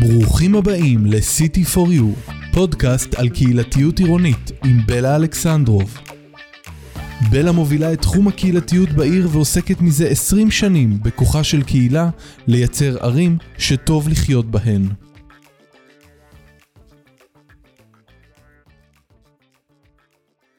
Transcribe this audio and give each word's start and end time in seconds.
ברוכים 0.00 0.54
הבאים 0.54 1.06
ל-City 1.06 1.74
for 1.74 1.88
You, 1.88 2.32
פודקאסט 2.54 3.14
על 3.14 3.28
קהילתיות 3.28 3.98
עירונית 3.98 4.50
עם 4.64 4.86
בלה 4.86 5.16
אלכסנדרוב. 5.16 5.98
בלה 7.30 7.52
מובילה 7.52 7.92
את 7.92 8.00
תחום 8.00 8.28
הקהילתיות 8.28 8.88
בעיר 8.88 9.28
ועוסקת 9.32 9.80
מזה 9.80 10.08
20 10.08 10.50
שנים 10.50 11.02
בכוחה 11.02 11.44
של 11.44 11.62
קהילה 11.62 12.10
לייצר 12.46 13.04
ערים 13.04 13.38
שטוב 13.58 14.08
לחיות 14.08 14.50
בהן. 14.50 14.82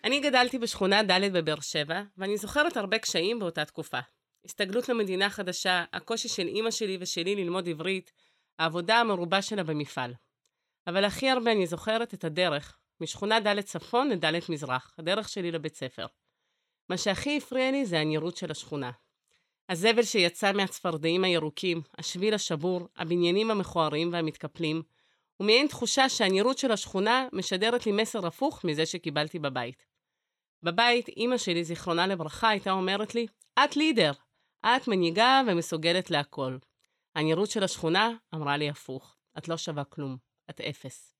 אני 0.04 0.20
גדלתי 0.20 0.60
בשכונה 0.60 1.04
ד' 1.04 1.34
בבאר 1.34 1.60
שבע, 1.62 2.02
ואני 2.18 2.38
זוכרת 2.38 2.78
הרבה 2.78 2.98
קשיים 2.98 3.40
באותה 3.40 3.66
תקופה. 3.66 4.00
הסתגלות 4.46 4.90
למדינה 4.90 5.30
חדשה, 5.30 5.84
הקושי 5.94 6.28
של 6.28 6.48
אימא 6.48 6.72
שלי 6.72 6.98
ושלי 7.02 7.36
ללמוד 7.36 7.70
עברית, 7.70 8.12
העבודה 8.60 8.96
המרובה 8.96 9.42
שלה 9.42 9.64
במפעל. 9.64 10.14
אבל 10.88 11.06
הכי 11.06 11.30
הרבה 11.30 11.52
אני 11.52 11.68
זוכרת 11.68 12.14
את 12.14 12.24
הדרך, 12.24 12.78
משכונה 13.02 13.40
ד' 13.40 13.62
צפון 13.62 14.10
לד' 14.10 14.26
מזרח, 14.50 14.94
הדרך 14.98 15.30
שלי 15.30 15.52
לבית 15.52 15.76
ספר. 15.76 16.06
מה 16.90 16.98
שהכי 16.98 17.38
הפריע 17.38 17.72
לי 17.72 17.86
זה 17.86 18.00
הנראות 18.00 18.38
של 18.38 18.52
השכונה. 18.52 18.92
הזבל 19.70 20.04
שיצא 20.04 20.52
מהצפרדעים 20.52 21.24
הירוקים, 21.24 21.82
השביל 21.98 22.34
השבור, 22.34 22.88
הבניינים 22.96 23.52
המכוערים 23.52 24.14
והמתקפלים, 24.14 24.84
ומעין 25.40 25.68
תחושה 25.68 26.10
שהנראות 26.10 26.58
של 26.58 26.72
השכונה 26.72 27.28
משדרת 27.34 27.86
לי 27.86 27.92
מסר 27.92 28.28
הפוך 28.28 28.64
מזה 28.64 28.86
שקיבלתי 28.86 29.40
בבית. 29.40 29.86
בבית, 30.64 31.08
אימא 31.08 31.38
שלי, 31.38 31.64
זיכרונה 31.64 32.08
לברכה, 32.08 32.50
הייתה 32.50 32.72
אומרת 32.72 33.16
לי, 33.16 33.28
את 33.64 33.76
לידר, 33.76 34.12
את 34.76 34.88
מנהיגה 34.88 35.42
ומסוגלת 35.48 36.12
להכל. 36.12 36.58
הנראות 37.16 37.50
של 37.50 37.64
השכונה 37.64 38.12
אמרה 38.36 38.58
לי 38.58 38.70
הפוך, 38.70 39.16
את 39.38 39.48
לא 39.48 39.58
שווה 39.58 39.84
כלום, 39.84 40.18
את 40.50 40.62
אפס. 40.62 41.14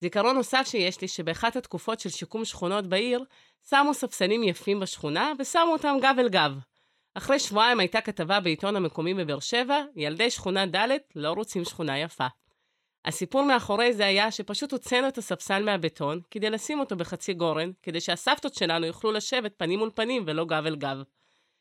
זיכרון 0.00 0.36
נוסף 0.36 0.66
שיש 0.66 1.00
לי, 1.00 1.08
שבאחת 1.08 1.56
התקופות 1.56 2.00
של 2.00 2.08
שיקום 2.08 2.44
שכונות 2.44 2.86
בעיר, 2.86 3.24
שמו 3.70 3.94
ספסלים 3.94 4.42
יפים 4.42 4.80
בשכונה, 4.80 5.32
ושמו 5.38 5.72
אותם 5.72 5.96
גב 6.02 6.14
אל 6.18 6.28
גב. 6.28 6.52
אחרי 7.14 7.38
שבועיים 7.38 7.80
הייתה 7.80 8.00
כתבה 8.00 8.40
בעיתון 8.40 8.76
המקומי 8.76 9.14
בבאר 9.14 9.40
שבע, 9.40 9.82
ילדי 9.96 10.30
שכונה 10.30 10.66
ד' 10.66 10.88
לא 11.14 11.32
רוצים 11.32 11.64
שכונה 11.64 11.98
יפה. 11.98 12.26
הסיפור 13.04 13.42
מאחורי 13.42 13.92
זה 13.92 14.06
היה 14.06 14.30
שפשוט 14.30 14.72
הוצאנו 14.72 15.08
את 15.08 15.18
הספסל 15.18 15.64
מהבטון, 15.64 16.20
כדי 16.30 16.50
לשים 16.50 16.80
אותו 16.80 16.96
בחצי 16.96 17.34
גורן, 17.34 17.70
כדי 17.82 18.00
שהסבתות 18.00 18.54
שלנו 18.54 18.86
יוכלו 18.86 19.12
לשבת 19.12 19.52
פנים 19.56 19.78
מול 19.78 19.90
פנים 19.94 20.24
ולא 20.26 20.44
גב 20.44 20.66
אל 20.66 20.76
גב. 20.76 21.02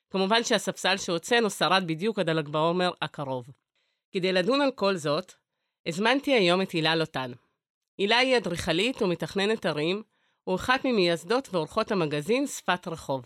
כמובן 0.09 0.44
שהספסל 0.44 0.97
שהוצאנו 0.97 1.50
שרד 1.50 1.83
בדיוק 1.88 2.19
עד 2.19 2.30
הל"ג 2.30 2.50
בעומר 2.50 2.91
הקרוב. 3.02 3.47
כדי 4.11 4.31
לדון 4.31 4.61
על 4.61 4.72
כל 4.72 4.95
זאת, 4.95 5.33
הזמנתי 5.86 6.33
היום 6.33 6.61
את 6.61 6.72
הילה 6.72 6.95
לוטן. 6.95 7.31
הילה 7.97 8.17
היא 8.17 8.38
אדריכלית 8.38 9.02
ומתכננת 9.02 9.66
ערים, 9.66 10.03
ואחת 10.47 10.85
ממייסדות 10.85 11.50
ועורכות 11.52 11.91
המגזין 11.91 12.47
שפת 12.47 12.88
רחוב. 12.88 13.25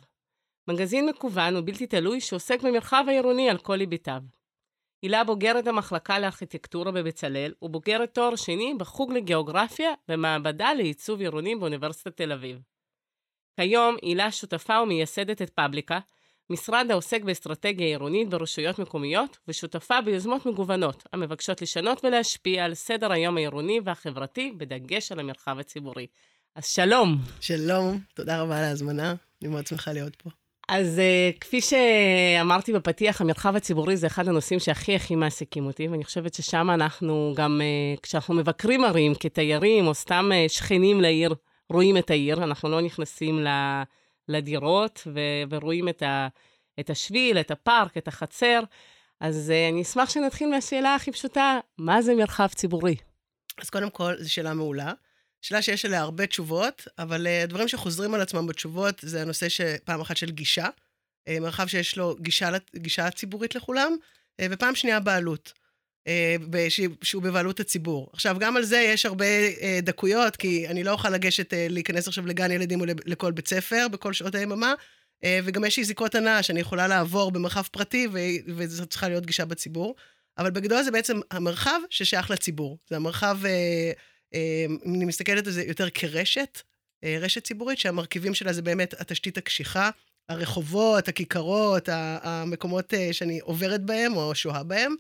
מגזין 0.68 1.10
מקוון 1.10 1.56
ובלתי 1.56 1.88
תלוי 1.88 2.22
שעוסק 2.22 2.62
במרחב 2.62 3.06
העירוני 3.08 3.50
על 3.50 3.58
כל 3.58 3.80
היבטיו. 3.80 4.22
הילה 5.02 5.24
בוגרת 5.24 5.68
המחלקה 5.68 6.20
לארכיטקטורה 6.20 6.92
בבצלאל, 6.92 7.54
ובוגרת 7.62 8.14
תואר 8.14 8.36
שני 8.36 8.74
בחוג 8.78 9.14
לגיאוגרפיה 9.14 9.94
ומעבדה 10.10 10.74
לעיצוב 10.74 11.20
עירוני 11.20 11.56
באוניברסיטת 11.56 12.18
תל 12.18 12.32
אביב. 12.32 12.62
כיום 13.60 13.96
הילה 14.02 14.32
שותפה 14.32 14.82
ומייסדת 14.82 15.42
את 15.42 15.50
פבליקה, 15.50 16.00
משרד 16.52 16.88
העוסק 16.90 17.24
באסטרטגיה 17.24 17.88
עירונית 17.88 18.30
ברשויות 18.30 18.80
מקומיות, 18.80 19.38
ושותפה 19.48 20.02
ביוזמות 20.02 20.46
מגוונות, 20.46 21.04
המבקשות 21.14 21.62
לשנות 21.62 22.06
ולהשפיע 22.06 22.66
על 22.66 22.74
סדר 22.74 23.12
היום 23.12 23.38
העירוני 23.38 23.80
והחברתי, 23.86 24.54
בדגש 24.58 25.12
על 25.12 25.20
המרחב 25.20 25.60
הציבורי. 25.60 26.08
אז 26.56 26.66
שלום. 26.66 27.18
שלום, 27.40 28.00
תודה 28.14 28.42
רבה 28.42 28.58
על 28.58 28.64
ההזמנה, 28.64 29.14
אני 29.42 29.50
מאוד 29.50 29.68
שמחה 29.68 29.94
להיות 29.94 30.16
פה. 30.16 30.30
אז 30.70 31.00
uh, 31.00 31.40
כפי 31.40 31.62
שאמרתי 31.62 32.74
בפתיח, 32.74 33.22
המרחב 33.22 33.56
הציבורי 33.56 33.98
זה 33.98 34.08
אחד 34.08 34.28
הנושאים 34.28 34.60
שהכי 34.60 34.96
הכי 34.96 35.16
מעסיקים 35.16 35.66
אותי, 35.66 35.88
ואני 35.88 36.04
חושבת 36.04 36.34
ששם 36.34 36.70
אנחנו 36.70 37.34
גם, 37.36 37.62
uh, 37.62 38.00
כשאנחנו 38.02 38.34
מבקרים 38.34 38.86
ערים 38.86 39.14
כתיירים, 39.16 39.88
או 39.88 39.94
סתם 39.94 40.30
uh, 40.32 40.52
שכנים 40.52 41.02
לעיר, 41.02 41.36
רואים 41.70 41.98
את 41.98 42.10
העיר, 42.10 42.44
אנחנו 42.44 42.70
לא 42.70 42.82
נכנסים 42.82 43.40
ל... 43.40 43.48
לדירות 44.28 45.08
ו- 45.08 45.44
ורואים 45.50 45.90
את, 45.90 46.02
ה- 46.02 46.28
את 46.80 46.90
השביל, 46.90 47.40
את 47.40 47.52
הפארק, 47.52 47.98
את 47.98 48.08
החצר. 48.08 48.62
אז 49.20 49.50
uh, 49.52 49.72
אני 49.72 49.82
אשמח 49.82 50.10
שנתחיל 50.10 50.50
מהשאלה 50.50 50.96
הכי 50.96 51.12
פשוטה, 51.12 51.60
מה 51.78 52.02
זה 52.02 52.16
מרחב 52.16 52.48
ציבורי? 52.48 52.96
אז 53.62 53.70
קודם 53.70 53.90
כל, 53.90 54.14
זו 54.20 54.34
שאלה 54.34 54.54
מעולה. 54.54 54.94
שאלה 55.42 55.62
שיש 55.62 55.86
עליה 55.86 56.02
הרבה 56.02 56.28
תשובות, 56.28 56.88
אבל 57.00 57.28
uh, 57.28 57.44
הדברים 57.44 57.68
שחוזרים 57.68 58.14
על 58.14 58.22
עצמם 58.22 58.48
בתשובות 58.48 58.96
זה 59.02 59.22
הנושא 59.22 59.50
שפעם 59.50 60.02
אחת 60.02 60.18
של 60.18 60.32
גישה, 60.32 60.68
uh, 61.30 61.40
מרחב 61.42 61.68
שיש 61.68 61.98
לו 61.98 62.16
גישה, 62.20 62.50
גישה 62.76 63.12
ציבורית 63.12 63.56
לכולם, 63.56 63.96
ופעם 64.42 64.76
שנייה 64.76 65.00
בעלות. 65.00 65.54
שהוא 67.04 67.24
בבעלות 67.24 67.60
הציבור. 67.60 68.10
עכשיו, 68.14 68.36
גם 68.40 68.58
על 68.58 68.64
זה 68.64 68.78
יש 68.78 69.06
הרבה 69.06 69.26
דקויות, 69.82 70.36
כי 70.36 70.68
אני 70.68 70.84
לא 70.84 70.92
אוכל 70.92 71.10
לגשת, 71.10 71.54
להיכנס 71.58 72.08
עכשיו 72.08 72.26
לגן 72.26 72.52
ילדים 72.52 72.82
או 72.82 72.86
לכל 73.06 73.32
בית 73.32 73.48
ספר 73.48 73.88
בכל 73.92 74.14
שעות 74.14 74.36
היממה, 74.36 74.74
וגם 75.26 75.66
יש 75.66 75.78
לי 75.78 75.84
זיקות 75.84 76.16
הנאה 76.16 76.44
שאני 76.44 76.60
יכולה 76.60 76.88
לעבור 76.88 77.32
במרחב 77.32 77.64
פרטי, 77.72 78.08
וזו 78.48 78.86
צריכה 78.86 79.10
להיות 79.10 79.26
גישה 79.26 79.46
בציבור. 79.46 79.96
אבל 80.38 80.52
בגדול 80.52 80.84
זה 80.84 80.92
בעצם 80.92 81.20
המרחב 81.32 81.80
ששייך 81.90 82.32
לציבור. 82.32 82.78
זה 82.90 82.96
המרחב, 82.96 83.38
אם 84.86 84.96
אני 84.96 85.06
מסתכלת 85.06 85.48
על 85.48 85.54
זה 85.54 85.64
יותר 85.64 85.90
כרשת, 85.90 86.62
רשת 87.06 87.44
ציבורית, 87.44 87.80
שהמרכיבים 87.80 88.34
שלה 88.34 88.54
זה 88.54 88.62
באמת 88.62 88.94
התשתית 89.02 89.38
הקשיחה, 89.38 89.90
הרחובות, 90.30 91.08
הכיכרות, 91.08 91.90
המקומות 91.92 92.94
שאני 93.12 93.40
עוברת 93.40 93.82
בהם 93.82 94.18
או 94.18 94.36
שוהה 94.36 94.64
בהם. 94.64 94.96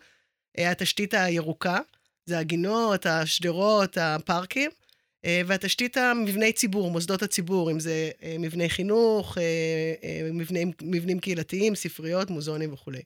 אה, 0.57 0.71
התשתית 0.71 1.13
הירוקה, 1.13 1.79
זה 2.25 2.39
הגינות, 2.39 3.05
השדרות, 3.05 3.97
הפארקים, 3.97 4.71
אה, 4.71 4.80
והתשתית 5.25 5.97
המבני 5.97 6.53
ציבור, 6.53 6.91
מוסדות 6.91 7.23
הציבור, 7.23 7.71
אם 7.71 7.79
זה 7.79 8.09
אה, 8.23 8.35
מבני 8.39 8.69
חינוך, 8.69 9.37
מבנים, 10.33 10.71
מבנים 10.81 11.19
קהילתיים, 11.19 11.75
ספריות, 11.75 12.29
מוזיאונים 12.29 12.73
וכולי. 12.73 13.01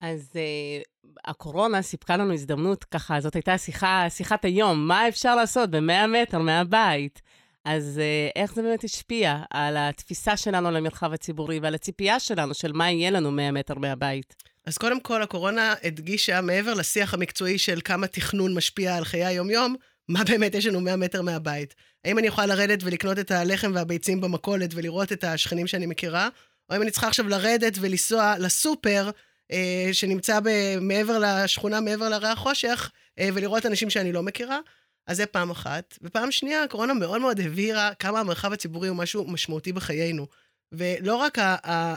אז 0.00 0.32
uh, 0.32 1.08
הקורונה 1.24 1.82
סיפקה 1.82 2.16
לנו 2.16 2.32
הזדמנות, 2.32 2.84
ככה, 2.84 3.20
זאת 3.20 3.34
הייתה 3.34 3.58
שיחה, 3.58 4.06
שיחת 4.08 4.44
היום, 4.44 4.88
מה 4.88 5.08
אפשר 5.08 5.36
לעשות 5.36 5.70
ב-100 5.70 6.06
מטר 6.06 6.38
מהבית? 6.38 7.22
אז 7.64 8.00
uh, 8.00 8.38
איך 8.40 8.54
זה 8.54 8.62
באמת 8.62 8.84
השפיע 8.84 9.42
על 9.50 9.76
התפיסה 9.76 10.36
שלנו 10.36 10.70
למרחב 10.70 11.12
הציבורי 11.12 11.58
ועל 11.58 11.74
הציפייה 11.74 12.20
שלנו 12.20 12.54
של 12.54 12.72
מה 12.72 12.90
יהיה 12.90 13.10
לנו 13.10 13.30
100 13.30 13.52
מטר 13.52 13.74
מהבית? 13.74 14.34
אז 14.66 14.78
קודם 14.78 15.00
כל, 15.00 15.22
הקורונה 15.22 15.74
הדגישה, 15.82 16.40
מעבר 16.40 16.74
לשיח 16.74 17.14
המקצועי 17.14 17.58
של 17.58 17.80
כמה 17.84 18.06
תכנון 18.06 18.54
משפיע 18.54 18.96
על 18.96 19.04
חיי 19.04 19.24
היום-יום, 19.24 19.74
מה 20.08 20.24
באמת 20.24 20.54
יש 20.54 20.66
לנו 20.66 20.80
100 20.80 20.96
מטר 20.96 21.22
מהבית. 21.22 21.74
האם 22.04 22.18
אני 22.18 22.26
יכולה 22.26 22.46
לרדת 22.46 22.78
ולקנות 22.82 23.18
את 23.18 23.30
הלחם 23.30 23.72
והביצים 23.74 24.20
במכולת 24.20 24.70
ולראות 24.74 25.12
את 25.12 25.24
השכנים 25.24 25.66
שאני 25.66 25.86
מכירה, 25.86 26.28
או 26.70 26.76
אם 26.76 26.82
אני 26.82 26.90
צריכה 26.90 27.08
עכשיו 27.08 27.28
לרדת 27.28 27.78
ולנסוע 27.80 28.34
לסופר, 28.38 29.10
אה, 29.52 29.88
שנמצא 29.92 30.40
ב- 30.40 30.78
מעבר 30.80 31.18
לשכונה, 31.18 31.80
מעבר 31.80 32.08
להרי 32.08 32.28
החושך, 32.28 32.90
אה, 33.18 33.28
ולראות 33.34 33.66
אנשים 33.66 33.90
שאני 33.90 34.12
לא 34.12 34.22
מכירה. 34.22 34.58
אז 35.06 35.16
זה 35.16 35.26
פעם 35.26 35.50
אחת. 35.50 35.98
ופעם 36.02 36.32
שנייה, 36.32 36.62
הקורונה 36.62 36.94
מאוד 36.94 37.20
מאוד 37.20 37.40
הבהירה 37.40 37.94
כמה 37.94 38.20
המרחב 38.20 38.52
הציבורי 38.52 38.88
הוא 38.88 38.96
משהו 38.96 39.26
משמעותי 39.26 39.72
בחיינו. 39.72 40.26
ולא 40.72 41.16
רק 41.16 41.38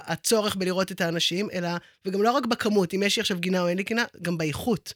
הצורך 0.05 0.55
בלראות 0.55 0.91
את 0.91 1.01
האנשים, 1.01 1.49
אלא, 1.53 1.69
וגם 2.05 2.21
לא 2.21 2.31
רק 2.31 2.45
בכמות, 2.45 2.93
אם 2.93 3.03
יש 3.03 3.17
לי 3.17 3.21
עכשיו 3.21 3.39
גינה 3.39 3.61
או 3.61 3.67
אין 3.67 3.77
לי 3.77 3.83
גינה, 3.83 4.05
גם 4.21 4.37
באיכות. 4.37 4.93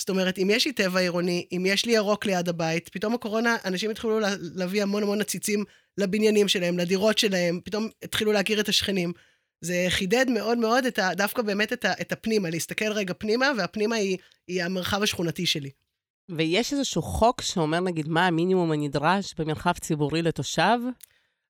זאת 0.00 0.08
אומרת, 0.10 0.38
אם 0.38 0.50
יש 0.50 0.66
לי 0.66 0.72
טבע 0.72 1.00
עירוני, 1.00 1.46
אם 1.52 1.66
יש 1.66 1.86
לי 1.86 1.92
ירוק 1.92 2.26
ליד 2.26 2.48
הבית, 2.48 2.88
פתאום 2.88 3.14
הקורונה, 3.14 3.56
אנשים 3.64 3.90
התחילו 3.90 4.20
להביא 4.54 4.82
המון 4.82 5.02
המון 5.02 5.20
עציצים 5.20 5.64
לבניינים 5.98 6.48
שלהם, 6.48 6.78
לדירות 6.78 7.18
שלהם, 7.18 7.60
פתאום 7.64 7.88
התחילו 8.02 8.32
להכיר 8.32 8.60
את 8.60 8.68
השכנים. 8.68 9.12
זה 9.60 9.86
חידד 9.88 10.26
מאוד 10.30 10.58
מאוד 10.58 10.84
את 10.84 10.98
ה, 10.98 11.14
דווקא 11.14 11.42
באמת 11.42 11.72
את, 11.72 11.84
ה, 11.84 11.92
את 12.00 12.12
הפנימה, 12.12 12.50
להסתכל 12.50 12.92
רגע 12.92 13.14
פנימה, 13.18 13.46
והפנימה 13.58 13.96
היא, 13.96 14.18
היא 14.48 14.62
המרחב 14.62 15.02
השכונתי 15.02 15.46
שלי. 15.46 15.70
ויש 16.28 16.72
איזשהו 16.72 17.02
חוק 17.02 17.40
שאומר, 17.40 17.80
נגיד, 17.80 18.08
מה 18.08 18.26
המינימום 18.26 18.72
הנדרש 18.72 19.34
במרחב 19.38 19.72
ציבורי 19.72 20.22
לתושב? 20.22 20.78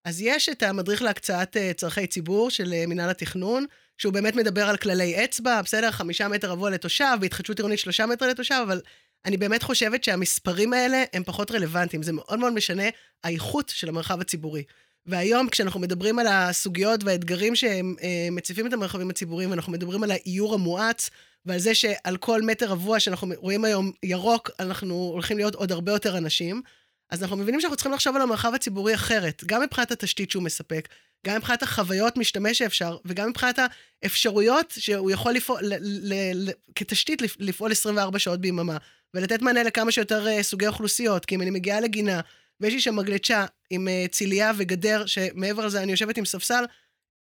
אז 0.06 0.20
יש 0.20 0.49
את 0.49 0.62
המדריך 0.62 1.03
להקצאת 1.03 1.56
uh, 1.56 1.75
צורכי 1.75 2.06
ציבור 2.06 2.50
של 2.50 2.64
uh, 2.73 2.88
מינהל 2.88 3.11
התכנון, 3.11 3.67
שהוא 3.99 4.12
באמת 4.12 4.37
מדבר 4.37 4.69
על 4.69 4.76
כללי 4.76 5.25
אצבע, 5.25 5.62
בסדר, 5.62 5.91
חמישה 5.91 6.29
מטר 6.29 6.50
רבוע 6.50 6.70
לתושב, 6.70 7.17
בהתחדשות 7.20 7.58
עירונית 7.58 7.79
שלושה 7.79 8.06
מטר 8.06 8.29
לתושב, 8.29 8.61
אבל 8.62 8.81
אני 9.25 9.37
באמת 9.37 9.62
חושבת 9.62 10.05
שהמספרים 10.05 10.73
האלה 10.73 11.05
הם 11.12 11.25
פחות 11.25 11.50
רלוונטיים. 11.50 12.03
זה 12.03 12.12
מאוד 12.12 12.38
מאוד 12.38 12.53
משנה 12.53 12.82
האיכות 13.25 13.73
של 13.75 13.88
המרחב 13.88 14.20
הציבורי. 14.20 14.62
והיום, 15.06 15.49
כשאנחנו 15.49 15.81
מדברים 15.81 16.19
על 16.19 16.26
הסוגיות 16.26 17.05
והאתגרים 17.05 17.56
שהם 17.56 17.94
uh, 17.99 18.03
מציפים 18.31 18.67
את 18.67 18.73
המרחבים 18.73 19.11
הציבוריים, 19.11 19.53
אנחנו 19.53 19.73
מדברים 19.73 20.03
על 20.03 20.11
האיור 20.11 20.55
המואץ, 20.55 21.11
ועל 21.47 21.58
זה 21.58 21.75
שעל 21.75 22.17
כל 22.17 22.43
מטר 22.43 22.67
רבוע 22.67 23.00
שאנחנו 23.00 23.29
רואים 23.37 23.64
היום 23.64 23.93
ירוק, 24.03 24.50
אנחנו 24.61 24.94
הולכים 24.94 25.37
להיות 25.37 25.55
עוד 25.55 25.73
הרבה 25.73 25.93
יותר 25.93 26.19
אנשים. 26.19 26.62
אז 27.11 27.23
אנחנו 27.23 27.37
מבינים 27.37 27.61
שאנחנו 27.61 27.76
צריכים 27.76 27.93
לחשוב 27.93 28.17
על 28.17 28.23
המרחב 28.23 28.55
הציבורי 28.55 28.94
אחרת, 28.94 29.43
גם 29.47 29.62
מבחינת 29.62 29.91
התשתית 29.91 30.31
שהוא 30.31 30.43
מספק, 30.43 30.88
גם 31.26 31.37
מבחינת 31.37 31.62
החוויות 31.62 32.17
משתמש 32.17 32.58
שאפשר, 32.58 32.97
וגם 33.05 33.29
מבחינת 33.29 33.58
האפשרויות 34.03 34.75
שהוא 34.79 35.11
יכול 35.11 35.32
לפעול, 35.32 35.61
ל, 35.62 35.75
ל, 35.81 36.14
ל, 36.35 36.50
כתשתית 36.75 37.23
לפעול 37.38 37.73
24 37.73 38.19
שעות 38.19 38.41
ביממה, 38.41 38.76
ולתת 39.14 39.43
מענה 39.43 39.62
לכמה 39.62 39.93
שיותר 39.93 40.26
uh, 40.26 40.43
סוגי 40.43 40.67
אוכלוסיות, 40.67 41.25
כי 41.25 41.35
אם 41.35 41.43
אני 41.43 41.50
מגיעה 41.50 41.81
לגינה, 41.81 42.20
ויש 42.61 42.75
לי 42.75 42.81
שם 42.81 42.97
מגלשה 42.97 43.44
עם 43.70 43.88
uh, 43.88 44.12
צילייה 44.12 44.53
וגדר, 44.56 45.06
שמעבר 45.06 45.67
לזה 45.67 45.82
אני 45.82 45.91
יושבת 45.91 46.17
עם 46.17 46.25
ספסל, 46.25 46.64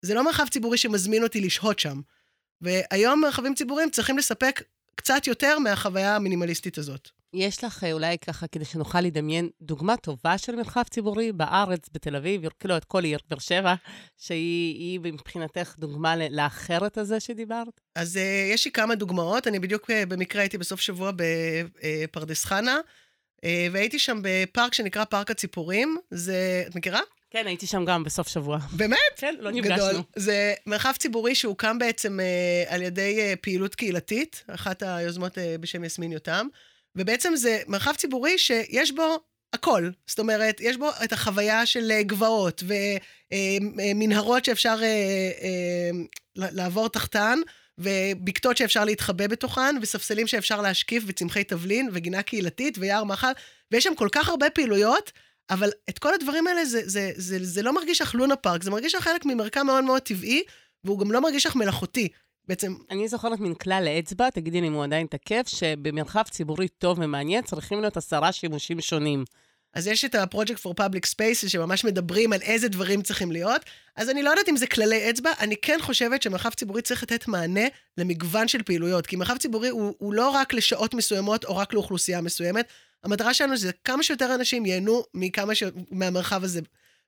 זה 0.03 0.15
לא 0.15 0.25
מרחב 0.25 0.49
ציבורי 0.49 0.79
שמזמין 0.79 1.23
אותי 1.23 1.41
לשהות 1.41 1.79
שם. 1.79 2.01
והיום 2.61 3.21
מרחבים 3.21 3.55
ציבוריים 3.55 3.91
צריכים 3.91 4.19
לספק 4.19 4.63
קצת 4.95 5.27
יותר 5.27 5.59
מהחוויה 5.59 6.17
המינימליסטית 6.17 6.79
הזאת. 6.79 7.11
יש 7.35 7.65
לך 7.65 7.85
אה, 7.85 7.93
אולי 7.93 8.19
ככה, 8.19 8.47
כדי 8.47 8.65
שנוכל 8.65 9.01
לדמיין, 9.01 9.49
דוגמה 9.63 9.97
טובה 9.97 10.39
של 10.39 10.57
מרחב 10.57 10.83
ציבורי 10.83 11.33
בארץ, 11.33 11.89
בתל 11.93 12.17
אביב, 12.17 12.49
כאילו 12.61 12.77
את 12.77 12.85
כל 12.85 13.05
עיר, 13.05 13.19
באר 13.31 13.39
שבע, 13.39 13.75
שהיא 14.17 15.01
מבחינתך 15.01 15.75
דוגמה 15.79 16.15
לאחרת 16.31 16.99
הזה 16.99 17.21
שדיברת? 17.21 17.81
אז 17.95 18.17
uh, 18.17 18.55
יש 18.55 18.65
לי 18.65 18.71
כמה 18.71 18.95
דוגמאות. 18.95 19.47
אני 19.47 19.59
בדיוק 19.59 19.91
uh, 19.91 19.95
במקרה 20.09 20.43
הייתי 20.43 20.59
בסוף 20.59 20.81
שבוע 20.81 21.11
בפרדס 21.17 22.45
חנה, 22.45 22.79
והייתי 23.73 23.99
שם 23.99 24.19
בפארק 24.23 24.75
שנקרא 24.75 25.05
פארק 25.05 25.31
הציפורים. 25.31 25.97
זה, 26.11 26.65
את 26.67 26.75
מכירה? 26.75 27.01
כן, 27.31 27.47
הייתי 27.47 27.67
שם 27.67 27.85
גם 27.85 28.05
בסוף 28.05 28.29
שבוע. 28.29 28.59
באמת? 28.73 28.99
כן, 29.17 29.35
לא 29.39 29.51
נפגשנו. 29.51 29.77
גדול. 29.77 30.03
זה 30.17 30.55
מרחב 30.67 30.93
ציבורי 30.99 31.35
שהוקם 31.35 31.79
בעצם 31.79 32.21
אה, 32.21 32.75
על 32.75 32.83
ידי 32.83 33.21
אה, 33.21 33.35
פעילות 33.41 33.75
קהילתית, 33.75 34.45
אחת 34.47 34.83
היוזמות 34.83 35.39
אה, 35.39 35.57
בשם 35.61 35.85
יסמין 35.85 36.13
יותם, 36.13 36.47
ובעצם 36.97 37.37
זה 37.37 37.61
מרחב 37.67 37.93
ציבורי 37.95 38.39
שיש 38.39 38.93
בו 38.93 39.19
הכל. 39.53 39.91
זאת 40.07 40.19
אומרת, 40.19 40.61
יש 40.61 40.77
בו 40.77 40.91
את 41.05 41.13
החוויה 41.13 41.67
של 41.67 41.91
אה, 41.91 42.03
גבעות 42.03 42.63
ומנהרות 43.33 44.39
אה, 44.39 44.45
שאפשר 44.45 44.79
אה, 44.83 45.31
אה, 45.43 45.91
לעבור 46.37 46.89
תחתן. 46.89 47.39
ובקתות 47.79 48.57
שאפשר 48.57 48.85
להתחבא 48.85 49.27
בתוכן, 49.27 49.77
וספסלים 49.83 50.27
שאפשר 50.27 50.61
להשקיף, 50.61 51.05
וצמחי 51.07 51.45
תבלין, 51.45 51.89
וגינה 51.93 52.23
קהילתית, 52.23 52.79
ויער 52.79 53.05
מחל, 53.05 53.33
ויש 53.71 53.85
שם 53.85 53.95
כל 53.95 54.09
כך 54.13 54.29
הרבה 54.29 54.51
פעילויות, 54.51 55.13
אבל 55.51 55.71
את 55.89 55.99
כל 55.99 56.15
הדברים 56.15 56.47
האלה, 56.47 56.65
זה, 56.65 56.81
זה, 56.85 57.11
זה, 57.17 57.39
זה 57.41 57.63
לא 57.63 57.73
מרגיש 57.73 58.01
לך 58.01 58.15
לונה 58.15 58.37
פארק, 58.37 58.63
זה 58.63 58.71
מרגיש 58.71 58.95
לך 58.95 59.05
חלק 59.05 59.25
ממרקם 59.25 59.67
מאוד 59.67 59.85
מאוד 59.85 60.03
טבעי, 60.03 60.43
והוא 60.85 60.99
גם 60.99 61.13
לא 61.13 61.21
מרגיש 61.21 61.47
לך 61.47 61.57
מלאכותי. 61.57 62.09
בעצם... 62.49 62.75
אני 62.91 63.09
זוכרת 63.09 63.41
מין 63.41 63.55
כלל 63.55 63.83
לאצבע, 63.85 64.31
תגידי 64.31 64.61
לי 64.61 64.69
אם 64.69 64.73
הוא 64.73 64.85
עדיין 64.85 65.07
תקף, 65.07 65.43
שבמרחב 65.47 66.23
ציבורי 66.31 66.69
טוב 66.69 66.99
ומעניין 66.99 67.43
צריכים 67.43 67.81
להיות 67.81 67.97
עשרה 67.97 68.33
שימושים 68.33 68.81
שונים. 68.81 69.25
אז 69.75 69.87
יש 69.87 70.05
את 70.05 70.15
ה-Project 70.15 70.59
for 70.65 70.71
Public 70.81 71.07
Spaces, 71.15 71.49
שממש 71.49 71.85
מדברים 71.85 72.33
על 72.33 72.43
איזה 72.43 72.69
דברים 72.69 73.03
צריכים 73.03 73.33
להיות. 73.33 73.63
אז 73.97 74.11
אני 74.11 74.23
לא 74.23 74.31
יודעת 74.31 74.49
אם 74.49 74.57
זה 74.57 74.67
כללי 74.67 75.11
אצבע, 75.11 75.31
אני 75.41 75.57
כן 75.63 75.79
חושבת 75.83 76.23
שמרחב 76.23 76.51
ציבורי 76.51 76.83
צריך 76.83 77.03
לתת 77.03 77.29
מענה 77.29 77.67
למגוון 77.99 78.49
של 78.49 78.63
פעילויות. 78.63 79.07
כי 79.07 79.17
מרחב 79.17 79.37
ציבורי 79.37 79.69
הוא, 79.69 79.95
הוא 79.99 80.15
לא 80.15 80.31
רק 80.31 80.55
לשעות 80.55 80.95
מסוימות 80.95 81.45
או 81.45 81.57
רק 81.57 81.75
לאוכלוסייה 81.75 82.21
מסוימת, 82.21 82.67
המטרה 83.05 83.35
שלנו 83.35 83.57
זה 83.57 83.71
כמה 83.85 84.03
שיותר 84.03 84.35
אנשים 84.35 84.67
ייהנו 84.67 85.03
מכמה 85.15 85.55
ש... 85.55 85.63
מהמרחב 85.91 86.45
הזה. 86.45 86.61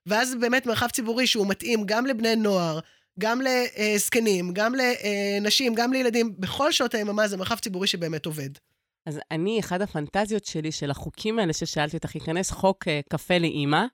ואז 0.05 0.35
באמת 0.35 0.65
מרחב 0.65 0.87
ציבורי 0.87 1.27
שהוא 1.27 1.47
מתאים 1.47 1.83
גם 1.85 2.05
לבני 2.05 2.35
נוער, 2.35 2.79
גם 3.19 3.41
לזקנים, 3.41 4.53
גם 4.53 4.73
לנשים, 4.75 5.75
גם 5.75 5.93
לילדים, 5.93 6.33
בכל 6.39 6.71
שעות 6.71 6.95
היממה 6.95 7.27
זה 7.27 7.37
מרחב 7.37 7.55
ציבורי 7.55 7.87
שבאמת 7.87 8.25
עובד. 8.25 8.49
אז 9.05 9.19
אני, 9.31 9.59
אחת 9.59 9.81
הפנטזיות 9.81 10.45
שלי, 10.45 10.71
של 10.71 10.91
החוקים 10.91 11.39
האלה 11.39 11.53
ששאלתי 11.53 11.97
אותך, 11.97 12.15
ייכנס 12.15 12.51
חוק 12.51 12.83
uh, 12.87 13.09
קפה 13.09 13.37
לאימא, 13.37 13.85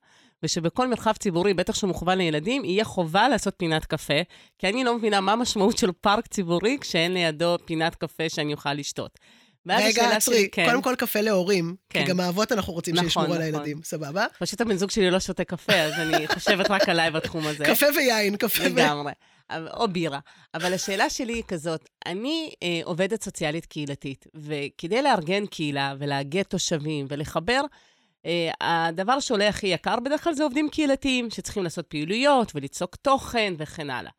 ושבכל 0.43 0.87
מרחב 0.87 1.13
ציבורי, 1.13 1.53
בטח 1.53 1.75
שהוא 1.75 1.87
מוכוון 1.87 2.17
לילדים, 2.17 2.65
יהיה 2.65 2.83
חובה 2.83 3.29
לעשות 3.29 3.53
פינת 3.57 3.85
קפה, 3.85 4.21
כי 4.59 4.69
אני 4.69 4.83
לא 4.83 4.97
מבינה 4.97 5.21
מה 5.21 5.31
המשמעות 5.31 5.77
של 5.77 5.91
פארק 6.01 6.27
ציבורי 6.27 6.77
כשאין 6.81 7.13
לידו 7.13 7.57
פינת 7.65 7.95
קפה 7.95 8.29
שאני 8.29 8.53
אוכל 8.53 8.73
לשתות. 8.73 9.19
רגע, 9.67 10.15
עצרי, 10.15 10.49
כן. 10.51 10.65
קודם 10.65 10.81
כל 10.81 10.95
קפה 10.97 11.21
להורים, 11.21 11.75
כן. 11.89 12.03
כי 12.03 12.09
גם 12.09 12.19
האבות 12.19 12.51
אנחנו 12.51 12.73
רוצים 12.73 12.95
נכון, 12.95 13.07
שישמרו 13.09 13.25
נכון. 13.25 13.37
על 13.37 13.43
הילדים, 13.43 13.83
סבבה? 13.83 14.25
פשוט 14.39 14.61
הבן 14.61 14.75
זוג 14.75 14.91
שלי 14.91 15.11
לא 15.11 15.19
שותה 15.19 15.43
קפה, 15.43 15.73
אז 15.73 15.93
אני 15.93 16.27
חושבת 16.33 16.71
רק 16.71 16.89
עליי 16.89 17.11
בתחום 17.11 17.47
הזה. 17.47 17.65
קפה 17.65 17.85
ויין, 17.95 18.37
קפה 18.37 18.63
ויין. 18.63 18.75
לגמרי. 18.75 19.11
או 19.51 19.87
בירה. 19.87 20.19
אבל 20.53 20.73
השאלה 20.73 21.09
שלי 21.09 21.33
היא 21.33 21.43
כזאת, 21.47 21.89
אני 22.05 22.53
אה, 22.63 22.81
עובדת 22.83 23.23
סוציאלית 23.23 23.65
קהילתית, 23.65 24.25
וכדי 24.35 25.01
לארגן 25.01 25.45
קהילה 25.45 25.93
ולאגד 25.99 26.43
תושבים 26.43 27.05
ולחבר, 27.09 27.61
אה, 28.25 28.51
הדבר 28.61 29.19
שעולה 29.19 29.47
הכי 29.47 29.67
יקר 29.67 29.99
בדרך 29.99 30.23
כלל 30.23 30.33
זה 30.33 30.43
עובדים 30.43 30.69
קהילתיים, 30.69 31.29
שצריכים 31.29 31.63
לעשות 31.63 31.87
פעילויות 31.87 32.51
וליצוק 32.55 32.95
תוכן 32.95 33.53
וכן 33.57 33.89
הלאה. 33.89 34.11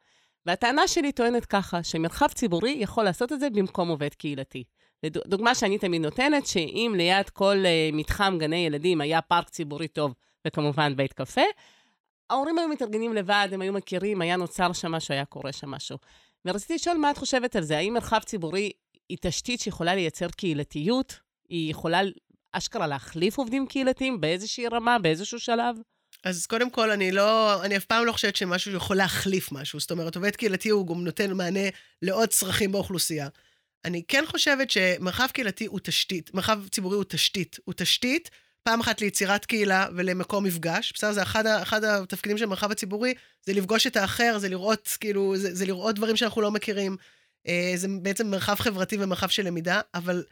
והטענה 0.47 0.89
שלי 0.89 1.13
טוענת 1.13 1.47
ככה, 1.47 1.83
שמרחב 1.83 2.29
ציבורי 2.29 2.77
יכול 2.81 3.05
לעשות 3.05 3.33
את 3.33 3.41
זה 3.41 3.51
במקום 3.51 3.89
עובד 3.89 4.15
קהילתי. 4.15 4.65
דוגמה 5.05 5.55
שאני 5.55 5.79
תמיד 5.79 6.03
נותנת, 6.03 6.47
שאם 6.47 6.95
ליד 6.97 7.31
כל 7.31 7.57
uh, 7.65 7.97
מתחם 7.97 8.37
גני 8.41 8.67
ילדים 8.67 9.01
היה 9.01 9.23
פארק 9.23 9.49
ציבורי 9.49 9.89
טוב, 9.89 10.15
וכמובן 10.47 10.97
בית 10.97 11.13
קפה, 11.13 11.43
ההורים 12.31 12.59
היו 12.59 12.69
מתארגנים 12.69 13.15
לבד, 13.15 13.49
הם 13.53 13.61
היו 13.61 13.73
מכירים, 13.73 14.23
היה 14.23 14.37
נוצר 14.37 14.73
שם 14.73 14.93
משהו, 14.93 15.15
היה 15.15 15.25
קורה 15.25 15.53
שם 15.53 15.71
משהו. 15.71 15.99
ורציתי 16.45 16.75
לשאול 16.75 16.97
מה 16.97 17.11
את 17.11 17.19
חושבת 17.19 17.57
על 17.57 17.63
זה, 17.63 17.79
האם 17.79 17.95
מרחב 17.95 18.21
ציבורי 18.25 18.71
היא 19.09 19.19
תשתית 19.21 19.61
שיכולה 19.61 19.95
לייצר 19.95 20.29
קהילתיות? 20.29 21.19
היא 21.49 21.71
יכולה 21.71 22.01
אשכרה 22.53 22.87
להחליף 22.87 23.39
עובדים 23.39 23.67
קהילתיים 23.67 24.21
באיזושהי 24.21 24.69
רמה, 24.69 24.99
באיזשהו 24.99 25.39
שלב? 25.41 25.77
אז 26.25 26.47
קודם 26.47 26.71
כל, 26.71 26.91
אני 26.91 27.13
לא, 27.13 27.63
אני 27.65 27.77
אף 27.77 27.85
פעם 27.85 28.07
לא 28.07 28.13
חושבת 28.13 28.37
שמשהו 28.37 28.73
יכול 28.73 28.97
להחליף 28.97 29.53
משהו. 29.53 29.81
זאת 29.81 29.91
אומרת, 29.91 30.17
עובד 30.17 30.37
קהילתי 30.37 30.69
הוא 30.69 30.87
גם 30.87 31.05
נותן 31.05 31.33
מענה 31.33 31.69
לעוד 32.03 32.29
צרכים 32.29 32.73
באוכלוסייה. 32.73 33.29
אני 33.85 34.03
כן 34.09 34.25
חושבת 34.27 34.71
שמרחב 34.71 35.29
קהילתי 35.33 35.67
הוא 35.67 35.81
תשתית, 35.83 36.35
מרחב 36.35 36.69
ציבורי 36.69 36.97
הוא 36.97 37.05
תשתית. 37.09 37.59
הוא 37.65 37.75
תשתית, 37.77 38.31
פעם 38.63 38.81
אחת 38.81 39.01
ליצירת 39.01 39.45
קהילה 39.47 39.87
ולמקום 39.97 40.45
מפגש. 40.45 40.93
בסדר, 40.93 41.13
זה 41.13 41.23
אחד, 41.23 41.47
אחד 41.47 41.85
התפקידים 41.85 42.39
של 42.39 42.45
המרחב 42.45 42.71
הציבורי, 42.71 43.15
זה 43.43 43.53
לפגוש 43.53 43.87
את 43.87 43.97
האחר, 43.97 44.39
זה 44.39 44.49
לראות, 44.49 44.97
כאילו, 45.01 45.37
זה, 45.37 45.55
זה 45.55 45.67
לראות 45.67 45.95
דברים 45.95 46.17
שאנחנו 46.17 46.43
לא 46.43 46.51
מכירים. 46.51 46.97
אה, 47.49 47.73
זה 47.77 47.89
בעצם 48.03 48.31
מרחב 48.31 48.55
חברתי 48.55 48.97
ומרחב 49.01 49.29
של 49.29 49.47
למידה, 49.47 49.81
אבל 49.95 50.25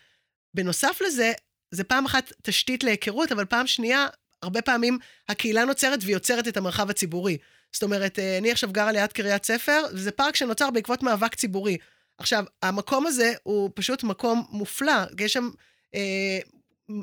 בנוסף 0.54 1.00
לזה, 1.06 1.32
זה 1.70 1.84
פעם 1.84 2.04
אחת 2.04 2.32
תשתית 2.42 2.84
להיכרות, 2.84 3.32
אבל 3.32 3.44
פעם 3.44 3.66
שנייה, 3.66 4.06
הרבה 4.42 4.62
פעמים 4.62 4.98
הקהילה 5.28 5.64
נוצרת 5.64 5.98
ויוצרת 6.02 6.48
את 6.48 6.56
המרחב 6.56 6.90
הציבורי. 6.90 7.38
זאת 7.72 7.82
אומרת, 7.82 8.18
אה, 8.18 8.38
אני 8.38 8.52
עכשיו 8.52 8.72
גרה 8.72 8.92
ליד 8.92 9.12
קריית 9.12 9.44
ספר, 9.44 9.82
וזה 9.92 10.10
פארק 10.10 10.36
שנוצר 10.36 10.70
בעקבות 10.70 11.02
מאבק 11.02 11.34
ציבורי. 11.34 11.76
עכשיו, 12.18 12.44
המקום 12.62 13.06
הזה 13.06 13.32
הוא 13.42 13.70
פשוט 13.74 14.02
מקום 14.02 14.44
מופלא, 14.50 14.92
יש 15.20 15.32
שם... 15.32 15.50
אה, 15.94 16.38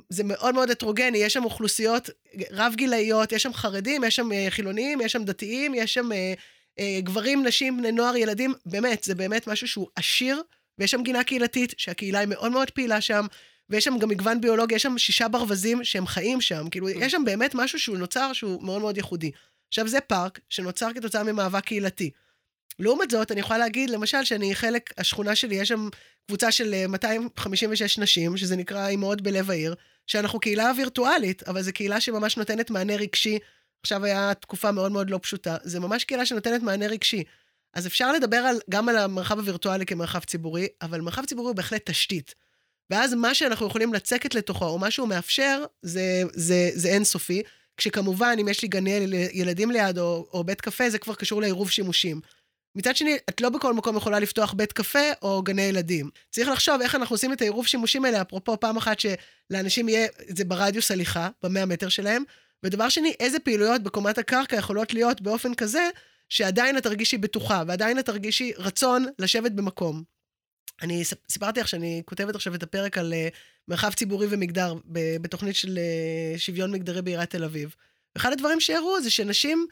זה 0.09 0.23
מאוד 0.23 0.55
מאוד 0.55 0.71
הטרוגני, 0.71 1.17
יש 1.17 1.33
שם 1.33 1.43
אוכלוסיות 1.43 2.09
רב-גילאיות, 2.51 3.31
יש 3.31 3.43
שם 3.43 3.53
חרדים, 3.53 4.03
יש 4.03 4.15
שם 4.15 4.31
אה, 4.31 4.47
חילונים, 4.49 5.01
יש 5.01 5.11
שם 5.11 5.23
דתיים, 5.23 5.73
יש 5.75 5.93
שם 5.93 6.11
אה, 6.11 6.33
אה, 6.79 6.99
גברים, 7.03 7.45
נשים, 7.45 7.77
בני 7.77 7.91
נוער, 7.91 8.15
ילדים, 8.15 8.53
באמת, 8.65 9.03
זה 9.03 9.15
באמת 9.15 9.47
משהו 9.47 9.67
שהוא 9.67 9.87
עשיר, 9.95 10.41
ויש 10.79 10.91
שם 10.91 11.03
גינה 11.03 11.23
קהילתית, 11.23 11.73
שהקהילה 11.77 12.19
היא 12.19 12.27
מאוד 12.27 12.51
מאוד 12.51 12.69
פעילה 12.69 13.01
שם, 13.01 13.25
ויש 13.69 13.83
שם 13.83 13.97
גם 13.97 14.09
מגוון 14.09 14.41
ביולוגי, 14.41 14.75
יש 14.75 14.83
שם 14.83 14.97
שישה 14.97 15.27
ברווזים 15.27 15.83
שהם 15.83 16.07
חיים 16.07 16.41
שם, 16.41 16.69
כאילו, 16.69 16.89
mm. 16.89 16.91
יש 16.95 17.11
שם 17.11 17.25
באמת 17.25 17.55
משהו 17.55 17.79
שהוא 17.79 17.97
נוצר 17.97 18.33
שהוא 18.33 18.63
מאוד 18.63 18.81
מאוד 18.81 18.97
ייחודי. 18.97 19.31
עכשיו, 19.67 19.87
זה 19.87 20.01
פארק 20.01 20.39
שנוצר 20.49 20.93
כתוצאה 20.93 21.23
ממאבק 21.23 21.65
קהילתי. 21.65 22.11
לעומת 22.81 23.11
זאת, 23.11 23.31
אני 23.31 23.39
יכולה 23.39 23.59
להגיד, 23.59 23.89
למשל, 23.89 24.23
שאני 24.23 24.55
חלק, 24.55 24.93
השכונה 24.97 25.35
שלי, 25.35 25.55
יש 25.55 25.67
שם 25.67 25.89
קבוצה 26.27 26.51
של 26.51 26.87
256 26.87 27.97
אה, 27.97 28.03
נשים, 28.03 28.37
שזה 28.37 28.55
נקרא 28.55 28.87
אימהות 28.87 29.21
בלב 29.21 29.51
העיר, 29.51 29.75
שאנחנו 30.07 30.39
קהילה 30.39 30.71
וירטואלית, 30.77 31.43
אבל 31.43 31.61
זו 31.61 31.71
קהילה 31.73 32.01
שממש 32.01 32.37
נותנת 32.37 32.69
מענה 32.69 32.95
רגשי. 32.95 33.39
עכשיו 33.81 34.05
היה 34.05 34.33
תקופה 34.33 34.71
מאוד 34.71 34.91
מאוד 34.91 35.09
לא 35.09 35.19
פשוטה. 35.21 35.57
זה 35.63 35.79
ממש 35.79 36.03
קהילה 36.03 36.25
שנותנת 36.25 36.61
מענה 36.61 36.87
רגשי. 36.87 37.23
אז 37.73 37.87
אפשר 37.87 38.11
לדבר 38.11 38.37
על, 38.37 38.59
גם 38.69 38.89
על 38.89 38.97
המרחב 38.97 39.39
הווירטואלי 39.39 39.85
כמרחב 39.85 40.19
ציבורי, 40.19 40.67
אבל 40.81 41.01
מרחב 41.01 41.25
ציבורי 41.25 41.47
הוא 41.47 41.55
בהחלט 41.55 41.89
תשתית. 41.89 42.35
ואז 42.89 43.13
מה 43.13 43.33
שאנחנו 43.35 43.67
יכולים 43.67 43.93
לצקת 43.93 44.35
לתוכו, 44.35 44.65
או 44.65 44.79
מה 44.79 44.91
שהוא 44.91 45.07
מאפשר, 45.07 45.63
זה, 45.81 46.23
זה, 46.33 46.69
זה 46.73 46.89
אינסופי. 46.89 47.41
כשכמובן, 47.77 48.35
אם 48.41 48.47
יש 48.47 48.61
לי 48.61 48.67
גני 48.67 49.07
ילדים 49.33 49.71
ליד, 49.71 49.97
או, 49.97 50.27
או 50.33 50.43
בית 50.43 50.61
קפה, 50.61 50.89
זה 50.89 50.97
כבר 50.97 51.15
קשור 51.15 51.41
לעירוב 51.41 51.71
שימושים. 51.71 52.21
מצד 52.75 52.95
שני, 52.95 53.17
את 53.29 53.41
לא 53.41 53.49
בכל 53.49 53.73
מקום 53.73 53.97
יכולה 53.97 54.19
לפתוח 54.19 54.53
בית 54.53 54.73
קפה 54.73 55.11
או 55.21 55.41
גני 55.43 55.61
ילדים. 55.61 56.09
צריך 56.29 56.47
לחשוב 56.47 56.81
איך 56.81 56.95
אנחנו 56.95 57.13
עושים 57.13 57.33
את 57.33 57.41
העירוב 57.41 57.67
שימושים 57.67 58.05
האלה, 58.05 58.21
אפרופו 58.21 58.59
פעם 58.59 58.77
אחת 58.77 58.97
שלאנשים 58.99 59.89
יהיה 59.89 60.07
זה 60.27 60.45
ברדיוס 60.45 60.91
הליכה, 60.91 61.29
במאה 61.43 61.65
מטר 61.65 61.89
שלהם, 61.89 62.23
ודבר 62.63 62.89
שני, 62.89 63.13
איזה 63.19 63.39
פעילויות 63.39 63.83
בקומת 63.83 64.17
הקרקע 64.17 64.55
יכולות 64.55 64.93
להיות 64.93 65.21
באופן 65.21 65.53
כזה, 65.53 65.89
שעדיין 66.29 66.77
את 66.77 66.83
תרגישי 66.83 67.17
בטוחה, 67.17 67.63
ועדיין 67.67 67.99
את 67.99 68.05
תרגישי 68.05 68.51
רצון 68.57 69.05
לשבת 69.19 69.51
במקום. 69.51 70.03
אני 70.81 71.03
סיפרתי 71.29 71.59
לך 71.59 71.67
שאני 71.67 72.01
כותבת 72.05 72.35
עכשיו 72.35 72.55
את 72.55 72.63
הפרק 72.63 72.97
על 72.97 73.13
uh, 73.13 73.35
מרחב 73.67 73.93
ציבורי 73.93 74.27
ומגדר 74.29 74.73
בתוכנית 75.21 75.55
של 75.55 75.79
uh, 76.35 76.39
שוויון 76.39 76.71
מגדרי 76.71 77.01
בעיריית 77.01 77.29
תל 77.29 77.43
אביב. 77.43 77.75
אחד 78.17 78.31
הדברים 78.31 78.59
שהראו 78.59 79.01
זה 79.01 79.09
שנשים, 79.09 79.67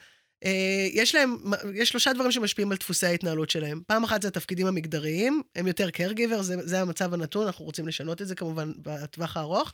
יש 0.92 1.14
להם, 1.14 1.36
יש 1.74 1.88
שלושה 1.88 2.12
דברים 2.12 2.32
שמשפיעים 2.32 2.70
על 2.70 2.76
דפוסי 2.76 3.06
ההתנהלות 3.06 3.50
שלהם. 3.50 3.82
פעם 3.86 4.04
אחת 4.04 4.22
זה 4.22 4.28
התפקידים 4.28 4.66
המגדריים, 4.66 5.42
הם 5.56 5.66
יותר 5.66 5.88
caregiver, 5.88 6.42
זה, 6.42 6.56
זה 6.66 6.80
המצב 6.80 7.14
הנתון, 7.14 7.46
אנחנו 7.46 7.64
רוצים 7.64 7.88
לשנות 7.88 8.22
את 8.22 8.26
זה 8.26 8.34
כמובן 8.34 8.72
בטווח 8.82 9.36
הארוך. 9.36 9.72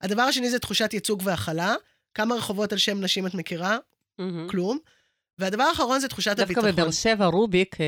הדבר 0.00 0.22
השני 0.22 0.50
זה 0.50 0.58
תחושת 0.58 0.94
ייצוג 0.94 1.22
והכלה. 1.24 1.74
כמה 2.14 2.34
רחובות 2.34 2.72
על 2.72 2.78
שם 2.78 3.00
נשים 3.00 3.26
את 3.26 3.34
מכירה? 3.34 3.78
Mm-hmm. 4.20 4.50
כלום. 4.50 4.78
והדבר 5.38 5.62
האחרון 5.62 6.00
זה 6.00 6.08
תחושת 6.08 6.30
דווקא 6.30 6.42
הביטחון. 6.42 6.64
דווקא 6.64 6.82
בבאר 6.82 6.90
שבע, 6.90 7.26
רוביק, 7.26 7.80
אה, 7.80 7.86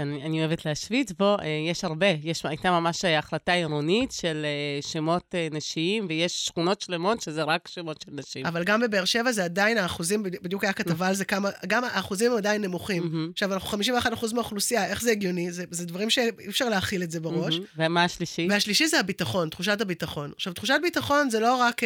שאני 0.00 0.40
אוהבת 0.40 0.66
להשוויץ 0.66 1.12
בו, 1.12 1.36
אה, 1.42 1.46
יש 1.70 1.84
הרבה. 1.84 2.06
יש, 2.22 2.46
הייתה 2.46 2.70
ממש 2.70 3.04
החלטה 3.04 3.52
עירונית 3.52 4.12
של 4.12 4.44
אה, 4.44 4.82
שמות 4.82 5.34
נשיים, 5.50 6.06
ויש 6.08 6.46
שכונות 6.46 6.80
שלמות 6.80 7.20
שזה 7.20 7.42
רק 7.42 7.68
שמות 7.68 8.02
של 8.04 8.10
נשים. 8.14 8.46
אבל 8.46 8.64
גם 8.64 8.80
בבאר 8.80 9.04
שבע 9.04 9.32
זה 9.32 9.44
עדיין 9.44 9.78
האחוזים, 9.78 10.22
בדיוק 10.22 10.64
היה 10.64 10.72
כתבה 10.72 11.08
על 11.08 11.14
זה 11.14 11.24
כמה, 11.24 11.50
גם 11.66 11.84
האחוזים 11.84 12.30
הם 12.32 12.36
עדיין 12.36 12.62
נמוכים. 12.62 13.30
עכשיו, 13.32 13.52
אנחנו 13.52 13.78
51% 13.78 14.34
מהאוכלוסייה, 14.34 14.86
איך 14.86 15.02
זה 15.02 15.10
הגיוני? 15.10 15.52
זה, 15.52 15.64
זה 15.70 15.86
דברים 15.86 16.10
שאי 16.10 16.30
אפשר 16.48 16.68
להכיל 16.68 17.02
את 17.02 17.10
זה 17.10 17.20
בראש. 17.20 17.60
ומה 17.76 18.04
השלישי? 18.04 18.46
והשלישי 18.50 18.88
זה 18.88 19.00
הביטחון, 19.00 19.48
תחושת 19.48 19.80
הביטחון. 19.80 20.32
עכשיו, 20.36 20.52
תחושת 20.52 20.78
ביטחון 20.82 21.30
זה 21.30 21.40
לא 21.40 21.56
רק... 21.56 21.82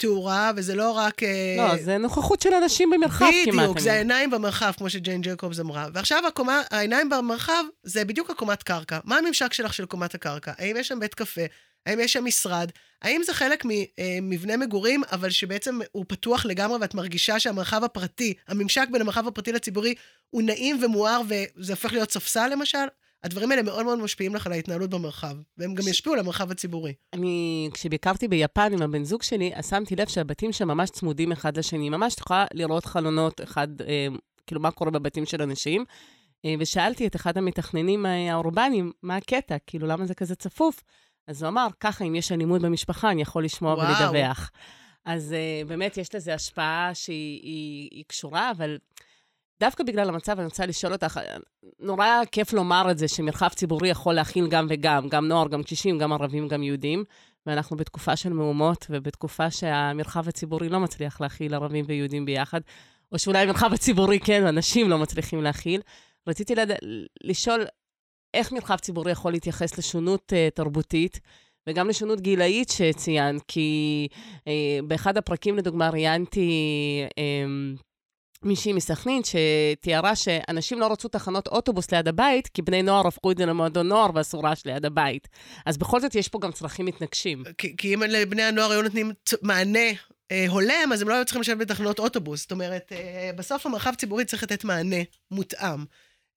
תאורה, 0.00 0.50
וזה 0.56 0.74
לא 0.74 0.90
רק... 0.90 1.22
אה, 1.22 1.54
לא, 1.56 1.76
זה 1.82 1.98
נוכחות 1.98 2.42
של 2.42 2.54
אנשים 2.54 2.90
במרחב 2.90 3.26
בדיוק, 3.26 3.44
כמעט. 3.44 3.64
בדיוק, 3.64 3.78
זה 3.78 3.92
העיניים 3.92 4.30
במרחב, 4.30 4.72
כמו 4.76 4.90
שג'יין 4.90 5.20
ג'קובס 5.20 5.60
אמרה. 5.60 5.88
ועכשיו 5.94 6.26
הקומה, 6.26 6.62
העיניים 6.70 7.08
במרחב 7.08 7.64
זה 7.82 8.04
בדיוק 8.04 8.30
הקומת 8.30 8.62
קרקע. 8.62 8.98
מה 9.04 9.18
הממשק 9.18 9.52
שלך 9.52 9.74
של 9.74 9.84
קומת 9.84 10.14
הקרקע? 10.14 10.52
האם 10.58 10.76
יש 10.76 10.88
שם 10.88 11.00
בית 11.00 11.14
קפה? 11.14 11.40
האם 11.86 12.00
יש 12.00 12.12
שם 12.12 12.24
משרד? 12.24 12.70
האם 13.02 13.22
זה 13.22 13.34
חלק 13.34 13.64
ממבנה 14.22 14.56
מגורים, 14.56 15.02
אבל 15.12 15.30
שבעצם 15.30 15.78
הוא 15.92 16.04
פתוח 16.08 16.46
לגמרי 16.46 16.78
ואת 16.80 16.94
מרגישה 16.94 17.40
שהמרחב 17.40 17.84
הפרטי, 17.84 18.34
הממשק 18.48 18.86
בין 18.92 19.00
המרחב 19.00 19.26
הפרטי 19.26 19.52
לציבורי, 19.52 19.94
הוא 20.30 20.42
נעים 20.42 20.84
ומואר 20.84 21.20
וזה 21.28 21.72
הופך 21.72 21.92
להיות 21.92 22.12
ספסל 22.12 22.48
למשל? 22.48 22.86
הדברים 23.24 23.50
האלה 23.50 23.62
מאוד 23.62 23.84
מאוד 23.84 23.98
משפיעים 23.98 24.34
לך 24.34 24.46
על 24.46 24.52
ההתנהלות 24.52 24.90
במרחב, 24.90 25.36
והם 25.58 25.74
גם 25.74 25.88
ישפיעו 25.88 26.14
על 26.14 26.20
המרחב 26.20 26.50
הציבורי. 26.50 26.94
אני, 27.12 27.68
כשביקרתי 27.74 28.28
ביפן 28.28 28.72
עם 28.72 28.82
הבן 28.82 29.04
זוג 29.04 29.22
שלי, 29.22 29.50
אז 29.54 29.70
שמתי 29.70 29.96
לב 29.96 30.08
שהבתים 30.08 30.52
שם 30.52 30.68
ממש 30.68 30.90
צמודים 30.90 31.32
אחד 31.32 31.56
לשני. 31.58 31.90
ממש 31.90 32.14
תוכל 32.14 32.44
לראות 32.54 32.84
חלונות 32.84 33.40
אחד, 33.40 33.68
אה, 33.82 34.06
כאילו, 34.46 34.60
מה 34.60 34.70
קורה 34.70 34.90
בבתים 34.90 35.26
של 35.26 35.42
אנשים. 35.42 35.84
אה, 36.44 36.54
ושאלתי 36.58 37.06
את 37.06 37.16
אחד 37.16 37.38
המתכננים 37.38 38.06
האורבניים, 38.06 38.92
מה 39.02 39.16
הקטע? 39.16 39.56
כאילו, 39.66 39.86
למה 39.86 40.06
זה 40.06 40.14
כזה 40.14 40.34
צפוף? 40.34 40.82
אז 41.26 41.42
הוא 41.42 41.48
אמר, 41.48 41.66
ככה, 41.80 42.04
אם 42.04 42.14
יש 42.14 42.32
אלימות 42.32 42.62
במשפחה, 42.62 43.10
אני 43.10 43.22
יכול 43.22 43.44
לשמוע 43.44 43.74
וואו. 43.74 43.88
ולדווח. 43.88 44.50
אז 45.04 45.32
אה, 45.32 45.62
באמת, 45.66 45.96
יש 45.96 46.14
לזה 46.14 46.34
השפעה 46.34 46.90
שהיא 46.94 47.40
היא, 47.42 47.88
היא 47.92 48.04
קשורה, 48.08 48.50
אבל... 48.50 48.78
דווקא 49.60 49.84
בגלל 49.84 50.08
המצב, 50.08 50.38
אני 50.38 50.44
רוצה 50.44 50.66
לשאול 50.66 50.92
אותך, 50.92 51.20
נורא 51.80 52.06
כיף 52.32 52.52
לומר 52.52 52.90
את 52.90 52.98
זה, 52.98 53.08
שמרחב 53.08 53.48
ציבורי 53.48 53.88
יכול 53.88 54.14
להכיל 54.14 54.48
גם 54.48 54.66
וגם, 54.70 55.08
גם 55.08 55.28
נוער, 55.28 55.48
גם 55.48 55.62
קשישים, 55.62 55.98
גם 55.98 56.12
ערבים, 56.12 56.48
גם 56.48 56.62
יהודים, 56.62 57.04
ואנחנו 57.46 57.76
בתקופה 57.76 58.16
של 58.16 58.32
מהומות, 58.32 58.86
ובתקופה 58.90 59.50
שהמרחב 59.50 60.28
הציבורי 60.28 60.68
לא 60.68 60.80
מצליח 60.80 61.20
להכיל 61.20 61.54
ערבים 61.54 61.84
ויהודים 61.88 62.24
ביחד, 62.24 62.60
או 63.12 63.18
שאולי 63.18 63.38
המרחב 63.38 63.72
הציבורי 63.72 64.20
כן, 64.20 64.46
אנשים 64.46 64.90
לא 64.90 64.98
מצליחים 64.98 65.42
להכיל. 65.42 65.80
רציתי 66.26 66.54
לד... 66.54 66.70
לשאול, 67.24 67.64
איך 68.34 68.52
מרחב 68.52 68.76
ציבורי 68.76 69.12
יכול 69.12 69.32
להתייחס 69.32 69.78
לשונות 69.78 70.32
uh, 70.32 70.54
תרבותית, 70.54 71.20
וגם 71.66 71.88
לשונות 71.88 72.20
גילאית 72.20 72.68
שציינת, 72.68 73.42
כי 73.48 74.08
uh, 74.38 74.42
באחד 74.86 75.16
הפרקים, 75.16 75.56
לדוגמה, 75.56 75.90
ראיינתי... 75.90 76.50
Uh, 77.10 77.82
מישהי 78.42 78.72
מסכנין 78.72 79.22
שתיארה 79.24 80.16
שאנשים 80.16 80.80
לא 80.80 80.92
רצו 80.92 81.08
תחנות 81.08 81.48
אוטובוס 81.48 81.90
ליד 81.92 82.08
הבית, 82.08 82.48
כי 82.48 82.62
בני 82.62 82.82
נוער 82.82 83.06
הפכו 83.06 83.30
את 83.30 83.38
זה 83.38 83.46
למועדון 83.46 83.88
נוער 83.88 84.10
ואסור 84.14 84.46
רעש 84.46 84.66
ליד 84.66 84.86
הבית. 84.86 85.28
אז 85.66 85.78
בכל 85.78 86.00
זאת 86.00 86.14
יש 86.14 86.28
פה 86.28 86.38
גם 86.38 86.52
צרכים 86.52 86.86
מתנגשים. 86.86 87.42
כי, 87.58 87.76
כי 87.76 87.94
אם 87.94 88.02
לבני 88.02 88.42
הנוער 88.42 88.70
היו 88.70 88.82
נותנים 88.82 89.12
מענה 89.42 89.88
אה, 90.30 90.46
הולם, 90.48 90.90
אז 90.92 91.02
הם 91.02 91.08
לא 91.08 91.14
היו 91.14 91.24
צריכים 91.24 91.40
לשבת 91.40 91.58
בתחנות 91.58 91.98
אוטובוס. 91.98 92.40
זאת 92.40 92.52
אומרת, 92.52 92.92
אה, 92.92 93.30
בסוף 93.36 93.66
המרחב 93.66 93.94
ציבורי 93.94 94.24
צריך 94.24 94.42
לתת 94.42 94.64
מענה 94.64 95.02
מותאם. 95.30 95.84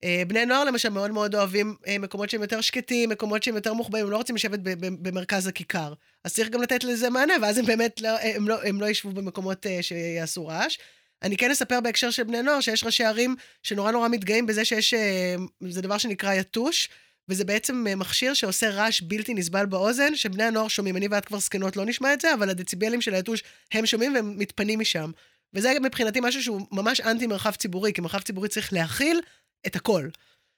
אה, 0.04 0.22
בני 0.28 0.46
נוער 0.46 0.64
למשל 0.64 0.88
מאוד 0.88 1.10
מאוד 1.10 1.34
אוהבים 1.34 1.76
אה, 1.86 1.98
מקומות 1.98 2.30
שהם 2.30 2.42
יותר 2.42 2.60
שקטים, 2.60 3.10
מקומות 3.10 3.42
שהם 3.42 3.54
יותר 3.54 3.72
מוחבאים, 3.72 4.04
הם 4.04 4.10
לא 4.10 4.16
רוצים 4.16 4.36
לשבת 4.36 4.58
במרכז 4.78 5.46
הכיכר. 5.46 5.92
אז 6.24 6.34
צריך 6.34 6.48
גם 6.48 6.62
לתת 6.62 6.84
לזה 6.84 7.10
מענה, 7.10 7.34
ואז 7.42 7.58
הם 7.58 7.66
באמת 7.66 8.00
לא, 8.00 8.08
הם 8.08 8.48
לא, 8.48 8.62
הם 8.62 8.80
לא 8.80 8.86
ישבו 8.86 9.12
במקומות 9.12 9.66
אה, 9.66 9.78
שיעשו 9.82 10.46
רעש. 10.46 10.78
אני 11.24 11.36
כן 11.36 11.50
אספר 11.50 11.80
בהקשר 11.80 12.10
של 12.10 12.22
בני 12.22 12.42
נוער, 12.42 12.60
שיש 12.60 12.84
ראשי 12.84 13.04
ערים 13.04 13.36
שנורא 13.62 13.90
נורא 13.90 14.08
מתגאים 14.08 14.46
בזה 14.46 14.64
שיש, 14.64 14.94
אה, 14.94 15.34
זה 15.68 15.82
דבר 15.82 15.98
שנקרא 15.98 16.34
יתוש, 16.34 16.88
וזה 17.28 17.44
בעצם 17.44 17.86
אה, 17.88 17.96
מכשיר 17.96 18.34
שעושה 18.34 18.70
רעש 18.70 19.00
בלתי 19.00 19.34
נסבל 19.34 19.66
באוזן, 19.66 20.16
שבני 20.16 20.44
הנוער 20.44 20.68
שומעים. 20.68 20.96
אני 20.96 21.08
ואת 21.10 21.24
כבר 21.24 21.38
זקנות 21.38 21.76
לא 21.76 21.84
נשמע 21.84 22.12
את 22.12 22.20
זה, 22.20 22.34
אבל 22.34 22.50
הדציבלים 22.50 23.00
של 23.00 23.14
היתוש, 23.14 23.42
הם 23.72 23.86
שומעים 23.86 24.14
והם 24.14 24.38
מתפנים 24.38 24.78
משם. 24.78 25.10
וזה 25.54 25.72
מבחינתי 25.82 26.20
משהו 26.22 26.42
שהוא 26.42 26.60
ממש 26.72 27.00
אנטי 27.00 27.26
מרחב 27.26 27.54
ציבורי, 27.54 27.92
כי 27.92 28.00
מרחב 28.00 28.20
ציבורי 28.20 28.48
צריך 28.48 28.72
להכיל 28.72 29.20
את 29.66 29.76
הכל. 29.76 30.08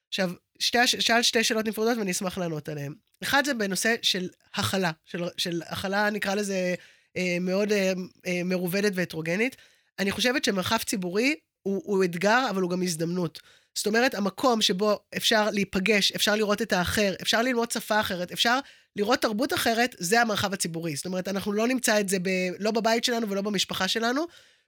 עכשיו, 0.08 0.30
שתי, 0.58 0.86
שאלת 0.86 1.24
שתי 1.24 1.44
שאלות 1.44 1.66
נפרדות 1.66 1.98
ואני 1.98 2.10
אשמח 2.10 2.38
לענות 2.38 2.68
עליהן. 2.68 2.94
אחד 3.22 3.44
זה 3.44 3.54
בנושא 3.54 3.94
של 4.02 4.28
הכלה, 4.54 4.90
של, 5.04 5.24
של 5.36 5.62
הכלה, 5.66 6.10
נקרא 6.10 6.34
לזה, 6.34 6.74
אה, 7.16 7.36
מאוד 7.40 7.72
אה, 7.72 7.92
אה, 8.26 8.40
מרובדת 8.44 8.92
והטרוגנית. 8.94 9.56
אני 9.98 10.10
חושבת 10.10 10.44
שמרחב 10.44 10.78
ציבורי 10.78 11.34
הוא, 11.62 11.82
הוא 11.84 12.04
אתגר, 12.04 12.46
אבל 12.50 12.62
הוא 12.62 12.70
גם 12.70 12.82
הזדמנות. 12.82 13.40
זאת 13.74 13.86
אומרת, 13.86 14.14
המקום 14.14 14.62
שבו 14.62 14.98
אפשר 15.16 15.50
להיפגש, 15.50 16.12
אפשר 16.12 16.34
לראות 16.34 16.62
את 16.62 16.72
האחר, 16.72 17.14
אפשר 17.22 17.42
ללמוד 17.42 17.70
שפה 17.70 18.00
אחרת, 18.00 18.32
אפשר 18.32 18.58
לראות 18.96 19.18
תרבות 19.22 19.52
אחרת, 19.52 19.94
זה 19.98 20.20
המרחב 20.20 20.52
הציבורי. 20.52 20.96
זאת 20.96 21.06
אומרת, 21.06 21.28
אנחנו 21.28 21.52
לא 21.52 21.68
נמצא 21.68 22.00
את 22.00 22.08
זה 22.08 22.18
ב, 22.18 22.28
לא 22.58 22.70
בבית 22.70 23.04
שלנו 23.04 23.28
ולא 23.28 23.42
במשפחה 23.42 23.88
שלנו. 23.88 24.24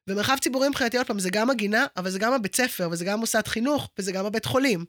ומרחב 0.08 0.36
ציבורי 0.40 0.68
מבחינתי, 0.68 0.98
עוד 0.98 1.06
פעם, 1.06 1.18
זה 1.18 1.30
גם 1.30 1.50
הגינה, 1.50 1.86
אבל 1.96 2.10
זה 2.10 2.18
גם 2.18 2.32
הבית 2.32 2.56
ספר, 2.56 2.88
וזה 2.92 3.04
גם 3.04 3.20
מוסד 3.20 3.46
חינוך, 3.46 3.90
וזה 3.98 4.12
גם 4.12 4.26
הבית 4.26 4.44
חולים. 4.44 4.84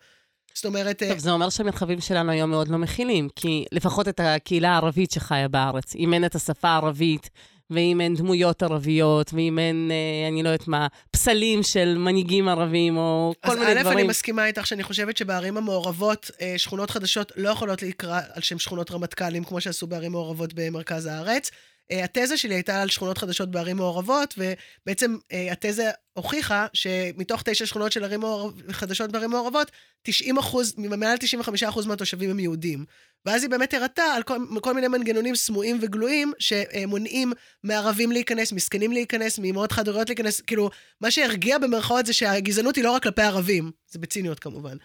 זאת 0.53 0.65
אומרת... 0.65 1.03
טוב, 1.09 1.17
זה 1.17 1.31
אומר 1.31 1.49
שהמרחבים 1.49 2.01
שלנו 2.01 2.31
היום 2.31 2.49
מאוד 2.49 2.67
לא 2.67 2.77
מכילים, 2.77 3.29
כי 3.35 3.65
לפחות 3.71 4.07
את 4.07 4.19
הקהילה 4.23 4.69
הערבית 4.69 5.11
שחיה 5.11 5.47
בארץ, 5.47 5.95
אם 5.95 6.13
אין 6.13 6.25
את 6.25 6.35
השפה 6.35 6.67
הערבית, 6.67 7.29
ואם 7.71 8.01
אין 8.01 8.15
דמויות 8.15 8.63
ערביות, 8.63 9.33
ואם 9.33 9.59
אין, 9.59 9.91
אה, 9.91 10.27
אני 10.27 10.43
לא 10.43 10.49
יודעת 10.49 10.67
מה, 10.67 10.87
פסלים 11.11 11.63
של 11.63 11.97
מנהיגים 11.97 12.47
ערבים, 12.47 12.97
או 12.97 13.33
כל 13.45 13.59
מיני 13.59 13.65
דברים. 13.65 13.77
אז 13.77 13.87
א', 13.87 13.91
אני 13.91 14.03
מסכימה 14.03 14.45
איתך 14.45 14.67
שאני 14.67 14.83
חושבת 14.83 15.17
שבערים 15.17 15.57
המעורבות, 15.57 16.31
אה, 16.41 16.53
שכונות 16.57 16.89
חדשות 16.89 17.31
לא 17.35 17.49
יכולות 17.49 17.81
להיקרא 17.81 18.21
על 18.33 18.41
שם 18.41 18.59
שכונות 18.59 18.91
רמטכ"לים, 18.91 19.43
כמו 19.43 19.61
שעשו 19.61 19.87
בערים 19.87 20.11
מעורבות 20.11 20.53
במרכז 20.53 21.05
הארץ. 21.05 21.51
אה, 21.91 22.03
התזה 22.03 22.37
שלי 22.37 22.53
הייתה 22.53 22.81
על 22.81 22.89
שכונות 22.89 23.17
חדשות 23.17 23.51
בערים 23.51 23.77
מעורבות, 23.77 24.35
ובעצם 24.37 25.17
אה, 25.31 25.51
התזה 25.51 25.89
הוכיחה 26.13 26.67
שמתוך 26.73 27.41
תשע 27.45 27.65
שכונות 27.65 27.91
של 27.91 28.03
ערים 28.03 28.19
מעורב, 28.19 28.71
חדשות 28.71 29.11
בערים 29.11 29.29
מעורבות, 29.29 29.71
90 30.01 30.37
אחוז, 30.37 30.73
מעל 30.77 31.17
95 31.17 31.63
אחוז 31.63 31.85
מהתושבים 31.85 32.29
הם 32.29 32.39
יהודים. 32.39 32.85
ואז 33.25 33.43
היא 33.43 33.49
באמת 33.49 33.73
הראתה 33.73 34.03
על 34.03 34.23
כל, 34.23 34.37
כל 34.61 34.73
מיני 34.73 34.87
מנגנונים 34.87 35.35
סמויים 35.35 35.79
וגלויים 35.81 36.33
שמונעים 36.39 37.33
מערבים 37.63 38.11
להיכנס, 38.11 38.51
מסכנים 38.51 38.91
להיכנס, 38.91 39.39
מאמהות 39.39 39.71
חד-הוריות 39.71 40.09
להיכנס, 40.09 40.41
כאילו, 40.41 40.69
מה 41.01 41.11
שהרגיע 41.11 41.57
במרכאות 41.57 42.05
זה 42.05 42.13
שהגזענות 42.13 42.75
היא 42.75 42.83
לא 42.83 42.91
רק 42.91 43.03
כלפי 43.03 43.21
ערבים, 43.21 43.71
זה 43.91 43.99
בציניות 43.99 44.39
כמובן. 44.39 44.77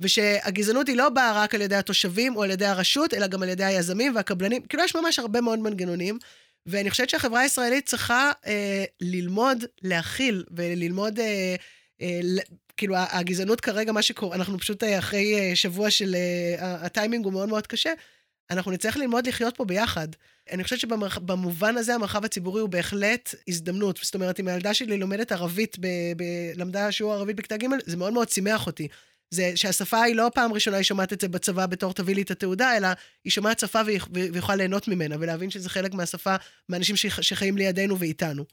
ושהגזענות 0.00 0.88
היא 0.88 0.96
לא 0.96 1.08
באה 1.08 1.42
רק 1.42 1.54
על 1.54 1.60
ידי 1.60 1.76
התושבים 1.76 2.36
או 2.36 2.42
על 2.42 2.50
ידי 2.50 2.66
הרשות, 2.66 3.14
אלא 3.14 3.26
גם 3.26 3.42
על 3.42 3.48
ידי 3.48 3.64
היזמים 3.64 4.16
והקבלנים. 4.16 4.62
כאילו, 4.62 4.84
יש 4.84 4.96
ממש 4.96 5.18
הרבה 5.18 5.40
מאוד 5.40 5.58
מנגנונים. 5.58 6.18
ואני 6.66 6.90
חושבת 6.90 7.10
שהחברה 7.10 7.40
הישראלית 7.40 7.86
צריכה 7.86 8.30
אה, 8.46 8.84
ללמוד 9.00 9.64
להכיל 9.82 10.44
וללמוד, 10.50 11.18
אה, 11.18 11.56
אה, 12.02 12.20
כאילו 12.76 12.94
הגזענות 12.96 13.60
כרגע, 13.60 13.92
מה 13.92 14.02
שקורה, 14.02 14.36
אנחנו 14.36 14.58
פשוט 14.58 14.82
אה, 14.82 14.98
אחרי 14.98 15.34
אה, 15.34 15.56
שבוע 15.56 15.90
של, 15.90 16.14
אה, 16.14 16.74
הטיימינג 16.74 17.24
הוא 17.24 17.32
מאוד 17.32 17.48
מאוד 17.48 17.66
קשה, 17.66 17.92
אנחנו 18.50 18.70
נצטרך 18.70 18.96
ללמוד 18.96 19.26
לחיות 19.26 19.56
פה 19.56 19.64
ביחד. 19.64 20.08
אני 20.50 20.64
חושבת 20.64 20.80
שבמובן 20.80 21.76
הזה 21.76 21.94
המרחב 21.94 22.24
הציבורי 22.24 22.60
הוא 22.60 22.68
בהחלט 22.68 23.34
הזדמנות. 23.48 24.00
זאת 24.02 24.14
אומרת, 24.14 24.40
אם 24.40 24.48
הילדה 24.48 24.74
שלי 24.74 24.98
לומדת 24.98 25.32
ערבית, 25.32 25.76
ב, 25.80 25.86
ב, 26.16 26.22
למדה 26.54 26.92
שיעור 26.92 27.12
ערבית 27.12 27.36
בכיתה 27.36 27.56
ג', 27.56 27.66
זה 27.86 27.96
מאוד 27.96 28.12
מאוד 28.12 28.28
שימח 28.28 28.66
אותי. 28.66 28.88
זה 29.32 29.52
שהשפה 29.54 30.02
היא 30.02 30.16
לא 30.16 30.30
פעם 30.34 30.52
ראשונה 30.52 30.76
היא 30.76 30.84
שומעת 30.84 31.12
את 31.12 31.20
זה 31.20 31.28
בצבא 31.28 31.66
בתור 31.66 31.92
תביא 31.92 32.14
לי 32.14 32.22
את 32.22 32.30
התעודה, 32.30 32.76
אלא 32.76 32.88
היא 33.24 33.30
שומעת 33.30 33.58
שפה 33.58 33.80
והיא 33.86 34.00
יכולה 34.34 34.56
ליהנות 34.56 34.88
ממנה, 34.88 35.16
ולהבין 35.20 35.50
שזה 35.50 35.70
חלק 35.70 35.94
מהשפה, 35.94 36.36
מאנשים 36.68 36.96
שחיים 36.96 37.56
לידינו 37.56 37.98
ואיתנו. 37.98 38.44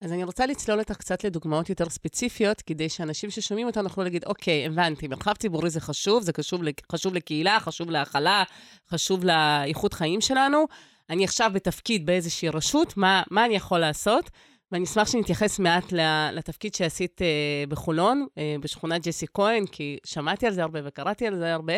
אז 0.00 0.12
אני 0.12 0.24
רוצה 0.24 0.46
לצלול 0.46 0.78
אותך 0.78 0.96
קצת 0.96 1.24
לדוגמאות 1.24 1.68
יותר 1.68 1.88
ספציפיות, 1.88 2.62
כדי 2.62 2.88
שאנשים 2.88 3.30
ששומעים 3.30 3.66
אותנו 3.66 3.84
יוכלו 3.84 4.04
להגיד, 4.04 4.24
אוקיי, 4.24 4.66
הבנתי, 4.66 5.08
מרחב 5.08 5.34
ציבורי 5.34 5.70
זה 5.70 5.80
חשוב, 5.80 6.22
זה 6.22 6.32
חשוב, 6.36 6.60
חשוב 6.92 7.14
לקהילה, 7.14 7.60
חשוב 7.60 7.90
להכלה, 7.90 8.42
חשוב 8.90 9.24
לאיכות 9.24 9.94
חיים 9.94 10.20
שלנו. 10.20 10.66
אני 11.10 11.24
עכשיו 11.24 11.50
בתפקיד 11.54 12.06
באיזושהי 12.06 12.48
רשות, 12.48 12.96
מה, 12.96 13.22
מה 13.30 13.44
אני 13.44 13.56
יכול 13.56 13.78
לעשות? 13.78 14.30
ואני 14.74 14.84
אשמח 14.84 15.08
שנתייחס 15.08 15.58
מעט 15.58 15.92
לתפקיד 16.32 16.74
שעשית 16.74 17.20
uh, 17.20 17.70
בחולון, 17.70 18.26
uh, 18.30 18.38
בשכונת 18.60 19.06
ג'סי 19.06 19.26
כהן, 19.34 19.66
כי 19.66 19.98
שמעתי 20.04 20.46
על 20.46 20.52
זה 20.52 20.62
הרבה 20.62 20.80
וקראתי 20.84 21.26
על 21.26 21.38
זה 21.38 21.54
הרבה. 21.54 21.72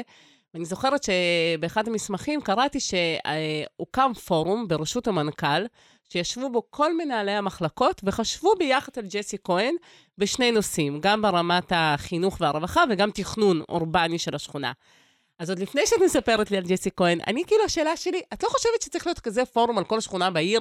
ואני 0.55 0.65
זוכרת 0.65 1.01
שבאחד 1.03 1.89
המסמכים 1.89 2.41
קראתי 2.41 2.79
שהוקם 2.81 4.13
פורום 4.27 4.69
בראשות 4.69 5.09
המנכ"ל, 5.09 5.67
שישבו 6.09 6.51
בו 6.53 6.63
כל 6.71 6.97
מנהלי 6.97 7.33
המחלקות 7.33 8.01
וחשבו 8.05 8.55
ביחד 8.59 8.93
על 8.97 9.05
ג'סי 9.09 9.37
כהן 9.45 9.75
בשני 10.19 10.51
נושאים, 10.51 11.01
גם 11.01 11.23
ברמת 11.23 11.73
החינוך 11.75 12.37
והרווחה 12.41 12.85
וגם 12.91 13.11
תכנון 13.11 13.63
אורבני 13.69 14.19
של 14.19 14.35
השכונה. 14.35 14.73
אז 15.39 15.51
עוד 15.51 15.59
לפני 15.59 15.81
שאת 15.87 15.99
מספרת 16.05 16.51
לי 16.51 16.57
על 16.57 16.65
ג'סי 16.67 16.91
כהן, 16.97 17.19
אני 17.27 17.45
כאילו, 17.47 17.65
השאלה 17.65 17.97
שלי, 17.97 18.21
את 18.33 18.43
לא 18.43 18.49
חושבת 18.49 18.83
שצריך 18.83 19.07
להיות 19.07 19.21
כזה 19.21 19.45
פורום 19.45 19.79
על 19.79 19.85
כל 19.85 20.01
שכונה 20.01 20.31
בעיר? 20.31 20.61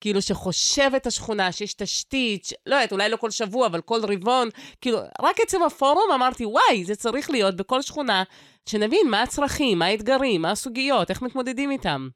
כאילו 0.00 0.22
שחושבת 0.22 1.06
השכונה, 1.06 1.52
שיש 1.52 1.74
תשתית, 1.74 2.44
ש... 2.44 2.54
לא 2.66 2.74
יודעת, 2.74 2.92
אולי 2.92 3.08
לא 3.08 3.16
כל 3.16 3.30
שבוע, 3.30 3.66
אבל 3.66 3.80
כל 3.80 4.00
רבעון, 4.02 4.48
כאילו, 4.80 4.98
רק 5.22 5.40
עצם 5.40 5.62
הפורום 5.62 6.12
אמרתי, 6.14 6.44
וואי, 6.44 6.84
זה 6.84 6.96
צריך 6.96 7.30
להיות 7.30 7.56
בכל 7.56 7.82
שכונה, 7.82 8.22
שנבין 8.68 9.06
מה 9.10 9.22
הצרכים, 9.22 9.78
מה 9.78 9.86
האתגרים, 9.86 10.42
מה 10.42 10.50
הסוגיות, 10.50 11.10
איך 11.10 11.22
מתמודדים 11.22 11.70
איתם. 11.70 12.08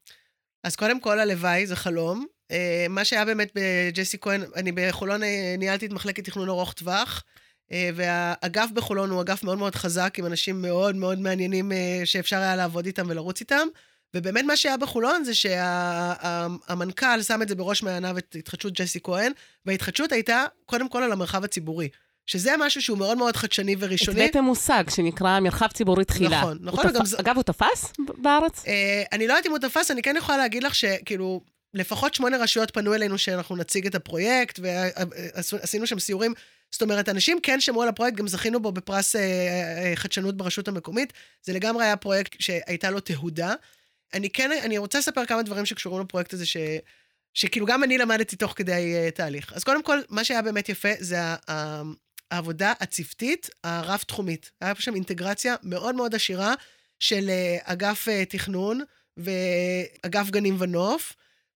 אז 0.64 0.76
קודם 0.76 1.00
כל, 1.00 1.18
הלוואי, 1.18 1.66
זה 1.66 1.76
חלום. 1.76 2.26
Uh, 2.52 2.54
מה 2.88 3.04
שהיה 3.04 3.24
באמת 3.24 3.52
בג'סי 3.54 4.18
כהן, 4.20 4.42
אני 4.56 4.72
בחולון 4.72 5.22
אה, 5.22 5.54
ניהלתי 5.58 5.86
את 5.86 5.92
מחלקת 5.92 6.24
תכנון 6.24 6.48
ארוך 6.48 6.72
טווח, 6.72 7.22
uh, 7.70 7.74
והאגף 7.94 8.70
בחולון 8.74 9.10
הוא 9.10 9.20
אגף 9.20 9.42
מאוד 9.42 9.58
מאוד 9.58 9.74
חזק, 9.74 10.14
עם 10.18 10.26
אנשים 10.26 10.62
מאוד 10.62 10.96
מאוד 10.96 11.18
מעניינים 11.18 11.72
שאפשר 12.04 12.36
היה 12.36 12.56
לעבוד 12.56 12.86
איתם 12.86 13.06
ולרוץ 13.08 13.40
איתם. 13.40 13.68
ובאמת 14.14 14.44
מה 14.44 14.56
שהיה 14.56 14.76
בחולון 14.76 15.24
זה 15.24 15.34
שהמנכ"ל 15.34 17.22
שם 17.22 17.42
את 17.42 17.48
זה 17.48 17.54
בראש 17.54 17.82
מעייניו 17.82 18.18
את 18.18 18.36
התחדשות 18.38 18.72
ג'סי 18.72 18.98
כהן, 19.02 19.32
וההתחדשות 19.66 20.12
הייתה 20.12 20.44
קודם 20.66 20.88
כל 20.88 21.02
על 21.02 21.12
המרחב 21.12 21.44
הציבורי. 21.44 21.88
שזה 22.26 22.54
משהו 22.58 22.82
שהוא 22.82 22.98
מאוד 22.98 23.18
מאוד 23.18 23.36
חדשני 23.36 23.76
וראשוני. 23.78 24.22
הבאתם 24.22 24.44
מושג 24.44 24.84
שנקרא 24.90 25.40
מרחב 25.40 25.66
ציבורי 25.66 26.04
תחילה. 26.04 26.40
נכון, 26.40 26.58
נכון. 26.60 26.92
תפ... 26.92 27.04
זה... 27.04 27.16
אגב, 27.20 27.36
הוא 27.36 27.42
תפס 27.42 27.92
בארץ? 28.18 28.64
אה, 28.66 29.02
אני 29.12 29.26
לא 29.26 29.32
יודעת 29.32 29.46
אם 29.46 29.50
הוא 29.50 29.58
תפס, 29.58 29.90
אני 29.90 30.02
כן 30.02 30.14
יכולה 30.18 30.38
להגיד 30.38 30.62
לך 30.62 30.74
שכאילו, 30.74 31.40
לפחות 31.74 32.14
שמונה 32.14 32.36
רשויות 32.36 32.70
פנו 32.70 32.94
אלינו 32.94 33.18
שאנחנו 33.18 33.56
נציג 33.56 33.86
את 33.86 33.94
הפרויקט, 33.94 34.60
ועשינו 34.62 35.86
שם 35.86 35.98
סיורים. 35.98 36.34
זאת 36.70 36.82
אומרת, 36.82 37.08
אנשים 37.08 37.38
כן 37.42 37.60
שמעו 37.60 37.82
על 37.82 37.88
הפרויקט, 37.88 38.16
גם 38.16 38.28
זכינו 38.28 38.60
בו 38.60 38.72
בפרס 38.72 39.16
אה, 39.16 39.20
אה, 39.20 39.92
חדשנות 39.94 40.36
ברשות 40.36 40.68
המקומית. 40.68 41.12
זה 41.42 41.52
לגמרי 41.52 41.84
היה 41.84 41.96
פרויקט 41.96 42.40
שהייתה 42.40 42.90
לו 42.90 43.00
תהודה. 43.00 43.54
אני 44.14 44.30
כן, 44.30 44.50
אני 44.64 44.78
רוצה 44.78 44.98
לספר 44.98 45.26
כמה 45.26 45.42
דברים 45.42 45.66
שקשורים 45.66 46.02
לפרויקט 46.02 46.32
הזה, 46.32 46.46
ש, 46.46 46.56
שכאילו 47.34 47.66
גם 47.66 47.84
אני 47.84 47.98
למדתי 47.98 48.36
תוך 48.36 48.52
כדי 48.56 48.94
uh, 49.08 49.10
תהליך. 49.10 49.52
אז 49.52 49.64
קודם 49.64 49.82
כל, 49.82 50.00
מה 50.08 50.24
שהיה 50.24 50.42
באמת 50.42 50.68
יפה 50.68 50.88
זה 50.98 51.16
העבודה 52.30 52.72
הצוותית 52.80 53.50
הרב-תחומית. 53.64 54.50
היה 54.60 54.74
פה 54.74 54.82
שם 54.82 54.94
אינטגרציה 54.94 55.54
מאוד 55.62 55.94
מאוד 55.94 56.14
עשירה 56.14 56.54
של 56.98 57.28
uh, 57.28 57.62
אגף 57.72 58.08
uh, 58.08 58.30
תכנון 58.30 58.80
ואגף 59.16 60.30
גנים 60.30 60.56
ונוף, 60.58 61.12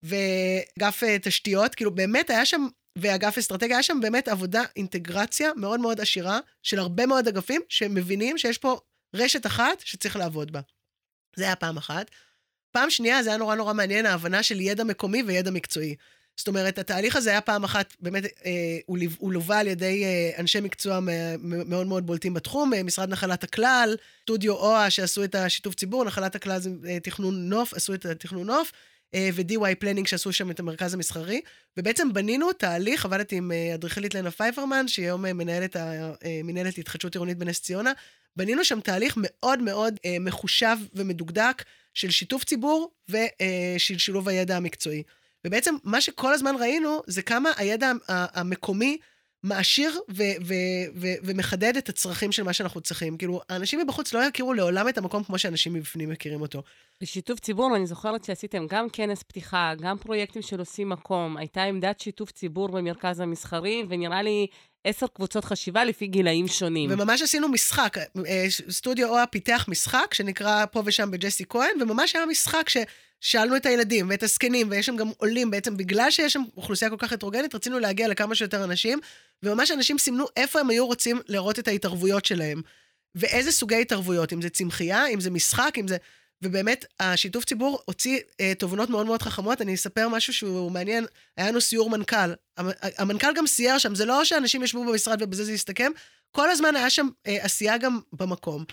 ואגף 0.02 1.02
תשתיות, 1.22 1.74
כאילו 1.74 1.94
באמת 1.94 2.30
היה 2.30 2.46
שם, 2.46 2.66
ואגף 2.98 3.38
אסטרטגיה, 3.38 3.76
היה 3.76 3.82
שם 3.82 3.98
באמת 4.02 4.28
עבודה, 4.28 4.62
אינטגרציה 4.76 5.50
מאוד 5.56 5.80
מאוד 5.80 6.00
עשירה 6.00 6.38
של 6.62 6.78
הרבה 6.78 7.06
מאוד 7.06 7.28
אגפים 7.28 7.62
שמבינים 7.68 8.38
שיש 8.38 8.58
פה 8.58 8.80
רשת 9.14 9.46
אחת 9.46 9.80
שצריך 9.80 10.16
לעבוד 10.16 10.52
בה. 10.52 10.60
זה 11.36 11.44
היה 11.44 11.56
פעם 11.56 11.76
אחת. 11.76 12.10
פעם 12.72 12.90
שנייה, 12.90 13.22
זה 13.22 13.28
היה 13.30 13.38
נורא 13.38 13.54
נורא 13.54 13.72
מעניין, 13.72 14.06
ההבנה 14.06 14.42
של 14.42 14.60
ידע 14.60 14.84
מקומי 14.84 15.22
וידע 15.22 15.50
מקצועי. 15.50 15.94
זאת 16.36 16.48
אומרת, 16.48 16.78
התהליך 16.78 17.16
הזה 17.16 17.30
היה 17.30 17.40
פעם 17.40 17.64
אחת, 17.64 17.94
באמת, 18.00 18.24
אה, 18.24 18.78
הוא, 18.86 18.98
הוא 19.18 19.32
לווה 19.32 19.58
על 19.58 19.66
ידי 19.66 20.04
אה, 20.04 20.30
אנשי 20.38 20.60
מקצוע 20.60 20.98
מאוד 21.42 21.86
מאוד 21.86 22.06
בולטים 22.06 22.34
בתחום, 22.34 22.74
אה, 22.74 22.82
משרד 22.82 23.08
נחלת 23.08 23.44
הכלל, 23.44 23.96
סטודיו 24.22 24.52
אואה 24.52 24.90
שעשו 24.90 25.24
את 25.24 25.34
השיתוף 25.34 25.74
ציבור, 25.74 26.04
נחלת 26.04 26.34
הכלל 26.34 26.60
זה 26.60 26.70
אה, 26.88 27.00
תכנון 27.00 27.48
נוף, 27.48 27.74
עשו 27.74 27.94
את 27.94 28.06
התכנון 28.06 28.46
נוף, 28.46 28.72
אה, 29.14 29.28
ו-DY 29.34 29.74
Planning 29.78 30.06
שעשו 30.06 30.32
שם 30.32 30.50
את 30.50 30.60
המרכז 30.60 30.94
המסחרי, 30.94 31.40
ובעצם 31.76 32.12
בנינו 32.12 32.52
תהליך, 32.52 33.04
עבדתי 33.04 33.36
עם 33.36 33.52
אה, 33.52 33.74
אדריכלית 33.74 34.14
לנה 34.14 34.30
פייפרמן, 34.30 34.88
שהיא 34.88 35.04
היום 35.06 35.26
אה, 35.26 35.32
מנהלת 35.32 35.76
אה, 35.76 36.70
התחדשות 36.78 37.14
עירונית 37.14 37.38
בנס 37.38 37.60
ציונה, 37.60 37.92
בנינו 38.36 38.64
שם 38.64 38.80
תהליך 38.80 39.14
מאוד 39.16 39.62
מאוד 39.62 39.94
אה, 40.04 40.16
מחושב 40.20 40.76
ומדוקדק, 40.94 41.62
של 41.94 42.10
שיתוף 42.10 42.44
ציבור 42.44 42.90
ושל 43.08 43.98
שילוב 43.98 44.28
הידע 44.28 44.56
המקצועי. 44.56 45.02
ובעצם 45.46 45.74
מה 45.84 46.00
שכל 46.00 46.32
הזמן 46.34 46.54
ראינו 46.60 47.02
זה 47.06 47.22
כמה 47.22 47.50
הידע 47.56 47.92
המקומי 48.08 48.98
מעשיר 49.42 50.00
ו- 50.10 50.22
ו- 50.46 50.54
ו- 50.96 51.14
ומחדד 51.22 51.76
את 51.76 51.88
הצרכים 51.88 52.32
של 52.32 52.42
מה 52.42 52.52
שאנחנו 52.52 52.80
צריכים. 52.80 53.16
כאילו, 53.16 53.40
האנשים 53.48 53.80
מבחוץ 53.80 54.12
לא 54.12 54.18
יכירו 54.18 54.54
לעולם 54.54 54.88
את 54.88 54.98
המקום 54.98 55.24
כמו 55.24 55.38
שאנשים 55.38 55.72
מבפנים 55.72 56.08
מכירים 56.08 56.40
אותו. 56.40 56.62
בשיתוף 57.00 57.40
ציבור, 57.40 57.76
אני 57.76 57.86
זוכרת 57.86 58.24
שעשיתם 58.24 58.66
גם 58.66 58.86
כנס 58.92 59.22
פתיחה, 59.22 59.72
גם 59.80 59.98
פרויקטים 59.98 60.42
של 60.42 60.58
עושים 60.58 60.88
מקום. 60.88 61.36
הייתה 61.36 61.62
עמדת 61.62 62.00
שיתוף 62.00 62.30
ציבור 62.30 62.68
במרכז 62.68 63.20
המסחרי, 63.20 63.84
ונראה 63.88 64.22
לי 64.22 64.46
עשר 64.84 65.06
קבוצות 65.06 65.44
חשיבה 65.44 65.84
לפי 65.84 66.06
גילאים 66.06 66.48
שונים. 66.48 66.90
וממש 66.92 67.22
עשינו 67.22 67.48
משחק. 67.48 67.96
אה, 67.98 68.46
סטודיו 68.70 69.08
אואה 69.08 69.26
פיתח 69.26 69.64
משחק 69.68 70.14
שנקרא 70.14 70.66
פה 70.66 70.82
ושם 70.84 71.10
בג'סי 71.10 71.44
כהן, 71.48 71.82
וממש 71.82 72.16
היה 72.16 72.26
משחק 72.26 72.68
ששאלנו 73.20 73.56
את 73.56 73.66
הילדים 73.66 74.10
ואת 74.10 74.22
הזקנים, 74.22 74.70
ויש 74.70 74.86
שם 74.86 74.96
גם 74.96 75.10
עולים, 75.16 75.50
בעצם 75.50 75.76
בגלל 75.76 76.10
שיש 76.10 76.32
שם 76.32 76.42
אוכלוסייה 76.56 76.90
כל 76.90 76.96
כך 76.98 77.12
הטרוגנית, 77.12 77.54
רצינו 77.54 77.78
להגיע 77.78 78.08
לכמה 78.08 78.34
שיותר 78.34 78.64
אנשים, 78.64 79.00
וממש 79.42 79.70
אנשים 79.70 79.98
סימנו 79.98 80.24
איפה 80.36 80.60
הם 80.60 80.70
היו 80.70 80.86
רוצים 80.86 81.20
לראות 81.28 81.58
את 81.58 81.68
ההתערבויות 81.68 82.24
שלהם. 82.24 82.62
ואיזה 83.14 83.52
סוגי 83.52 83.80
התערבויות, 83.80 84.32
אם 84.32 84.42
זה 84.42 84.50
צמחייה, 84.50 85.06
אם 85.06 85.20
זה 85.20 85.30
משחק, 85.30 85.74
אם 85.80 85.88
זה... 85.88 85.96
ובאמת, 86.42 86.84
השיתוף 87.00 87.44
ציבור 87.44 87.82
הוציא 87.84 88.18
אה, 88.40 88.52
תובנות 88.58 88.90
מאוד 88.90 89.06
מאוד 89.06 89.22
חכמות. 89.22 89.60
אני 89.60 89.74
אספר 89.74 90.08
משהו 90.08 90.32
שהוא 90.32 90.70
מעניין. 90.70 91.06
היה 91.36 91.48
לנו 91.48 91.60
סיור 91.60 91.90
מנכ"ל. 91.90 92.32
המנכ"ל 92.98 93.34
גם 93.34 93.46
סייר 93.46 93.78
שם, 93.78 93.94
זה 93.94 94.04
לא 94.04 94.24
שאנשים 94.24 94.62
ישבו 94.62 94.84
במשרד 94.84 95.22
ובזה 95.22 95.44
זה 95.44 95.52
יסתכם. 95.52 95.92
כל 96.30 96.50
הזמן 96.50 96.76
היה 96.76 96.90
שם 96.90 97.08
אה, 97.26 97.38
עשייה 97.44 97.78
גם 97.78 98.00
במקום. 98.12 98.64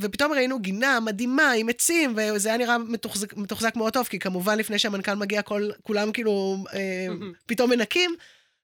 ופתאום 0.00 0.32
ראינו 0.32 0.58
גינה 0.58 1.00
מדהימה 1.00 1.52
עם 1.52 1.68
עצים, 1.68 2.14
וזה 2.16 2.48
היה 2.48 2.58
נראה 2.58 2.78
מתוחזק, 2.78 3.36
מתוחזק 3.36 3.76
מאוד 3.76 3.92
טוב, 3.92 4.06
כי 4.06 4.18
כמובן 4.18 4.58
לפני 4.58 4.78
שהמנכ"ל 4.78 5.14
מגיע, 5.14 5.42
כל, 5.42 5.70
כולם 5.82 6.12
כאילו 6.12 6.56
אה, 6.74 7.06
פתאום 7.48 7.70
מנקים. 7.70 8.14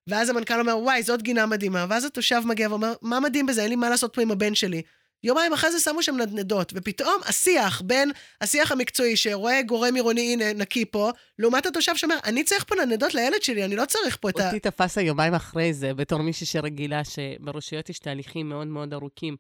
ואז 0.07 0.29
המנכ"ל 0.29 0.61
אומר, 0.61 0.79
וואי, 0.79 1.03
זאת 1.03 1.23
גינה 1.23 1.47
מדהימה. 1.47 1.87
ואז 1.89 2.05
התושב 2.05 2.43
מגיע 2.45 2.69
ואומר, 2.69 2.93
מה 3.03 3.21
מדהים 3.21 3.47
בזה? 3.47 3.63
אין 3.63 3.71
לי 3.71 3.77
מה 3.77 3.91
לעשות 3.91 4.15
פה 4.15 4.23
עם 4.23 4.31
הבן 4.31 4.55
שלי. 4.55 4.83
יומיים 5.23 5.53
אחרי 5.53 5.73
זה 5.73 5.81
שמו 5.81 6.03
שם 6.03 6.17
נדנדות, 6.17 6.73
ופתאום 6.77 7.21
השיח 7.27 7.81
בין 7.81 8.11
השיח 8.41 8.73
המקצועי 8.73 9.17
שרואה 9.17 9.63
גורם 9.63 9.95
עירוני, 9.95 10.33
הנה, 10.33 10.53
נקי 10.53 10.85
פה, 10.85 11.11
לעומת 11.39 11.67
התושב 11.67 11.97
שאומר, 11.97 12.17
אני 12.25 12.45
צריך 12.45 12.65
פה 12.65 12.75
נדנדות 12.75 13.15
לילד 13.15 13.43
שלי, 13.43 13.65
אני 13.65 13.77
לא 13.77 13.85
צריך 13.85 14.17
פה 14.21 14.29
את 14.29 14.41
ה... 14.41 14.47
אותי 14.47 14.61
תפס 14.61 14.99
היומיים 14.99 15.35
אחרי 15.35 15.75
זה, 15.75 15.95
בתור 15.95 16.23
מישהי 16.23 16.47
שרגילה 16.47 17.03
שברשויות 17.05 17.91
יש 17.91 17.99
תהליכים 17.99 18.49
מאוד 18.49 18.67
מאוד 18.67 18.95
ארוכים. 18.95 19.37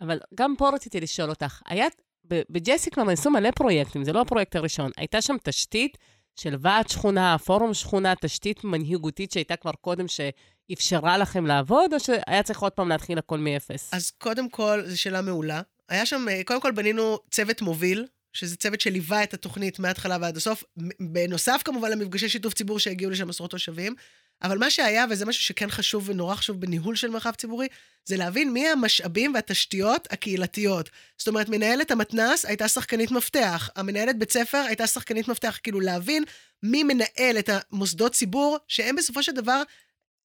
אבל 0.00 0.18
גם 0.34 0.54
פה 0.58 0.70
רציתי 0.70 1.00
לשאול 1.00 1.30
אותך, 1.30 1.62
היה, 1.66 1.86
בג'סי 2.24 2.90
כבר 2.90 3.02
נעשו 3.02 3.30
מלא 3.30 3.50
פרויקטים, 3.50 4.04
זה 4.04 4.12
לא 4.12 4.20
הפרויקט 4.20 4.56
הראשון. 4.56 4.90
הייתה 4.96 5.22
שם 5.22 5.36
תשתית 5.42 5.98
של 6.40 6.56
ועד 6.60 6.88
שכונה, 6.88 7.38
פורום 7.38 7.74
שכונה, 7.74 8.14
תשתית 8.20 8.64
מנהיגותית 8.64 9.32
שהייתה 9.32 9.56
כבר 9.56 9.72
קודם, 9.72 10.08
ש... 10.08 10.20
אפשרה 10.72 11.18
לכם 11.18 11.46
לעבוד, 11.46 11.94
או 11.94 12.00
שהיה 12.00 12.42
צריך 12.42 12.62
עוד 12.62 12.72
פעם 12.72 12.88
להתחיל 12.88 13.18
הכל 13.18 13.38
מאפס? 13.38 13.94
אז 13.94 14.10
קודם 14.10 14.50
כל, 14.50 14.82
זו 14.86 15.00
שאלה 15.00 15.22
מעולה. 15.22 15.60
היה 15.88 16.06
שם, 16.06 16.26
אה, 16.28 16.44
קודם 16.44 16.60
כל 16.60 16.72
בנינו 16.72 17.18
צוות 17.30 17.62
מוביל, 17.62 18.06
שזה 18.32 18.56
צוות 18.56 18.80
שליווה 18.80 19.22
את 19.22 19.34
התוכנית 19.34 19.78
מההתחלה 19.78 20.16
ועד 20.20 20.36
הסוף, 20.36 20.64
בנוסף 21.00 21.62
כמובן 21.64 21.90
למפגשי 21.90 22.28
שיתוף 22.28 22.54
ציבור 22.54 22.78
שהגיעו 22.78 23.10
לשם 23.10 23.30
עשרות 23.30 23.50
תושבים. 23.50 23.94
אבל 24.42 24.58
מה 24.58 24.70
שהיה, 24.70 25.06
וזה 25.10 25.26
משהו 25.26 25.42
שכן 25.42 25.70
חשוב 25.70 26.08
ונורא 26.08 26.34
חשוב 26.34 26.60
בניהול 26.60 26.96
של 26.96 27.10
מרחב 27.10 27.34
ציבורי, 27.34 27.68
זה 28.04 28.16
להבין 28.16 28.52
מי 28.52 28.68
המשאבים 28.68 29.34
והתשתיות 29.34 30.08
הקהילתיות. 30.10 30.90
זאת 31.18 31.28
אומרת, 31.28 31.48
מנהלת 31.48 31.90
המתנ"ס 31.90 32.44
הייתה 32.44 32.68
שחקנית 32.68 33.10
מפתח, 33.10 33.70
המנהלת 33.76 34.18
בית 34.18 34.32
ספר 34.32 34.58
הייתה 34.58 34.86
שחקנית 34.86 35.28
מפתח, 35.28 35.58
כאילו 35.62 35.80
להבין 35.80 36.24
מי 36.62 36.82
מנהל 36.82 37.38
את 37.38 37.50
המוסדות 37.52 38.12
ציבור, 38.12 38.58
שהם 38.68 38.96
בסופו 38.96 39.22
של 39.22 39.32
דבר 39.32 39.62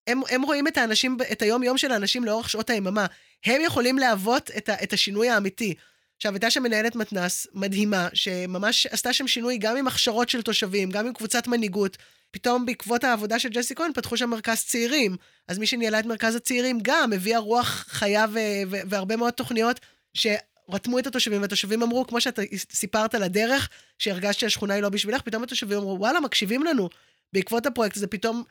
הם, 0.08 0.22
הם 0.30 0.42
רואים 0.42 0.68
את 0.68 0.78
האנשים, 0.78 1.18
את 1.32 1.42
היום-יום 1.42 1.78
של 1.78 1.92
האנשים 1.92 2.24
לאורך 2.24 2.50
שעות 2.50 2.70
היממה. 2.70 3.06
הם 3.46 3.62
יכולים 3.62 3.98
להוות 3.98 4.52
את, 4.58 4.70
ה, 4.70 4.84
את 4.84 4.94
השינוי 4.94 5.30
האמיתי. 5.30 5.74
עכשיו, 6.20 6.34
הייתה 6.34 6.52
שם 6.52 6.64
מנהלת 6.64 6.96
מתנ"ס 6.96 7.48
מדהימה, 7.54 8.08
שממש 8.14 8.88
עשתה 8.88 9.14
שם 9.14 9.28
שינוי 9.28 9.58
גם 9.58 9.78
עם 9.78 9.88
הכשרות 9.88 10.30
של 10.30 10.42
תושבים, 10.42 10.90
גם 10.90 11.08
עם 11.08 11.14
קבוצת 11.14 11.48
מנהיגות. 11.48 11.98
פתאום 12.32 12.66
בעקבות 12.66 13.04
העבודה 13.04 13.40
של 13.40 13.50
ג'סי 13.50 13.76
כהן 13.76 13.94
פתחו 13.94 14.18
שם 14.18 14.30
מרכז 14.30 14.64
צעירים. 14.64 15.16
אז 15.48 15.58
מי 15.58 15.66
שניהלה 15.68 16.00
את 16.00 16.06
מרכז 16.06 16.36
הצעירים 16.36 16.80
גם 16.82 17.14
הביאה 17.14 17.40
רוח 17.40 17.86
חיה 17.90 18.26
ו- 18.34 18.40
ו- 18.72 18.82
והרבה 18.90 19.16
מאוד 19.16 19.34
תוכניות 19.34 19.80
שרתמו 20.14 21.00
את 21.00 21.08
התושבים, 21.08 21.42
והתושבים 21.42 21.84
אמרו, 21.84 22.08
כמו 22.08 22.22
שאתה 22.22 22.42
סיפרת 22.72 23.16
על 23.16 23.24
הדרך, 23.24 23.70
שהרגשת 24.00 24.40
שהשכונה 24.40 24.74
היא 24.74 24.84
לא 24.84 24.90
בשבילך, 24.90 25.22
פתאום 25.22 25.44
התושבים 25.44 25.78
אמרו, 25.78 26.00
וואלה, 26.00 26.20
מקשיבים 26.20 26.64
לנו. 26.64 26.90
בעקבות 27.34 27.66
הפרויקט 27.66 27.98
הזה 27.98 28.08
פתאום 28.08 28.44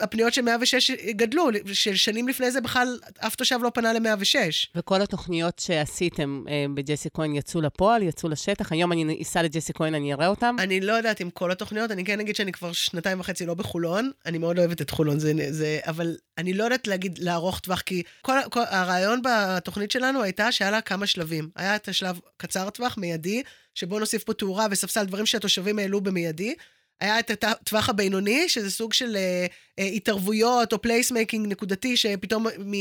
הפניות 0.00 0.34
של 0.34 0.42
106 0.42 0.90
גדלו, 1.10 1.48
ששנים 1.72 2.28
לפני 2.28 2.50
זה 2.50 2.60
בכלל 2.60 2.98
אף 3.18 3.34
תושב 3.34 3.58
לא 3.62 3.70
פנה 3.74 3.92
ל-106. 3.92 4.68
וכל 4.74 5.02
התוכניות 5.02 5.58
שעשיתם 5.58 6.44
אה, 6.48 6.66
בג'סי 6.74 7.08
כהן 7.14 7.34
יצאו 7.34 7.60
לפועל, 7.60 8.02
יצאו 8.02 8.28
לשטח? 8.28 8.72
היום 8.72 8.92
אני 8.92 9.18
אסע 9.22 9.42
לג'סי 9.42 9.72
כהן, 9.72 9.94
אני 9.94 10.12
אראה 10.12 10.26
אותם? 10.26 10.56
אני 10.58 10.80
לא 10.80 10.92
יודעת 10.92 11.20
אם 11.20 11.30
כל 11.30 11.50
התוכניות, 11.50 11.90
אני 11.90 12.04
כן 12.04 12.20
אגיד 12.20 12.36
שאני 12.36 12.52
כבר 12.52 12.72
שנתיים 12.72 13.20
וחצי 13.20 13.46
לא 13.46 13.54
בחולון, 13.54 14.10
אני 14.26 14.38
מאוד 14.38 14.58
אוהבת 14.58 14.80
את 14.80 14.90
חולון, 14.90 15.18
זה, 15.18 15.32
זה, 15.50 15.78
אבל 15.86 16.16
אני 16.38 16.52
לא 16.52 16.64
יודעת 16.64 16.86
להגיד 16.86 17.18
לארוך 17.18 17.60
טווח, 17.60 17.80
כי 17.80 18.02
כל, 18.22 18.32
כל, 18.50 18.62
הרעיון 18.68 19.22
בתוכנית 19.24 19.90
שלנו 19.90 20.22
הייתה 20.22 20.52
שהיה 20.52 20.70
לה 20.70 20.80
כמה 20.80 21.06
שלבים. 21.06 21.48
היה 21.56 21.76
את 21.76 21.88
השלב 21.88 22.20
קצר 22.36 22.70
טווח, 22.70 22.98
מיידי, 22.98 23.42
שבו 23.74 23.98
נוסיף 23.98 24.24
פה 24.24 24.34
תאורה 24.34 24.66
וספסל, 24.70 25.04
דברים 25.04 25.26
שהתושבים 25.26 25.78
העלו 25.78 26.00
במיידי. 26.00 26.54
היה 27.04 27.18
את 27.18 27.44
הטווח 27.44 27.88
הבינוני, 27.88 28.48
שזה 28.48 28.70
סוג 28.70 28.92
של 28.92 29.16
אה, 29.16 29.46
אה, 29.78 29.84
התערבויות 29.84 30.72
או 30.72 30.82
placemaking 30.82 31.46
נקודתי, 31.46 31.96
שפתאום 31.96 32.46
מ... 32.46 32.72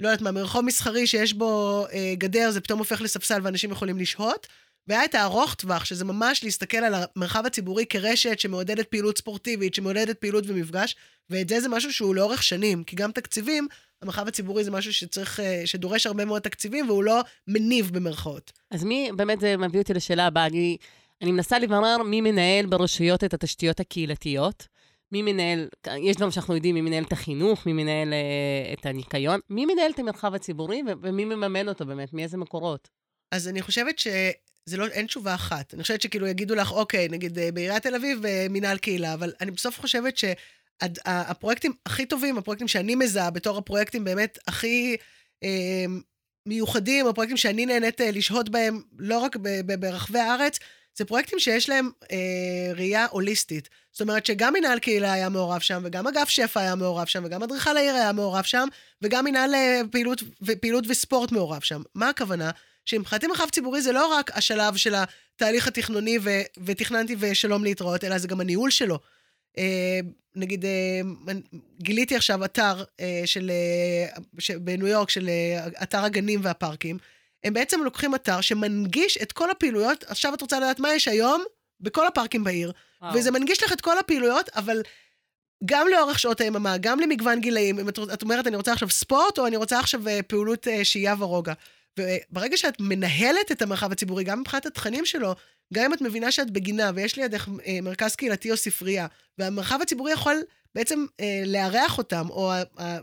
לא 0.00 0.08
יודעת 0.08 0.20
מה, 0.20 0.30
מרחוב 0.30 0.64
מסחרי 0.64 1.06
שיש 1.06 1.32
בו 1.32 1.84
אה, 1.92 2.14
גדר, 2.18 2.50
זה 2.50 2.60
פתאום 2.60 2.78
הופך 2.78 3.00
לספסל 3.00 3.40
ואנשים 3.42 3.70
יכולים 3.70 3.98
לשהות. 3.98 4.46
והיה 4.88 5.04
את 5.04 5.14
הארוך 5.14 5.54
טווח, 5.54 5.84
שזה 5.84 6.04
ממש 6.04 6.44
להסתכל 6.44 6.76
על 6.76 6.94
המרחב 6.94 7.46
הציבורי 7.46 7.86
כרשת 7.86 8.40
שמעודדת 8.40 8.86
פעילות 8.86 9.18
ספורטיבית, 9.18 9.74
שמעודדת 9.74 10.18
פעילות 10.18 10.44
ומפגש, 10.46 10.96
ואת 11.30 11.48
זה 11.48 11.60
זה 11.60 11.68
משהו 11.68 11.92
שהוא 11.92 12.14
לאורך 12.14 12.42
שנים, 12.42 12.84
כי 12.84 12.96
גם 12.96 13.12
תקציבים, 13.12 13.68
המרחב 14.02 14.28
הציבורי 14.28 14.64
זה 14.64 14.70
משהו 14.70 14.92
שצריך, 14.92 15.40
אה, 15.40 15.62
שדורש 15.64 16.06
הרבה 16.06 16.24
מאוד 16.24 16.42
תקציבים, 16.42 16.88
והוא 16.88 17.04
לא 17.04 17.20
מניב 17.48 17.90
במרכאות. 17.92 18.52
אז 18.70 18.84
מי, 18.84 19.10
באמת 19.16 19.40
זה 19.40 19.56
מביא 19.56 19.80
אותי 19.80 19.94
לשאלה 19.94 20.26
הבאה, 20.26 20.46
אני... 20.46 20.76
אני 21.22 21.32
מנסה 21.32 21.58
לברר 21.58 22.02
מי 22.02 22.20
מנהל 22.20 22.66
ברשויות 22.66 23.24
את 23.24 23.34
התשתיות 23.34 23.80
הקהילתיות. 23.80 24.66
מי 25.12 25.22
מנהל, 25.22 25.68
יש 26.02 26.16
דברים 26.16 26.30
שאנחנו 26.30 26.54
יודעים, 26.54 26.74
מי 26.74 26.80
מנהל 26.80 27.04
את 27.04 27.12
החינוך, 27.12 27.66
מי 27.66 27.72
מנהל 27.72 28.12
אה, 28.12 28.72
את 28.72 28.86
הניקיון, 28.86 29.40
מי 29.50 29.66
מנהל 29.66 29.90
את 29.90 29.98
המרחב 29.98 30.34
הציבורי 30.34 30.82
ו- 30.86 30.92
ומי 31.02 31.24
מממן 31.24 31.68
אותו 31.68 31.86
באמת, 31.86 32.12
מאיזה 32.12 32.36
מקורות? 32.36 32.88
אז 33.32 33.48
אני 33.48 33.62
חושבת 33.62 33.98
שזה 33.98 34.76
לא, 34.76 34.86
אין 34.86 35.06
תשובה 35.06 35.34
אחת. 35.34 35.74
אני 35.74 35.82
חושבת 35.82 36.02
שכאילו 36.02 36.26
יגידו 36.26 36.54
לך, 36.54 36.72
אוקיי, 36.72 37.08
נגיד 37.08 37.38
אה, 37.38 37.52
בעיריית 37.52 37.82
תל 37.82 37.94
אביב, 37.94 38.26
אה, 38.26 38.46
מנהל 38.50 38.78
קהילה, 38.78 39.14
אבל 39.14 39.32
אני 39.40 39.50
בסוף 39.50 39.80
חושבת 39.80 40.14
שהפרויקטים 40.16 41.72
הכי 41.86 42.06
טובים, 42.06 42.38
הפרויקטים 42.38 42.68
שאני 42.68 42.94
מזהה 42.94 43.30
בתור 43.30 43.58
הפרויקטים 43.58 44.04
באמת 44.04 44.38
הכי 44.48 44.96
אה, 45.44 45.84
מיוחדים, 46.46 47.06
הפרויקטים 47.06 47.36
שאני 47.36 47.66
נהנית 47.66 48.00
אה, 48.00 48.10
לשהות 48.10 48.48
בהם, 48.48 48.82
לא 48.98 49.18
רק 49.18 49.36
ברחבי 49.78 50.18
הארץ, 50.18 50.58
זה 50.94 51.04
פרויקטים 51.04 51.38
שיש 51.38 51.68
להם 51.68 51.90
אה, 52.12 52.72
ראייה 52.74 53.06
הוליסטית. 53.10 53.68
זאת 53.92 54.00
אומרת 54.00 54.26
שגם 54.26 54.52
מנהל 54.52 54.78
קהילה 54.78 55.12
היה 55.12 55.28
מעורב 55.28 55.60
שם, 55.60 55.82
וגם 55.84 56.06
אגף 56.06 56.28
שפע 56.28 56.60
היה 56.60 56.74
מעורב 56.74 57.06
שם, 57.06 57.22
וגם 57.24 57.42
אדריכל 57.42 57.76
העיר 57.76 57.94
היה 57.94 58.12
מעורב 58.12 58.44
שם, 58.44 58.68
וגם 59.02 59.24
מנהל 59.24 59.54
אה, 59.54 59.80
פעילות, 59.90 60.22
פעילות 60.60 60.84
וספורט 60.88 61.32
מעורב 61.32 61.60
שם. 61.60 61.82
מה 61.94 62.08
הכוונה? 62.08 62.50
שמבחינתי 62.84 63.26
מרחב 63.26 63.48
ציבורי 63.48 63.82
זה 63.82 63.92
לא 63.92 64.06
רק 64.06 64.30
השלב 64.36 64.76
של 64.76 64.94
התהליך 64.94 65.68
התכנוני 65.68 66.18
ו- 66.22 66.42
ותכננתי 66.64 67.16
ושלום 67.18 67.64
להתראות, 67.64 68.04
אלא 68.04 68.18
זה 68.18 68.28
גם 68.28 68.40
הניהול 68.40 68.70
שלו. 68.70 68.98
אה, 69.58 70.00
נגיד, 70.36 70.64
אה, 70.64 71.00
גיליתי 71.80 72.16
עכשיו 72.16 72.44
אתר 72.44 72.84
אה, 73.00 73.22
של, 73.24 73.50
אה, 73.50 74.56
בניו 74.58 74.86
יורק, 74.86 75.10
של 75.10 75.28
אה, 75.28 75.66
אתר 75.82 76.04
הגנים 76.04 76.40
והפארקים, 76.42 76.98
הם 77.44 77.54
בעצם 77.54 77.80
לוקחים 77.84 78.14
אתר 78.14 78.40
שמנגיש 78.40 79.18
את 79.22 79.32
כל 79.32 79.50
הפעילויות, 79.50 80.04
עכשיו 80.04 80.34
את 80.34 80.40
רוצה 80.40 80.60
לדעת 80.60 80.80
מה 80.80 80.94
יש 80.94 81.08
היום 81.08 81.42
בכל 81.80 82.06
הפארקים 82.06 82.44
בעיר, 82.44 82.72
וואו. 83.02 83.14
וזה 83.14 83.30
מנגיש 83.30 83.62
לך 83.62 83.72
את 83.72 83.80
כל 83.80 83.98
הפעילויות, 83.98 84.48
אבל 84.48 84.82
גם 85.64 85.88
לאורך 85.88 86.18
שעות 86.18 86.40
היממה, 86.40 86.78
גם 86.78 87.00
למגוון 87.00 87.40
גילאים. 87.40 87.78
אם 87.78 87.88
את, 87.88 87.98
את 88.14 88.22
אומרת, 88.22 88.46
אני 88.46 88.56
רוצה 88.56 88.72
עכשיו 88.72 88.90
ספורט, 88.90 89.38
או 89.38 89.46
אני 89.46 89.56
רוצה 89.56 89.78
עכשיו 89.78 90.08
אה, 90.08 90.22
פעילות 90.22 90.68
אה, 90.68 90.84
שהייה 90.84 91.14
ורוגע. 91.18 91.52
וברגע 91.98 92.56
שאת 92.56 92.80
מנהלת 92.80 93.52
את 93.52 93.62
המרחב 93.62 93.92
הציבורי, 93.92 94.24
גם 94.24 94.40
מבחינת 94.40 94.66
התכנים 94.66 95.06
שלו, 95.06 95.34
גם 95.74 95.84
אם 95.84 95.94
את 95.94 96.00
מבינה 96.00 96.32
שאת 96.32 96.50
בגינה 96.50 96.90
ויש 96.94 97.16
לידך 97.16 97.48
אה, 97.66 97.78
מרכז 97.82 98.16
קהילתי 98.16 98.50
או 98.50 98.56
ספרייה, 98.56 99.06
והמרחב 99.38 99.78
הציבורי 99.82 100.12
יכול 100.12 100.42
בעצם 100.74 101.06
אה, 101.20 101.42
לארח 101.46 101.98
אותם, 101.98 102.26
או, 102.30 102.52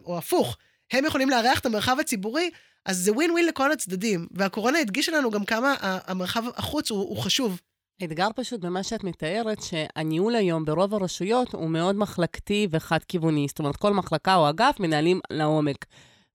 או 0.06 0.18
הפוך, 0.18 0.58
הם 0.92 1.06
יכולים 1.06 1.30
לארח 1.30 1.60
את 1.60 1.66
המרחב 1.66 2.00
הציבורי, 2.00 2.50
אז 2.88 2.98
זה 2.98 3.12
ווין 3.12 3.32
ווין 3.32 3.46
לכל 3.46 3.72
הצדדים, 3.72 4.28
והקורונה 4.32 4.80
הדגישה 4.80 5.12
לנו 5.12 5.32
גם 5.32 5.46
כמה 5.46 5.76
המרחב 5.82 6.44
החוץ 6.56 6.92
הוא, 6.92 7.00
הוא 7.00 7.18
חשוב. 7.18 7.62
אתגר 8.04 8.28
פשוט 8.36 8.60
במה 8.62 8.84
שאת 8.84 9.04
מתארת, 9.04 9.62
שהניהול 9.62 10.36
היום 10.36 10.66
ברוב 10.66 10.94
הרשויות 10.94 11.54
הוא 11.54 11.70
מאוד 11.70 11.96
מחלקתי 11.96 12.68
וחד-כיווני. 12.72 13.46
זאת 13.48 13.60
אומרת, 13.60 13.76
כל 13.76 13.94
מחלקה 13.94 14.36
או 14.36 14.50
אגף 14.50 14.80
מנהלים 14.80 15.20
לעומק. 15.30 15.86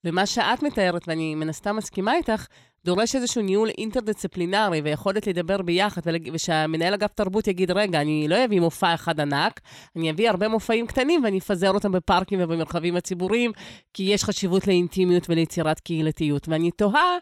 ומה 0.04 0.26
שאת 0.26 0.62
מתארת, 0.62 1.08
ואני 1.08 1.34
מן 1.34 1.48
הסתם 1.48 1.76
מסכימה 1.76 2.14
איתך, 2.14 2.46
דורש 2.84 3.14
איזשהו 3.14 3.42
ניהול 3.42 3.68
אינטרדיסציפלינרי 3.78 4.80
ויכולת 4.80 5.26
לדבר 5.26 5.62
ביחד, 5.62 6.02
ושהמנהל 6.32 6.94
אגף 6.94 7.12
תרבות 7.12 7.46
יגיד, 7.48 7.70
רגע, 7.70 8.00
אני 8.00 8.28
לא 8.28 8.44
אביא 8.44 8.60
מופע 8.60 8.94
אחד 8.94 9.20
ענק, 9.20 9.60
אני 9.96 10.10
אביא 10.10 10.30
הרבה 10.30 10.48
מופעים 10.48 10.86
קטנים 10.86 11.24
ואני 11.24 11.38
אפזר 11.38 11.70
אותם 11.70 11.92
בפארקים 11.92 12.38
ובמרחבים 12.42 12.96
הציבוריים, 12.96 13.52
כי 13.94 14.02
יש 14.02 14.24
חשיבות 14.24 14.66
לאינטימיות 14.66 15.30
וליצירת 15.30 15.80
קהילתיות. 15.80 16.48
ואני 16.48 16.70
תוהה 16.70 17.18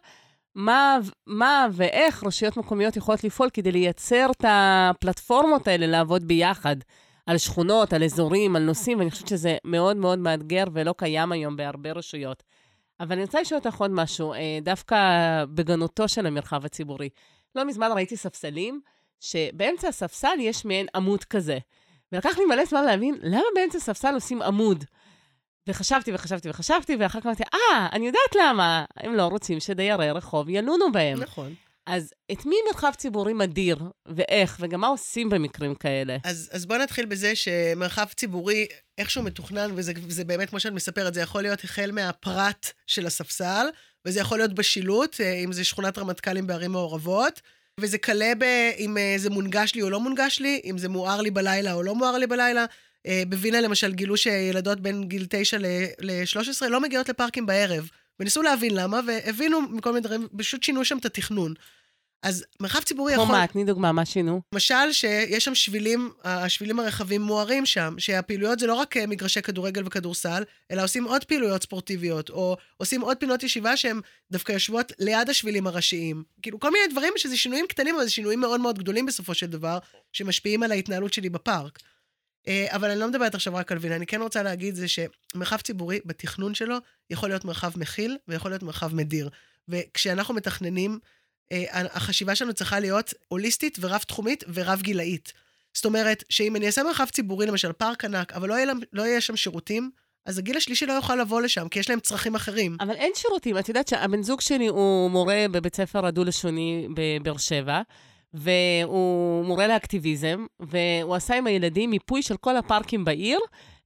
מה, 0.54 0.98
מה 1.26 1.66
ואיך 1.72 2.24
רשויות 2.24 2.56
מקומיות 2.56 2.96
יכולות 2.96 3.24
לפעול 3.24 3.50
כדי 3.52 3.72
לייצר 3.72 4.26
את 4.30 4.44
הפלטפורמות 4.48 5.68
האלה 5.68 5.86
לעבוד 5.86 6.24
ביחד. 6.24 6.76
על 7.26 7.38
שכונות, 7.38 7.92
על 7.92 8.04
אזורים, 8.04 8.56
על 8.56 8.62
נושאים, 8.62 8.98
ואני 8.98 9.10
חושבת 9.10 9.28
שזה 9.28 9.56
מאוד 9.64 9.96
מאוד 9.96 10.18
מאתגר 10.18 10.64
ולא 10.72 10.94
קיים 10.96 11.32
היום 11.32 11.56
בהרבה 11.56 11.92
רשויות. 11.92 12.42
אבל 13.00 13.12
אני 13.12 13.22
רוצה 13.22 13.40
לשאול 13.40 13.60
אותך 13.64 13.80
עוד 13.80 13.90
משהו, 13.90 14.32
אה, 14.32 14.58
דווקא 14.62 14.96
בגנותו 15.54 16.08
של 16.08 16.26
המרחב 16.26 16.64
הציבורי. 16.64 17.08
לא 17.54 17.64
מזמן 17.64 17.90
ראיתי 17.94 18.16
ספסלים, 18.16 18.80
שבאמצע 19.20 19.88
הספסל 19.88 20.36
יש 20.38 20.64
מעין 20.64 20.86
עמוד 20.94 21.24
כזה. 21.24 21.58
ולקח 22.12 22.38
לי 22.38 22.44
מלא 22.44 22.64
זמן 22.64 22.84
להבין, 22.84 23.14
למה 23.22 23.42
באמצע 23.54 23.78
הספסל 23.78 24.14
עושים 24.14 24.42
עמוד? 24.42 24.84
וחשבתי 25.68 26.14
וחשבתי 26.14 26.50
וחשבתי, 26.50 26.96
ואחר 26.98 27.20
כך 27.20 27.26
אמרתי, 27.26 27.42
אה, 27.54 27.88
אני 27.92 28.06
יודעת 28.06 28.36
למה. 28.40 28.84
הם 28.96 29.14
לא 29.14 29.26
רוצים 29.26 29.60
שדיירי 29.60 30.10
רחוב 30.10 30.48
ילונו 30.48 30.92
בהם. 30.92 31.20
נכון. 31.20 31.54
אז 31.86 32.12
את 32.32 32.46
מי 32.46 32.56
מרחב 32.66 32.92
ציבורי 32.96 33.32
מדיר, 33.32 33.78
ואיך, 34.06 34.56
וגם 34.60 34.80
מה 34.80 34.86
עושים 34.86 35.30
במקרים 35.30 35.74
כאלה? 35.74 36.16
אז, 36.24 36.50
אז 36.52 36.66
בואו 36.66 36.78
נתחיל 36.78 37.06
בזה 37.06 37.34
שמרחב 37.34 38.06
ציבורי, 38.16 38.66
איכשהו 38.98 39.22
מתוכנן, 39.22 39.70
וזה, 39.74 40.24
באמת, 40.24 40.50
כמו 40.50 40.60
שאת 40.60 40.72
מספרת, 40.72 41.14
זה 41.14 41.20
יכול 41.20 41.42
להיות 41.42 41.64
החל 41.64 41.90
מהפרט 41.92 42.72
של 42.86 43.06
הספסל, 43.06 43.66
וזה 44.06 44.20
יכול 44.20 44.38
להיות 44.38 44.54
בשילוט, 44.54 45.20
אה, 45.20 45.32
אם 45.32 45.52
זה 45.52 45.64
שכונת 45.64 45.98
רמטכ"לים 45.98 46.46
בערים 46.46 46.72
מעורבות, 46.72 47.40
וזה 47.80 47.98
קלה 47.98 48.32
ב... 48.38 48.44
אם 48.78 48.98
אה, 48.98 49.14
זה 49.16 49.30
מונגש 49.30 49.74
לי 49.74 49.82
או 49.82 49.90
לא 49.90 50.00
מונגש 50.00 50.40
לי, 50.40 50.60
אם 50.64 50.78
זה 50.78 50.88
מואר 50.88 51.20
לי 51.20 51.30
בלילה 51.30 51.72
או 51.72 51.82
לא 51.82 51.94
מואר 51.94 52.18
לי 52.18 52.26
בלילה. 52.26 52.64
אה, 53.06 53.22
בווינה 53.28 53.60
למשל 53.60 53.92
גילו 53.92 54.16
שילדות 54.16 54.80
בין 54.80 55.08
גיל 55.08 55.26
9 55.28 55.58
ל-13 55.58 56.68
לא 56.68 56.80
מגיעות 56.80 57.08
לפארקים 57.08 57.46
בערב. 57.46 57.90
וניסו 58.20 58.42
להבין 58.42 58.74
למה, 58.74 59.00
והבינו 59.06 59.60
מכל 59.60 59.92
מיני 59.92 60.00
דברים, 60.00 60.28
פשוט 60.38 60.62
שינו 60.62 60.84
שם 60.84 60.98
את 60.98 61.04
התכנון. 61.04 61.54
אז 62.22 62.44
מרחב 62.60 62.80
ציבורי 62.80 63.12
יכול... 63.12 63.24
כמו 63.24 63.34
מה? 63.34 63.46
תני 63.46 63.64
דוגמה, 63.64 63.92
מה 63.92 64.04
שינו? 64.04 64.40
למשל, 64.52 64.92
שיש 64.92 65.44
שם 65.44 65.54
שבילים, 65.54 66.10
השבילים 66.24 66.80
הרחבים 66.80 67.22
מוארים 67.22 67.66
שם, 67.66 67.94
שהפעילויות 67.98 68.58
זה 68.58 68.66
לא 68.66 68.74
רק 68.74 68.96
אה, 68.96 69.06
מגרשי 69.06 69.42
כדורגל 69.42 69.86
וכדורסל, 69.86 70.42
אלא 70.70 70.84
עושים 70.84 71.04
עוד 71.04 71.24
פעילויות 71.24 71.62
ספורטיביות, 71.62 72.30
או 72.30 72.56
עושים 72.76 73.00
עוד 73.00 73.16
פינות 73.16 73.42
ישיבה 73.42 73.76
שהן 73.76 74.00
דווקא 74.30 74.52
יושבות 74.52 74.92
ליד 74.98 75.30
השבילים 75.30 75.66
הראשיים. 75.66 76.22
כאילו, 76.42 76.60
כל 76.60 76.70
מיני 76.70 76.84
דברים 76.90 77.12
שזה 77.16 77.36
שינויים 77.36 77.66
קטנים, 77.66 77.94
אבל 77.94 78.04
זה 78.04 78.10
שינויים 78.10 78.40
מאוד 78.40 78.60
מאוד 78.60 78.78
גדולים 78.78 79.06
בסופו 79.06 79.34
של 79.34 79.46
דבר, 79.46 79.78
שמשפיעים 80.12 80.62
על 80.62 80.72
ההתנהלות 80.72 81.12
שלי 81.12 81.28
בפארק. 81.28 81.78
אה, 82.48 82.66
אבל 82.70 82.90
אני 82.90 83.00
לא 83.00 83.08
מדברת 83.08 83.34
עכשיו 83.34 83.54
רק 83.54 83.72
על 83.72 83.78
וינה, 83.78 83.96
אני 83.96 84.06
כן 84.06 84.22
רוצה 84.22 84.42
להגיד 84.42 84.74
זה 84.74 84.86
שמרחב 84.88 85.56
ציבורי, 85.56 86.00
בתכנון 86.04 86.54
שלו, 86.54 86.76
יכול 87.10 87.28
להיות 87.28 87.44
מרחב 87.44 87.72
מכיל 87.76 88.16
ויכול 88.28 88.50
להיות 88.50 88.62
מרחב 88.62 88.94
מדיר. 88.94 89.30
וכשאנחנו 89.68 90.34
מתכננים, 90.34 90.98
אה, 91.52 91.64
החשיבה 91.72 92.34
שלנו 92.34 92.54
צריכה 92.54 92.80
להיות 92.80 93.14
הוליסטית 93.28 93.78
ורב-תחומית 93.80 94.44
ורב-גילאית. 94.54 95.32
זאת 95.74 95.84
אומרת, 95.84 96.24
שאם 96.28 96.56
אני 96.56 96.66
אעשה 96.66 96.82
מרחב 96.82 97.06
ציבורי, 97.06 97.46
למשל 97.46 97.72
פארק 97.72 98.04
ענק, 98.04 98.32
אבל 98.32 98.48
לא 98.48 98.54
יהיה, 98.54 98.72
לא 98.92 99.02
יהיה 99.02 99.20
שם 99.20 99.36
שירותים, 99.36 99.90
אז 100.26 100.38
הגיל 100.38 100.56
השלישי 100.56 100.86
לא 100.86 100.92
יוכל 100.92 101.16
לבוא 101.16 101.40
לשם, 101.40 101.68
כי 101.68 101.78
יש 101.78 101.90
להם 101.90 102.00
צרכים 102.00 102.34
אחרים. 102.34 102.76
אבל 102.80 102.94
אין 102.94 103.12
שירותים. 103.14 103.58
את 103.58 103.68
יודעת 103.68 103.88
שהבן 103.88 104.22
זוג 104.22 104.40
שלי 104.40 104.66
הוא 104.66 105.10
מורה 105.10 105.46
בבית 105.50 105.76
ספר 105.76 106.06
הדו-לשוני 106.06 106.88
בבאר 106.94 107.36
שבע, 107.36 107.80
והוא 108.34 109.44
מורה 109.44 109.66
לאקטיביזם, 109.66 110.46
והוא 110.60 111.14
עשה 111.14 111.36
עם 111.36 111.46
הילדים 111.46 111.90
מיפוי 111.90 112.22
של 112.22 112.36
כל 112.36 112.56
הפארקים 112.56 113.04
בעיר, 113.04 113.38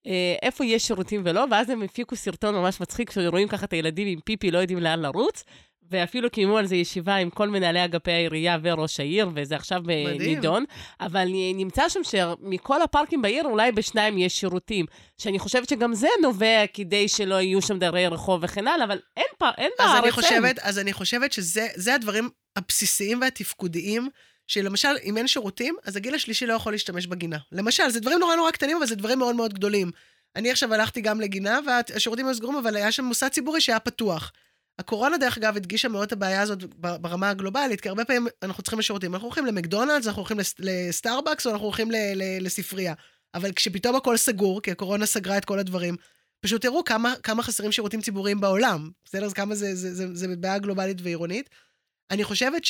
אה, 0.06 0.34
איפה 0.42 0.64
יש 0.64 0.86
שירותים 0.86 1.22
ולא, 1.24 1.44
ואז 1.50 1.70
הם 1.70 1.82
הפיקו 1.82 2.16
סרטון 2.16 2.54
ממש 2.54 2.80
מצחיק, 2.80 3.10
שרואים 3.10 3.48
ככה 3.48 3.66
את 3.66 3.72
הילדים 3.72 4.08
עם 4.08 4.20
פיפי, 4.20 4.50
לא 4.50 4.58
יודעים 4.58 4.78
לאן 4.78 5.00
לרוץ, 5.00 5.44
ואפילו 5.90 6.30
קיימו 6.30 6.58
על 6.58 6.66
זה 6.66 6.76
ישיבה 6.76 7.14
עם 7.14 7.30
כל 7.30 7.48
מנהלי 7.48 7.84
אגפי 7.84 8.12
העירייה 8.12 8.58
וראש 8.62 9.00
העיר, 9.00 9.30
וזה 9.34 9.56
עכשיו 9.56 9.82
מדהים. 9.82 10.20
נידון. 10.20 10.64
אבל 11.00 11.28
נמצא 11.54 11.88
שם 11.88 12.00
שמכל 12.04 12.82
הפארקים 12.82 13.22
בעיר, 13.22 13.44
אולי 13.44 13.72
בשניים 13.72 14.18
יש 14.18 14.40
שירותים. 14.40 14.86
שאני 15.18 15.38
חושבת 15.38 15.68
שגם 15.68 15.94
זה 15.94 16.08
נובע 16.22 16.66
כדי 16.72 17.08
שלא 17.08 17.34
יהיו 17.34 17.62
שם 17.62 17.78
דרי 17.78 18.06
רחוב 18.06 18.40
וכן 18.44 18.68
הלאה, 18.68 18.84
אבל 18.84 18.98
אין, 19.16 19.26
פ... 19.38 19.44
אין 19.58 19.70
אז 19.78 19.90
בארץ, 19.90 20.02
אני. 20.02 20.12
חושבת, 20.12 20.58
אז 20.58 20.78
אני 20.78 20.92
חושבת 20.92 21.32
שזה 21.32 21.68
זה 21.74 21.94
הדברים 21.94 22.28
הבסיסיים 22.56 23.20
והתפקודיים, 23.20 24.08
שלמשל, 24.46 24.96
אם 25.04 25.16
אין 25.16 25.28
שירותים, 25.28 25.76
אז 25.84 25.96
הגיל 25.96 26.14
השלישי 26.14 26.46
לא 26.46 26.54
יכול 26.54 26.72
להשתמש 26.72 27.06
בגינה. 27.06 27.38
למשל, 27.52 27.90
זה 27.90 28.00
דברים 28.00 28.18
נורא 28.18 28.36
נורא 28.36 28.50
קטנים, 28.50 28.76
אבל 28.76 28.86
זה 28.86 28.94
דברים 28.96 29.18
מאוד 29.18 29.36
מאוד 29.36 29.54
גדולים. 29.54 29.90
אני 30.36 30.50
עכשיו 30.50 30.74
הלכתי 30.74 31.00
גם 31.00 31.20
לגינה, 31.20 31.60
והשירותים 31.66 32.26
היו 32.26 32.34
סגורים, 32.34 32.58
אבל 32.58 32.76
היה 32.76 32.92
שם 32.92 33.04
מוסד 33.04 33.28
ציבורי 33.28 33.60
שהיה 33.60 33.80
פתוח. 33.80 34.32
הקורונה, 34.78 35.18
דרך 35.18 35.38
אגב, 35.38 35.56
הדגישה 35.56 35.88
מאוד 35.88 36.06
את 36.06 36.12
הבעיה 36.12 36.42
הזאת 36.42 36.64
ברמה 36.74 37.30
הגלובלית, 37.30 37.80
כי 37.80 37.88
הרבה 37.88 38.04
פעמים 38.04 38.26
אנחנו 38.42 38.62
צריכים 38.62 38.78
לשירותים. 38.78 39.14
אנחנו 39.14 39.26
הולכים 39.28 39.46
למקדונלדס, 39.46 40.06
אנחנו 40.06 40.20
הולכים 40.20 40.38
לס- 40.38 40.54
לסטארבקס, 40.58 41.46
או 41.46 41.52
אנחנו 41.52 41.64
הולכים 41.66 41.88
לספרייה. 42.40 42.94
אבל 43.34 43.52
כשפתאום 43.52 43.96
הכל 43.96 44.16
סגור, 44.16 44.62
כי 44.62 44.70
הקורונה 44.70 45.06
סגרה 45.06 45.38
את 45.38 45.44
כל 45.44 45.58
הדברים, 45.58 45.96
פשוט 46.40 46.62
תראו 46.62 46.84
כמה, 46.84 47.14
כמה 47.22 47.42
חסרים 47.42 47.72
שירותים 47.72 48.00
ציבוריים 48.00 48.40
בעולם. 48.40 48.90
בסדר? 49.04 49.24
אז 49.24 49.32
כמה 49.32 49.54
זה, 49.54 49.74
זה, 49.74 49.94
זה, 49.94 50.06
זה 50.14 50.36
בעיה 50.36 50.58
גלובלית 50.58 50.98
ועירונית. 51.02 51.50
אני 52.10 52.24
חושבת 52.24 52.64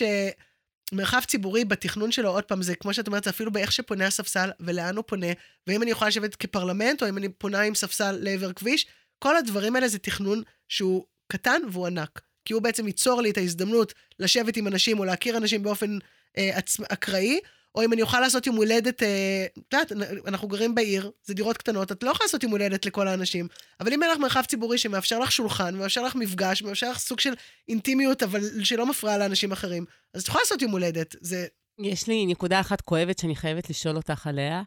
שמרחב 0.94 1.20
ציבורי 1.26 1.64
בתכנון 1.64 2.12
שלו, 2.12 2.30
עוד 2.30 2.44
פעם, 2.44 2.62
זה 2.62 2.74
כמו 2.74 2.94
שאת 2.94 3.06
אומרת, 3.06 3.24
זה 3.24 3.30
אפילו 3.30 3.52
באיך 3.52 3.72
שפונה 3.72 4.06
הספסל 4.06 4.50
ולאן 4.60 4.96
הוא 4.96 5.04
פונה, 5.06 5.26
ואם 5.66 5.82
אני 5.82 5.90
יכולה 5.90 6.08
לשבת 6.08 6.36
כפרלמנט, 6.36 7.02
או 7.02 7.08
אם 7.08 7.18
אני 7.18 7.28
פונה 7.28 7.60
עם 7.60 7.74
ספסל 7.74 8.18
לעבר 8.20 8.52
כביש, 8.52 8.86
כל 9.18 9.36
הדברים 9.36 9.76
האלה 9.76 9.88
זה 9.88 9.98
תכנון 9.98 10.42
שהוא 10.68 11.04
קטן 11.28 11.60
והוא 11.72 11.86
ענק. 11.86 12.20
כי 12.44 12.52
הוא 12.52 12.62
בעצם 12.62 12.86
ייצור 12.86 13.22
לי 13.22 13.30
את 13.30 13.36
ההזדמנות 13.36 13.94
לשבת 14.18 14.56
עם 14.56 14.66
אנשים 14.66 14.98
או 14.98 15.04
להכיר 15.04 15.36
אנשים 15.36 15.62
באופן 15.62 15.98
אה, 16.38 16.58
עצמ, 16.58 16.82
אקראי, 16.88 17.40
או 17.74 17.84
אם 17.84 17.92
אני 17.92 18.02
אוכל 18.02 18.20
לעשות 18.20 18.46
יום 18.46 18.56
הולדת, 18.56 19.02
אה, 19.02 19.46
את 19.58 19.74
יודעת, 19.74 19.92
אנחנו 20.26 20.48
גרים 20.48 20.74
בעיר, 20.74 21.10
זה 21.24 21.34
דירות 21.34 21.56
קטנות, 21.56 21.92
את 21.92 22.02
לא 22.02 22.10
יכולה 22.10 22.26
לעשות 22.26 22.42
יום 22.42 22.52
הולדת 22.52 22.86
לכל 22.86 23.08
האנשים, 23.08 23.48
אבל 23.80 23.92
אם 23.92 24.02
אין 24.02 24.10
לך 24.10 24.18
מרחב 24.18 24.42
ציבורי 24.42 24.78
שמאפשר 24.78 25.18
לך 25.18 25.32
שולחן, 25.32 25.76
מאפשר 25.76 26.02
לך 26.02 26.14
מפגש, 26.14 26.62
מאפשר 26.62 26.90
לך 26.90 26.98
סוג 26.98 27.20
של 27.20 27.34
אינטימיות, 27.68 28.22
אבל 28.22 28.40
שלא 28.64 28.86
מפריע 28.86 29.18
לאנשים 29.18 29.52
אחרים, 29.52 29.84
אז 30.14 30.22
את 30.22 30.28
יכולה 30.28 30.42
לעשות 30.42 30.62
יום 30.62 30.70
הולדת. 30.70 31.16
זה... 31.20 31.46
יש 31.78 32.06
לי 32.06 32.26
נקודה 32.26 32.60
אחת 32.60 32.80
כואבת 32.80 33.18
שאני 33.18 33.36
חייבת 33.36 33.70
לשאול 33.70 33.96
אותך 33.96 34.26
עליה. 34.26 34.62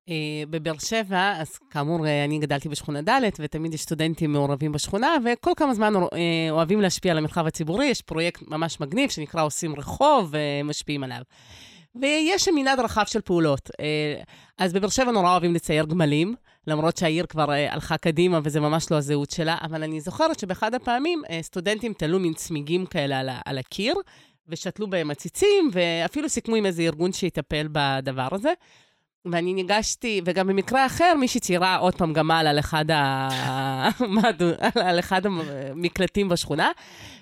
Uh, 0.00 0.12
בבאר 0.50 0.78
שבע, 0.78 1.32
אז 1.40 1.58
כאמור, 1.70 2.06
uh, 2.06 2.08
אני 2.24 2.38
גדלתי 2.38 2.68
בשכונה 2.68 3.02
ד', 3.02 3.20
ותמיד 3.38 3.74
יש 3.74 3.82
סטודנטים 3.82 4.32
מעורבים 4.32 4.72
בשכונה, 4.72 5.16
וכל 5.24 5.50
כמה 5.56 5.74
זמן 5.74 5.92
אוהבים 6.50 6.80
להשפיע 6.80 7.12
על 7.12 7.18
המרחב 7.18 7.46
הציבורי. 7.46 7.86
יש 7.86 8.02
פרויקט 8.02 8.42
ממש 8.46 8.80
מגניב 8.80 9.10
שנקרא 9.10 9.42
עושים 9.42 9.76
רחוב, 9.76 10.34
ומשפיעים 10.34 11.04
עליו. 11.04 11.22
ויש 11.94 12.48
מנעד 12.48 12.80
רחב 12.80 13.04
של 13.06 13.20
פעולות. 13.20 13.68
Uh, 13.68 13.74
אז 14.58 14.72
בבאר 14.72 14.88
שבע 14.88 15.10
נורא 15.10 15.30
אוהבים 15.30 15.54
לצייר 15.54 15.84
גמלים, 15.84 16.34
למרות 16.66 16.96
שהעיר 16.96 17.26
כבר 17.26 17.48
uh, 17.48 17.72
הלכה 17.72 17.98
קדימה 17.98 18.40
וזה 18.44 18.60
ממש 18.60 18.90
לא 18.90 18.96
הזהות 18.96 19.30
שלה, 19.30 19.56
אבל 19.62 19.82
אני 19.82 20.00
זוכרת 20.00 20.38
שבאחד 20.38 20.74
הפעמים 20.74 21.22
uh, 21.26 21.30
סטודנטים 21.42 21.92
תלו 21.92 22.18
מין 22.18 22.34
צמיגים 22.34 22.86
כאלה 22.86 23.40
על 23.44 23.58
הקיר, 23.58 23.94
ושתלו 24.48 24.90
בהם 24.90 25.10
עציצים, 25.10 25.70
ואפילו 25.72 26.28
סיכמו 26.28 26.56
עם 26.56 26.66
איזה 26.66 26.82
ארגון 26.82 27.12
שיטפל 27.12 27.68
בדבר 27.72 28.28
הזה. 28.32 28.52
ואני 29.24 29.54
ניגשתי, 29.54 30.20
וגם 30.24 30.46
במקרה 30.46 30.86
אחר, 30.86 31.14
מישהי 31.18 31.40
ציירה 31.40 31.76
עוד 31.76 31.94
פעם 31.94 32.12
גמל 32.12 32.46
על 32.48 32.58
אחד, 32.58 32.90
ה... 32.90 33.28
על 34.88 34.98
אחד 34.98 35.22
המקלטים 35.26 36.28
בשכונה. 36.28 36.70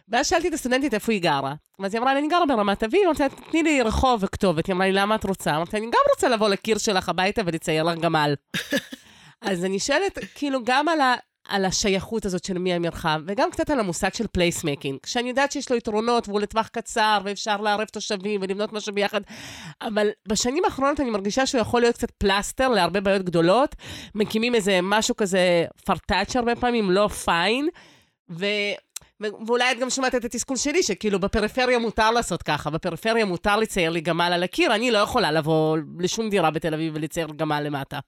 ואז 0.08 0.26
שאלתי 0.26 0.48
את 0.48 0.52
הסטודנטית 0.52 0.94
איפה 0.94 1.12
היא 1.12 1.22
גרה. 1.22 1.54
ואז 1.78 1.94
היא 1.94 2.00
אמרה 2.02 2.14
לי, 2.14 2.20
אני 2.20 2.28
גרה 2.28 2.46
ברמת 2.46 2.82
אביב, 2.82 3.00
אמרתי 3.04 3.22
לה, 3.22 3.28
תני 3.50 3.62
לי 3.62 3.82
רחוב 3.82 4.24
וכתובת. 4.24 4.66
היא 4.66 4.74
אמרה 4.74 4.86
לי, 4.86 4.92
למה 4.92 5.14
את 5.14 5.24
רוצה? 5.24 5.56
אמרתי 5.56 5.76
אני 5.76 5.86
גם 5.86 6.00
רוצה 6.14 6.28
לבוא 6.28 6.48
לקיר 6.48 6.78
שלך 6.78 7.08
הביתה 7.08 7.42
ולצייר 7.44 7.82
לך 7.84 7.98
גמל. 7.98 8.34
אז 9.40 9.64
אני 9.64 9.78
שואלת, 9.78 10.18
כאילו, 10.34 10.60
גם 10.64 10.88
על, 10.88 11.00
ה, 11.00 11.14
על 11.48 11.64
השייכות 11.64 12.24
הזאת 12.24 12.44
של 12.44 12.58
מי 12.58 12.74
המרחב, 12.74 13.20
וגם 13.26 13.50
קצת 13.50 13.70
על 13.70 13.80
המושג 13.80 14.14
של 14.14 14.26
placemaking, 14.26 14.98
שאני 15.06 15.28
יודעת 15.28 15.52
שיש 15.52 15.70
לו 15.70 15.76
יתרונות 15.76 16.28
והוא 16.28 16.40
לטווח 16.40 16.68
קצר, 16.68 17.18
ואפשר 17.24 17.60
לערב 17.60 17.84
תושבים 17.84 18.40
ולבנות 18.42 18.72
משהו 18.72 18.94
ביחד, 18.94 19.20
אבל 19.82 20.08
בשנים 20.28 20.64
האחרונות 20.64 21.00
אני 21.00 21.10
מרגישה 21.10 21.46
שהוא 21.46 21.60
יכול 21.60 21.80
להיות 21.80 21.94
קצת 21.96 22.10
פלסטר 22.10 22.68
להרבה 22.68 23.00
בעיות 23.00 23.22
גדולות. 23.22 23.76
מקימים 24.14 24.54
איזה 24.54 24.78
משהו 24.82 25.16
כזה 25.16 25.66
פרטאץ' 25.84 26.36
הרבה 26.36 26.56
פעמים, 26.56 26.90
לא 26.90 27.08
fine. 27.08 27.68
ו- 28.30 28.74
ואולי 29.46 29.72
את 29.72 29.78
גם 29.78 29.90
שומעת 29.90 30.14
את 30.14 30.24
התסכול 30.24 30.56
שלי, 30.56 30.82
שכאילו 30.82 31.20
בפריפריה 31.20 31.78
מותר 31.78 32.10
לעשות 32.10 32.42
ככה, 32.42 32.70
בפריפריה 32.70 33.24
מותר 33.24 33.56
לצייר 33.56 33.90
לי 33.90 34.00
גמל 34.00 34.30
על 34.34 34.42
הקיר, 34.42 34.74
אני 34.74 34.90
לא 34.90 34.98
יכולה 34.98 35.32
לבוא 35.32 35.78
לשום 35.98 36.30
דירה 36.30 36.50
בתל 36.50 36.74
אביב 36.74 36.92
ולצייר 36.96 37.28
גמל 37.36 37.60
למטה. 37.60 37.98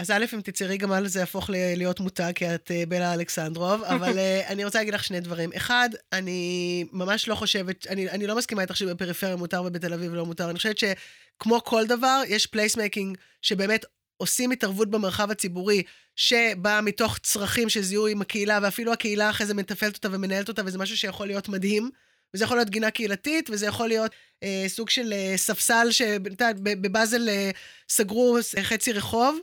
אז 0.00 0.10
א', 0.10 0.24
אם 0.34 0.40
תציירי 0.40 0.76
גמל 0.76 1.06
זה 1.06 1.20
יהפוך 1.20 1.50
להיות 1.52 2.00
מותג, 2.00 2.32
כי 2.34 2.54
את 2.54 2.70
אה, 2.70 2.82
בלה 2.88 3.14
אלכסנדרוב, 3.14 3.82
אבל 3.94 4.18
אה, 4.18 4.48
אני 4.48 4.64
רוצה 4.64 4.78
להגיד 4.78 4.94
לך 4.94 5.04
שני 5.04 5.20
דברים. 5.20 5.50
אחד, 5.56 5.88
אני 6.12 6.84
ממש 6.92 7.28
לא 7.28 7.34
חושבת, 7.34 7.86
אני, 7.86 8.10
אני 8.10 8.26
לא 8.26 8.36
מסכימה 8.36 8.62
איתך 8.62 8.76
שבפריפריה 8.76 9.36
מותר 9.36 9.62
ובתל 9.62 9.94
אביב 9.94 10.14
לא 10.14 10.26
מותר. 10.26 10.50
אני 10.50 10.56
חושבת 10.56 10.78
שכמו 10.78 11.64
כל 11.64 11.86
דבר, 11.86 12.22
יש 12.28 12.46
placemaking 12.46 13.18
שבאמת 13.42 13.84
עושים 14.16 14.50
התערבות 14.50 14.90
במרחב 14.90 15.30
הציבורי, 15.30 15.82
שבא 16.16 16.80
מתוך 16.82 17.18
צרכים 17.18 17.68
של 17.68 17.82
זיהוי 17.82 18.12
עם 18.12 18.20
הקהילה, 18.20 18.58
ואפילו 18.62 18.92
הקהילה 18.92 19.30
אחרי 19.30 19.46
זה 19.46 19.54
מתפעלת 19.54 19.94
אותה 19.96 20.08
ומנהלת 20.12 20.48
אותה, 20.48 20.62
וזה 20.66 20.78
משהו 20.78 20.96
שיכול 20.96 21.26
להיות 21.26 21.48
מדהים. 21.48 21.90
וזה 22.34 22.44
יכול 22.44 22.56
להיות 22.56 22.70
גינה 22.70 22.90
קהילתית, 22.90 23.50
וזה 23.50 23.66
יכול 23.66 23.88
להיות 23.88 24.12
אה, 24.42 24.64
סוג 24.68 24.90
של 24.90 25.12
אה, 25.12 25.34
ספסל 25.36 25.88
שאת 25.90 26.26
יודעת, 26.26 26.60
בבאזל 26.60 27.28
אה, 27.28 27.50
סגרו 27.88 28.38
חצי 28.62 28.92
רחוב, 28.92 29.38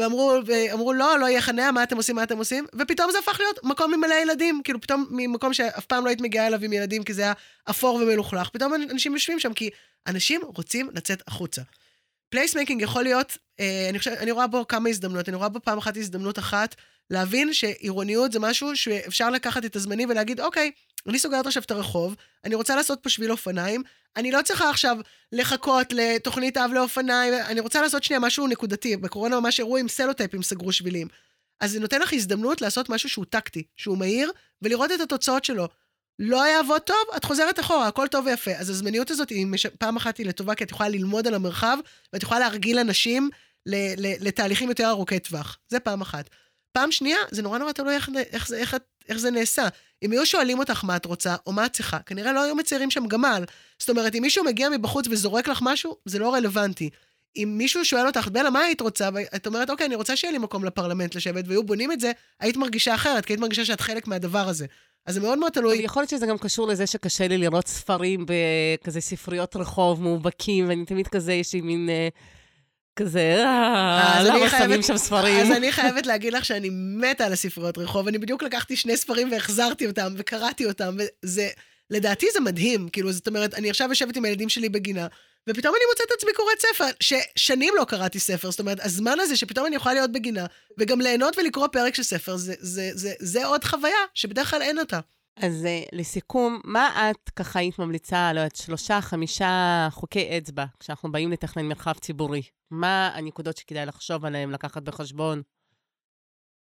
ואמרו, 0.00 0.38
ואמרו, 0.46 0.92
לא, 0.92 1.18
לא 1.18 1.26
יהיה 1.26 1.40
חניה, 1.40 1.72
מה 1.72 1.82
אתם 1.82 1.96
עושים, 1.96 2.16
מה 2.16 2.22
אתם 2.22 2.38
עושים? 2.38 2.66
ופתאום 2.78 3.10
זה 3.10 3.18
הפך 3.18 3.40
להיות 3.40 3.64
מקום 3.64 3.94
עם 3.94 4.00
מלא 4.00 4.14
ילדים, 4.14 4.60
כאילו 4.64 4.80
פתאום 4.80 5.06
ממקום 5.10 5.52
שאף 5.52 5.86
פעם 5.86 6.04
לא 6.04 6.08
היית 6.08 6.20
מגיעה 6.20 6.46
אליו 6.46 6.64
עם 6.64 6.72
ילדים, 6.72 7.04
כי 7.04 7.14
זה 7.14 7.22
היה 7.22 7.32
אפור 7.70 7.94
ומלוכלך, 7.94 8.48
פתאום 8.48 8.74
אנשים 8.74 9.12
יושבים 9.12 9.40
שם, 9.40 9.52
כי 9.52 9.70
אנשים 10.06 10.40
רוצים 10.44 10.90
לצאת 10.94 11.22
החוצה. 11.28 11.62
placemaking 12.30 12.82
יכול 12.82 13.02
להיות, 13.02 13.38
אה, 13.60 13.86
אני, 13.90 13.98
חושב, 13.98 14.10
אני 14.10 14.30
רואה 14.30 14.46
בו 14.46 14.68
כמה 14.68 14.88
הזדמנויות, 14.88 15.28
אני 15.28 15.36
רואה 15.36 15.48
בו 15.48 15.60
פעם 15.64 15.78
אחת 15.78 15.96
הזדמנות 15.96 16.38
אחת, 16.38 16.76
להבין 17.10 17.52
שעירוניות 17.52 18.32
זה 18.32 18.40
משהו 18.40 18.76
שאפשר 18.76 19.30
לקחת 19.30 19.64
את 19.64 19.76
הזמנים 19.76 20.10
ולהגיד, 20.10 20.40
אוקיי, 20.40 20.70
אני 21.08 21.18
סוגרת 21.18 21.46
עכשיו 21.46 21.62
את 21.62 21.70
הרחוב, 21.70 22.16
אני 22.44 22.54
רוצה 22.54 22.76
לעשות 22.76 22.98
פה 23.02 23.08
שביל 23.08 23.32
אופניים, 23.32 23.82
אני 24.16 24.32
לא 24.32 24.42
צריכה 24.42 24.70
עכשיו 24.70 24.96
לחכות 25.32 25.92
לתוכנית 25.92 26.56
אב 26.56 26.70
לאופניים, 26.74 27.34
אני 27.34 27.60
רוצה 27.60 27.82
לעשות 27.82 28.04
שנייה 28.04 28.20
משהו 28.20 28.46
נקודתי. 28.46 28.96
בקורונה 28.96 29.40
ממש 29.40 29.60
הראו 29.60 29.76
עם 29.76 29.88
סלוטייפים 29.88 30.42
סגרו 30.42 30.72
שבילים. 30.72 31.08
אז 31.60 31.72
זה 31.72 31.80
נותן 31.80 32.00
לך 32.00 32.12
הזדמנות 32.12 32.60
לעשות 32.60 32.88
משהו 32.88 33.08
שהוא 33.08 33.24
טקטי, 33.24 33.62
שהוא 33.76 33.98
מהיר, 33.98 34.30
ולראות 34.62 34.92
את 34.92 35.00
התוצאות 35.00 35.44
שלו. 35.44 35.68
לא 36.18 36.48
יעבוד 36.48 36.80
טוב, 36.80 36.96
את 37.16 37.24
חוזרת 37.24 37.60
אחורה, 37.60 37.88
הכל 37.88 38.06
טוב 38.08 38.26
ויפה. 38.26 38.50
אז 38.50 38.70
הזמניות 38.70 39.10
הזאת, 39.10 39.30
היא 39.30 39.46
מש... 39.46 39.66
פעם 39.66 39.96
אחת 39.96 40.18
היא 40.18 40.26
לטובה, 40.26 40.54
כי 40.54 40.64
את 40.64 40.70
יכולה 40.70 40.88
ללמוד 40.88 41.26
על 41.26 41.34
המרחב, 41.34 41.78
ואת 42.12 42.22
יכולה 42.22 42.40
להרגיל 42.40 42.78
אנשים 42.78 43.30
ל... 43.66 43.74
ל... 43.74 44.28
לתהליכים 44.28 44.68
יותר 44.68 44.88
ארוכי 44.88 45.18
טווח. 45.18 45.58
זה 45.68 45.80
פעם 45.80 46.00
אחת. 46.00 46.30
פעם 46.72 46.92
שנייה, 46.92 47.18
זה 47.30 47.42
נורא 47.42 47.58
נורא 47.58 47.72
תלוי 47.72 47.94
איך, 47.94 48.10
איך, 48.32 48.48
זה, 48.48 48.56
איך, 48.56 48.76
איך 49.08 49.18
זה 49.18 49.30
נעשה. 49.30 49.68
אם 50.02 50.12
היו 50.12 50.26
שואלים 50.26 50.58
אותך 50.58 50.84
מה 50.84 50.96
את 50.96 51.04
רוצה, 51.04 51.36
או 51.46 51.52
מה 51.52 51.66
את 51.66 51.72
צריכה, 51.72 51.98
כנראה 51.98 52.32
לא 52.32 52.42
היו 52.42 52.56
מציירים 52.56 52.90
שם 52.90 53.06
גמל. 53.06 53.44
זאת 53.78 53.90
אומרת, 53.90 54.14
אם 54.14 54.22
מישהו 54.22 54.44
מגיע 54.44 54.68
מבחוץ 54.68 55.06
וזורק 55.10 55.48
לך 55.48 55.58
משהו, 55.62 55.96
זה 56.04 56.18
לא 56.18 56.34
רלוונטי. 56.34 56.90
אם 57.36 57.54
מישהו 57.58 57.84
שואל 57.84 58.06
אותך, 58.06 58.28
בלה, 58.28 58.50
מה 58.50 58.60
היית 58.60 58.80
רוצה? 58.80 59.08
ואת 59.14 59.46
אומרת, 59.46 59.70
אוקיי, 59.70 59.86
אני 59.86 59.94
רוצה 59.94 60.16
שיהיה 60.16 60.32
לי 60.32 60.38
מקום 60.38 60.64
לפרלמנט 60.64 61.14
לשבת, 61.14 61.44
והיו 61.48 61.62
בונים 61.64 61.92
את 61.92 62.00
זה, 62.00 62.12
היית 62.40 62.56
מרגישה 62.56 62.94
אחרת, 62.94 63.24
כי 63.24 63.32
היית 63.32 63.40
מרגישה 63.40 63.64
שאת 63.64 63.80
חלק 63.80 64.08
מהדבר 64.08 64.48
הזה. 64.48 64.66
אז 65.06 65.14
זה 65.14 65.20
מאוד 65.20 65.38
מאוד 65.38 65.52
תלוי. 65.52 65.78
יכול 65.78 66.00
להיות 66.00 66.10
שזה 66.10 66.26
גם 66.26 66.38
קשור 66.38 66.68
לזה 66.68 66.86
שקשה 66.86 67.28
לי 67.28 67.38
לראות 67.38 67.68
ספרים 67.68 68.26
בכזה 68.26 69.00
ספריות 69.00 69.56
רחוב 69.56 70.02
מאובקים, 70.02 70.68
ואני 70.68 70.84
תמיד 70.84 71.08
כזה, 71.08 71.32
יש 71.32 71.52
לי 71.52 71.60
מין... 71.60 71.88
אה, 71.88 72.08
כזה, 72.96 73.44
אה, 73.44 74.22
למה 74.24 74.50
שמים 74.50 74.82
שם 74.82 74.96
ספרים? 74.96 75.46
אז 75.46 75.56
אני 75.56 75.72
חייבת 75.72 76.06
להגיד 76.06 76.32
לך 76.32 76.44
שאני 76.44 76.68
מתה 76.72 77.26
על 77.26 77.32
הספריות 77.32 77.78
רחוב. 77.78 78.08
אני 78.08 78.18
בדיוק 78.18 78.42
לקחתי 78.42 78.76
שני 78.76 78.96
ספרים 78.96 79.32
והחזרתי 79.32 79.86
אותם, 79.86 80.14
וקראתי 80.16 80.66
אותם, 80.66 80.96
וזה 81.22 81.48
לדעתי 81.90 82.26
זה 82.32 82.40
מדהים, 82.40 82.88
כאילו, 82.88 83.12
זאת 83.12 83.28
אומרת, 83.28 83.54
אני 83.54 83.70
עכשיו 83.70 83.88
יושבת 83.88 84.16
עם 84.16 84.24
הילדים 84.24 84.48
שלי 84.48 84.68
בגינה, 84.68 85.06
ופתאום 85.48 85.74
אני 85.74 85.84
מוצאת 85.90 86.06
את 86.06 86.12
עצמי 86.18 86.30
קוראת 86.32 86.60
ספר, 86.60 86.84
ששנים 87.00 87.74
לא 87.76 87.84
קראתי 87.84 88.18
ספר, 88.18 88.50
זאת 88.50 88.60
אומרת, 88.60 88.78
הזמן 88.84 89.20
הזה 89.20 89.36
שפתאום 89.36 89.66
אני 89.66 89.76
יכולה 89.76 89.94
להיות 89.94 90.12
בגינה, 90.12 90.46
וגם 90.78 91.00
ליהנות 91.00 91.38
ולקרוא 91.38 91.66
פרק 91.66 91.94
של 91.94 92.02
ספר, 92.02 92.36
זה, 92.36 92.54
זה, 92.58 92.90
זה, 92.94 93.12
זה 93.18 93.46
עוד 93.46 93.64
חוויה 93.64 93.98
שבדרך 94.14 94.50
כלל 94.50 94.62
אין 94.62 94.78
אותה. 94.78 95.00
אז 95.36 95.64
uh, 95.64 95.88
לסיכום, 95.92 96.60
מה 96.64 97.10
את 97.10 97.30
ככה 97.36 97.58
היית 97.58 97.78
ממליצה, 97.78 98.32
לא 98.32 98.40
יודעת, 98.40 98.56
שלושה, 98.56 99.00
חמישה 99.00 99.88
חוקי 99.90 100.38
אצבע, 100.38 100.64
כשאנחנו 100.80 101.12
באים 101.12 101.32
לתכנן 101.32 101.66
מרחב 101.66 101.92
ציבורי? 101.92 102.42
מה 102.70 103.08
הנקודות 103.14 103.56
שכדאי 103.56 103.86
לחשוב 103.86 104.24
עליהן, 104.24 104.50
לקחת 104.50 104.82
בחשבון? 104.82 105.42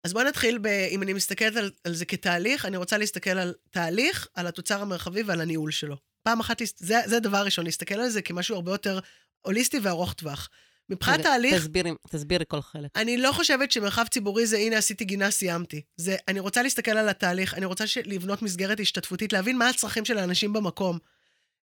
אז 0.04 0.14
בואי 0.14 0.26
נתחיל, 0.26 0.58
ב, 0.58 0.68
אם 0.68 1.04
אני 1.04 1.14
מסתכלת 1.14 1.56
על, 1.56 1.72
על 1.84 1.94
זה 1.94 2.06
כתהליך, 2.06 2.66
אני 2.66 2.78
רוצה 2.78 2.98
להסתכל 2.98 3.30
על 3.30 3.54
תהליך, 3.70 4.28
על 4.34 4.48
התוצר 4.48 4.82
המרחבי 4.82 5.24
ועל 5.24 5.42
הניהול 5.42 5.72
שלו. 5.72 5.96
פעם 6.24 6.40
אחת, 6.40 6.62
זה, 6.78 6.96
זה 7.06 7.18
הדבר 7.18 7.38
הראשון, 7.38 7.66
להסתכל 7.66 7.96
על 7.96 8.10
זה 8.10 8.22
כמשהו 8.22 8.56
הרבה 8.56 8.72
יותר 8.72 9.00
הוליסטי 9.42 9.80
וארוך 9.80 10.14
טווח. 10.14 10.50
מבחינת 10.90 11.22
תהליך... 11.22 11.56
תסבירי, 11.56 11.92
תסבירי 12.10 12.46
כל 12.48 12.62
חלק. 12.62 12.92
אני 12.96 13.18
לא 13.18 13.32
חושבת 13.32 13.72
שמרחב 13.72 14.08
ציבורי 14.08 14.46
זה, 14.46 14.58
הנה, 14.58 14.78
עשיתי 14.78 15.06
גינה, 15.06 15.32
סיימתי. 15.32 15.82
זה, 15.98 16.16
אני 16.28 16.40
רוצה 16.40 16.64
להסתכל 16.64 16.92
על 16.92 17.10
התהליך, 17.10 17.54
אני 17.54 17.66
רוצה 17.66 17.84
לבנות 18.06 18.42
מסגרת 18.42 18.80
השתתפותית, 18.80 19.34
להבין 19.34 19.58
מה 19.58 19.70
הצרכים 19.70 20.06
של 20.06 20.18
האנשים 20.18 20.54
במקום. 20.54 20.98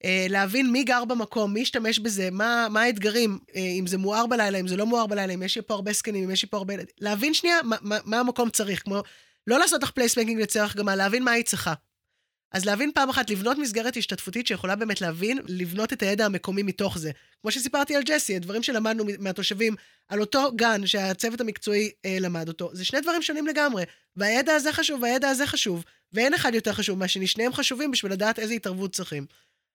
אה, 0.04 0.26
להבין 0.28 0.72
מי 0.72 0.84
גר 0.84 1.04
במקום, 1.04 1.54
מי 1.54 1.60
ישתמש 1.60 1.98
בזה, 1.98 2.28
מה, 2.32 2.66
מה 2.70 2.82
האתגרים, 2.82 3.38
אה, 3.56 3.60
אם 3.60 3.86
זה 3.86 3.98
מואר 3.98 4.26
בלילה, 4.26 4.58
אם 4.58 4.68
זה 4.68 4.76
לא 4.76 4.86
מואר 4.86 5.06
בלילה, 5.06 5.34
אם 5.34 5.42
יש 5.42 5.56
לי 5.56 5.62
פה 5.62 5.74
הרבה 5.74 5.92
זקנים, 5.92 6.24
אם 6.24 6.30
יש 6.30 6.42
לי 6.42 6.48
פה 6.48 6.56
הרבה... 6.56 6.74
להבין 7.00 7.34
שנייה 7.34 7.56
מה, 7.64 7.76
מה, 7.80 7.98
מה 8.04 8.20
המקום 8.20 8.50
צריך, 8.50 8.82
כמו... 8.82 9.02
לא 9.46 9.58
לעשות 9.58 9.82
לך 9.82 9.90
placemaking 9.90 10.40
לצורך 10.40 10.76
דוגמה, 10.76 10.96
להבין 10.96 11.22
מה 11.22 11.30
היא 11.30 11.44
צריכה. 11.44 11.74
אז 12.52 12.64
להבין 12.64 12.90
פעם 12.94 13.08
אחת, 13.08 13.30
לבנות 13.30 13.58
מסגרת 13.58 13.96
השתתפותית 13.96 14.46
שיכולה 14.46 14.76
באמת 14.76 15.00
להבין, 15.00 15.38
לבנות 15.48 15.92
את 15.92 16.02
הידע 16.02 16.26
המקומי 16.26 16.62
מתוך 16.62 16.98
זה. 16.98 17.10
כמו 17.42 17.50
שסיפרתי 17.50 17.96
על 17.96 18.02
ג'סי, 18.02 18.36
הדברים 18.36 18.62
שלמדנו 18.62 19.04
מהתושבים 19.18 19.74
על 20.08 20.20
אותו 20.20 20.50
גן 20.56 20.86
שהצוות 20.86 21.40
המקצועי 21.40 21.90
אה, 22.04 22.16
למד 22.20 22.48
אותו, 22.48 22.70
זה 22.72 22.84
שני 22.84 23.00
דברים 23.00 23.22
שונים 23.22 23.46
לגמרי. 23.46 23.84
והידע 24.16 24.54
הזה 24.54 24.72
חשוב 24.72 25.02
והידע 25.02 25.28
הזה 25.28 25.46
חשוב, 25.46 25.84
ואין 26.12 26.34
אחד 26.34 26.54
יותר 26.54 26.72
חשוב 26.72 26.98
מהשני, 26.98 27.26
שניהם 27.26 27.52
חשובים 27.52 27.90
בשביל 27.90 28.12
לדעת 28.12 28.38
איזה 28.38 28.54
התערבות 28.54 28.92
צריכים. 28.92 29.26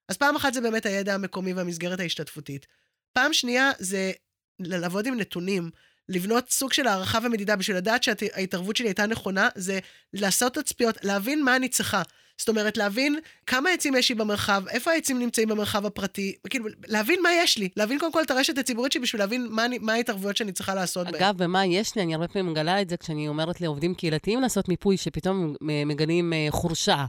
אז 0.10 0.18
פעם 0.18 0.36
אחת 0.36 0.54
זה 0.54 0.62
באמת 0.62 0.86
הידע 0.86 1.14
המקומי 1.14 1.54
והמסגרת 1.54 2.00
ההשתתפותית. 2.00 2.68
פעם 3.14 3.34
שנייה 3.34 3.72
זה 3.80 4.12
לעבוד 4.60 5.08
עם 5.08 5.18
נתונים. 5.18 5.70
לבנות 6.10 6.50
סוג 6.52 6.74
של 6.74 6.88
הערכה 6.88 7.20
ומדידה 7.24 7.56
בשביל 7.56 7.78
לדעת 7.78 8.04
שההתערבות 8.04 8.76
שלי 8.76 8.88
הייתה 8.88 9.06
נכונה, 9.06 9.50
זה 9.56 9.80
לעשות 10.14 10.54
תצפיות, 10.54 10.98
להבין 11.04 11.44
מה 11.44 11.56
אני 11.56 11.70
צריכה. 11.70 12.02
זאת 12.38 12.50
אומרת, 12.50 12.78
להבין 12.78 13.20
כמה 13.48 13.70
עצים 13.70 13.96
יש 13.96 14.10
לי 14.10 14.16
במרחב, 14.16 14.64
איפה 14.70 14.92
העצים 14.92 15.20
נמצאים 15.20 15.50
במרחב 15.50 15.86
הפרטי, 15.86 16.36
כאילו, 16.50 16.66
להבין 16.88 17.20
מה 17.24 17.30
יש 17.34 17.58
לי, 17.58 17.70
להבין 17.76 18.00
קודם 18.00 18.12
כל 18.12 18.22
את 18.22 18.32
הרשת 18.32 18.58
הציבורית 18.58 18.92
שלי 18.92 19.02
בשביל 19.02 19.22
להבין 19.22 19.48
מה, 19.50 19.66
מה 19.82 19.94
ההתערבויות 19.94 20.38
שאני 20.38 20.52
צריכה 20.52 20.76
לעשות 20.76 21.08
בהן. 21.08 21.16
אגב, 21.16 21.36
ומה 21.38 21.66
יש 21.66 21.96
לי, 21.96 22.02
אני 22.02 22.14
הרבה 22.14 22.28
פעמים 22.28 22.52
מגלה 22.52 22.82
את 22.82 22.90
זה 22.90 22.98
כשאני 22.98 23.28
אומרת 23.28 23.62
לעובדים 23.62 23.94
קהילתיים 23.94 24.42
לעשות 24.42 24.70
מיפוי, 24.70 24.98
שפתאום 24.98 25.56
מגלים 25.62 26.34
אה, 26.34 26.48
חורשה. 26.50 27.06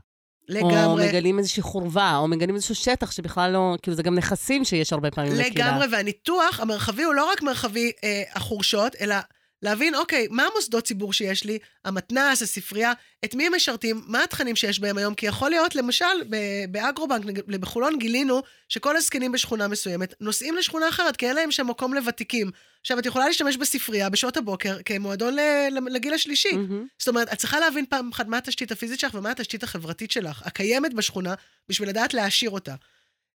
לגמרי. 0.48 0.84
או 0.84 0.96
מגלים 0.96 1.38
איזושהי 1.38 1.62
חורבה, 1.62 2.16
או 2.16 2.28
מגלים 2.28 2.54
איזשהו 2.54 2.74
שטח 2.74 3.10
שבכלל 3.10 3.50
לא, 3.50 3.74
כאילו 3.82 3.96
זה 3.96 4.02
גם 4.02 4.14
נכסים 4.14 4.64
שיש 4.64 4.92
הרבה 4.92 5.10
פעמים 5.10 5.32
לקהילה. 5.32 5.68
לגמרי, 5.68 5.86
והניתוח 5.92 6.60
המרחבי 6.60 7.02
הוא 7.02 7.14
לא 7.14 7.30
רק 7.30 7.42
מרחבי 7.42 7.92
אה, 8.04 8.22
החורשות, 8.34 8.96
אלא 9.00 9.14
להבין, 9.62 9.94
אוקיי, 9.94 10.26
מה 10.30 10.46
המוסדות 10.52 10.84
ציבור 10.84 11.12
שיש 11.12 11.44
לי, 11.44 11.58
המתנ"ס, 11.84 12.42
הספרייה, 12.42 12.92
את 13.24 13.34
מי 13.34 13.46
הם 13.46 13.54
משרתים, 13.54 14.02
מה 14.06 14.24
התכנים 14.24 14.56
שיש 14.56 14.80
בהם 14.80 14.98
היום, 14.98 15.14
כי 15.14 15.26
יכול 15.26 15.50
להיות, 15.50 15.74
למשל, 15.74 16.04
באגרובנק, 16.70 17.44
בחולון 17.46 17.98
גילינו 17.98 18.42
שכל 18.68 18.96
הזקנים 18.96 19.32
בשכונה 19.32 19.68
מסוימת 19.68 20.14
נוסעים 20.20 20.56
לשכונה 20.56 20.88
אחרת, 20.88 21.16
כי 21.16 21.26
אין 21.26 21.36
להם 21.36 21.50
שם 21.50 21.66
מקום 21.66 21.94
לוותיקים. 21.94 22.50
עכשיו, 22.80 22.98
את 22.98 23.06
יכולה 23.06 23.26
להשתמש 23.26 23.56
בספרייה 23.56 24.08
בשעות 24.08 24.36
הבוקר 24.36 24.76
כמועדון 24.84 25.36
לגיל 25.70 26.14
השלישי. 26.14 26.50
Mm-hmm. 26.52 26.88
זאת 26.98 27.08
אומרת, 27.08 27.32
את 27.32 27.38
צריכה 27.38 27.60
להבין 27.60 27.84
פעם 27.88 28.10
אחת 28.12 28.26
מה 28.26 28.38
התשתית 28.38 28.72
הפיזית 28.72 29.00
שלך 29.00 29.14
ומה 29.14 29.30
התשתית 29.30 29.62
החברתית 29.62 30.10
שלך, 30.10 30.42
הקיימת 30.46 30.94
בשכונה, 30.94 31.34
בשביל 31.68 31.88
לדעת 31.88 32.14
להעשיר 32.14 32.50
אותה. 32.50 32.74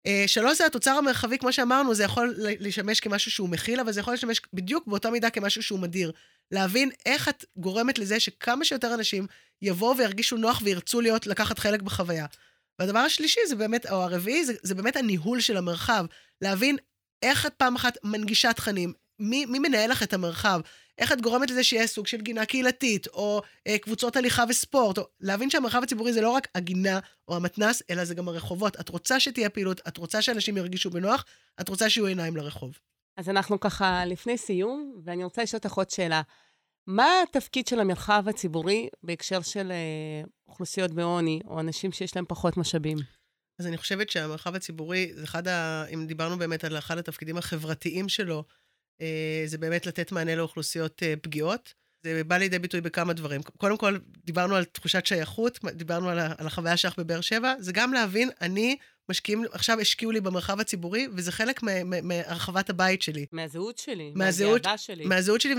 אה, 0.05 0.23
שלוש 0.27 0.57
זה 0.57 0.65
התוצר 0.65 0.91
המרחבי, 0.91 1.37
כמו 1.37 1.53
שאמרנו, 1.53 1.95
זה 1.95 2.03
יכול 2.03 2.35
לשמש 2.37 2.99
כמשהו 2.99 3.31
שהוא 3.31 3.49
מכיל, 3.49 3.79
אבל 3.79 3.91
זה 3.91 3.99
יכול 3.99 4.13
לשמש 4.13 4.41
בדיוק 4.53 4.87
באותה 4.87 5.09
מידה 5.09 5.29
כמשהו 5.29 5.63
שהוא 5.63 5.79
מדיר. 5.79 6.11
להבין 6.51 6.89
איך 7.05 7.29
את 7.29 7.45
גורמת 7.57 7.99
לזה 7.99 8.19
שכמה 8.19 8.65
שיותר 8.65 8.93
אנשים 8.93 9.27
יבואו 9.61 9.97
וירגישו 9.97 10.37
נוח 10.37 10.61
וירצו 10.63 11.01
להיות, 11.01 11.27
לקחת 11.27 11.59
חלק 11.59 11.81
בחוויה. 11.81 12.25
והדבר 12.79 12.99
השלישי 12.99 13.39
זה 13.47 13.55
באמת, 13.55 13.85
או 13.85 14.03
הרביעי, 14.03 14.45
זה, 14.45 14.53
זה 14.63 14.75
באמת 14.75 14.95
הניהול 14.95 15.39
של 15.39 15.57
המרחב. 15.57 16.05
להבין 16.41 16.77
איך 17.23 17.45
את 17.45 17.53
פעם 17.53 17.75
אחת 17.75 17.97
מנגישה 18.03 18.53
תכנים, 18.53 18.93
מי, 19.19 19.45
מי 19.45 19.59
מנהל 19.59 19.91
לך 19.91 20.03
את 20.03 20.13
המרחב, 20.13 20.61
איך 20.99 21.11
את 21.11 21.21
גורמת 21.21 21.49
לזה 21.49 21.63
שיהיה 21.63 21.87
סוג 21.87 22.07
של 22.07 22.21
גינה 22.21 22.45
קהילתית, 22.45 23.07
או 23.07 23.41
אה, 23.67 23.77
קבוצות 23.77 24.15
הליכה 24.15 24.43
וספורט, 24.49 24.97
או 24.97 25.03
להבין 25.19 25.49
שהמרחב 25.49 25.83
הציבורי 25.83 26.13
זה 26.13 26.21
לא 26.21 26.29
רק 26.29 26.47
הגינה 26.55 26.99
או 27.27 27.35
המתנ"ס, 27.35 27.81
אלא 27.89 28.05
זה 28.05 28.15
גם 28.15 28.27
הרחובות. 28.27 28.79
את 28.79 28.89
רוצה 28.89 29.19
שתהיה 29.19 29.49
פעילות, 29.49 29.81
את 29.87 29.97
רוצה 29.97 30.21
שאנשים 30.21 30.57
ירגישו 30.57 30.89
בנוח, 30.89 31.25
את 31.61 31.69
רוצה 31.69 31.89
שיהיו 31.89 32.05
עיניים 32.05 32.37
לרחוב. 32.37 32.79
אז 33.17 33.29
אנחנו 33.29 33.59
ככה 33.59 34.05
לפני 34.05 34.37
סיום, 34.37 35.01
ואני 35.03 35.23
רוצה 35.23 35.43
לשאול 35.43 35.59
אותך 35.63 35.73
עוד 35.73 35.89
שאלה. 35.89 36.21
מה 36.87 37.07
התפקיד 37.23 37.67
של 37.67 37.79
המרחב 37.79 38.23
הציבורי 38.27 38.89
בהקשר 39.03 39.41
של 39.41 39.71
אה, 39.71 40.23
אוכלוסיות 40.47 40.91
בעוני, 40.91 41.39
או 41.47 41.59
אנשים 41.59 41.91
שיש 41.91 42.15
להם 42.15 42.25
פחות 42.27 42.57
משאבים? 42.57 42.97
אז 43.59 43.67
אני 43.67 43.77
חושבת 43.77 44.09
שהמרחב 44.09 44.55
הציבורי, 44.55 45.11
זה 45.15 45.23
אחד 45.23 45.47
ה... 45.47 45.85
אם 45.93 46.05
דיברנו 46.07 46.37
באמת 46.37 46.63
על 46.63 46.77
אחד 46.77 46.97
התפקידים 46.97 47.37
החברתיים 47.37 48.09
שלו, 48.09 48.43
זה 49.45 49.57
באמת 49.57 49.85
לתת 49.85 50.11
מענה 50.11 50.35
לאוכלוסיות 50.35 51.03
אה, 51.03 51.13
פגיעות. 51.21 51.73
זה 52.03 52.21
בא 52.23 52.37
לידי 52.37 52.59
ביטוי 52.59 52.81
בכמה 52.81 53.13
דברים. 53.13 53.41
קודם 53.43 53.77
כל, 53.77 53.97
דיברנו 54.25 54.55
על 54.55 54.63
תחושת 54.63 55.05
שייכות, 55.05 55.59
דיברנו 55.73 56.09
על, 56.09 56.19
על 56.19 56.47
החוויה 56.47 56.77
שלך 56.77 56.99
בבאר 56.99 57.21
שבע, 57.21 57.53
זה 57.59 57.71
גם 57.71 57.93
להבין, 57.93 58.29
אני, 58.41 58.77
משקיעים, 59.09 59.43
עכשיו 59.51 59.79
השקיעו 59.79 60.11
לי 60.11 60.21
במרחב 60.21 60.59
הציבורי, 60.59 61.07
וזה 61.15 61.31
חלק 61.31 61.63
מהרחבת 62.03 62.69
הבית 62.69 63.01
שלי. 63.01 63.25
מהזהות 63.31 63.77
שלי, 63.77 64.11
מהזהות, 64.15 64.61
מהגאווה 64.61 64.77
שלי. 64.77 65.05
מהזהות 65.05 65.41
שלי 65.41 65.55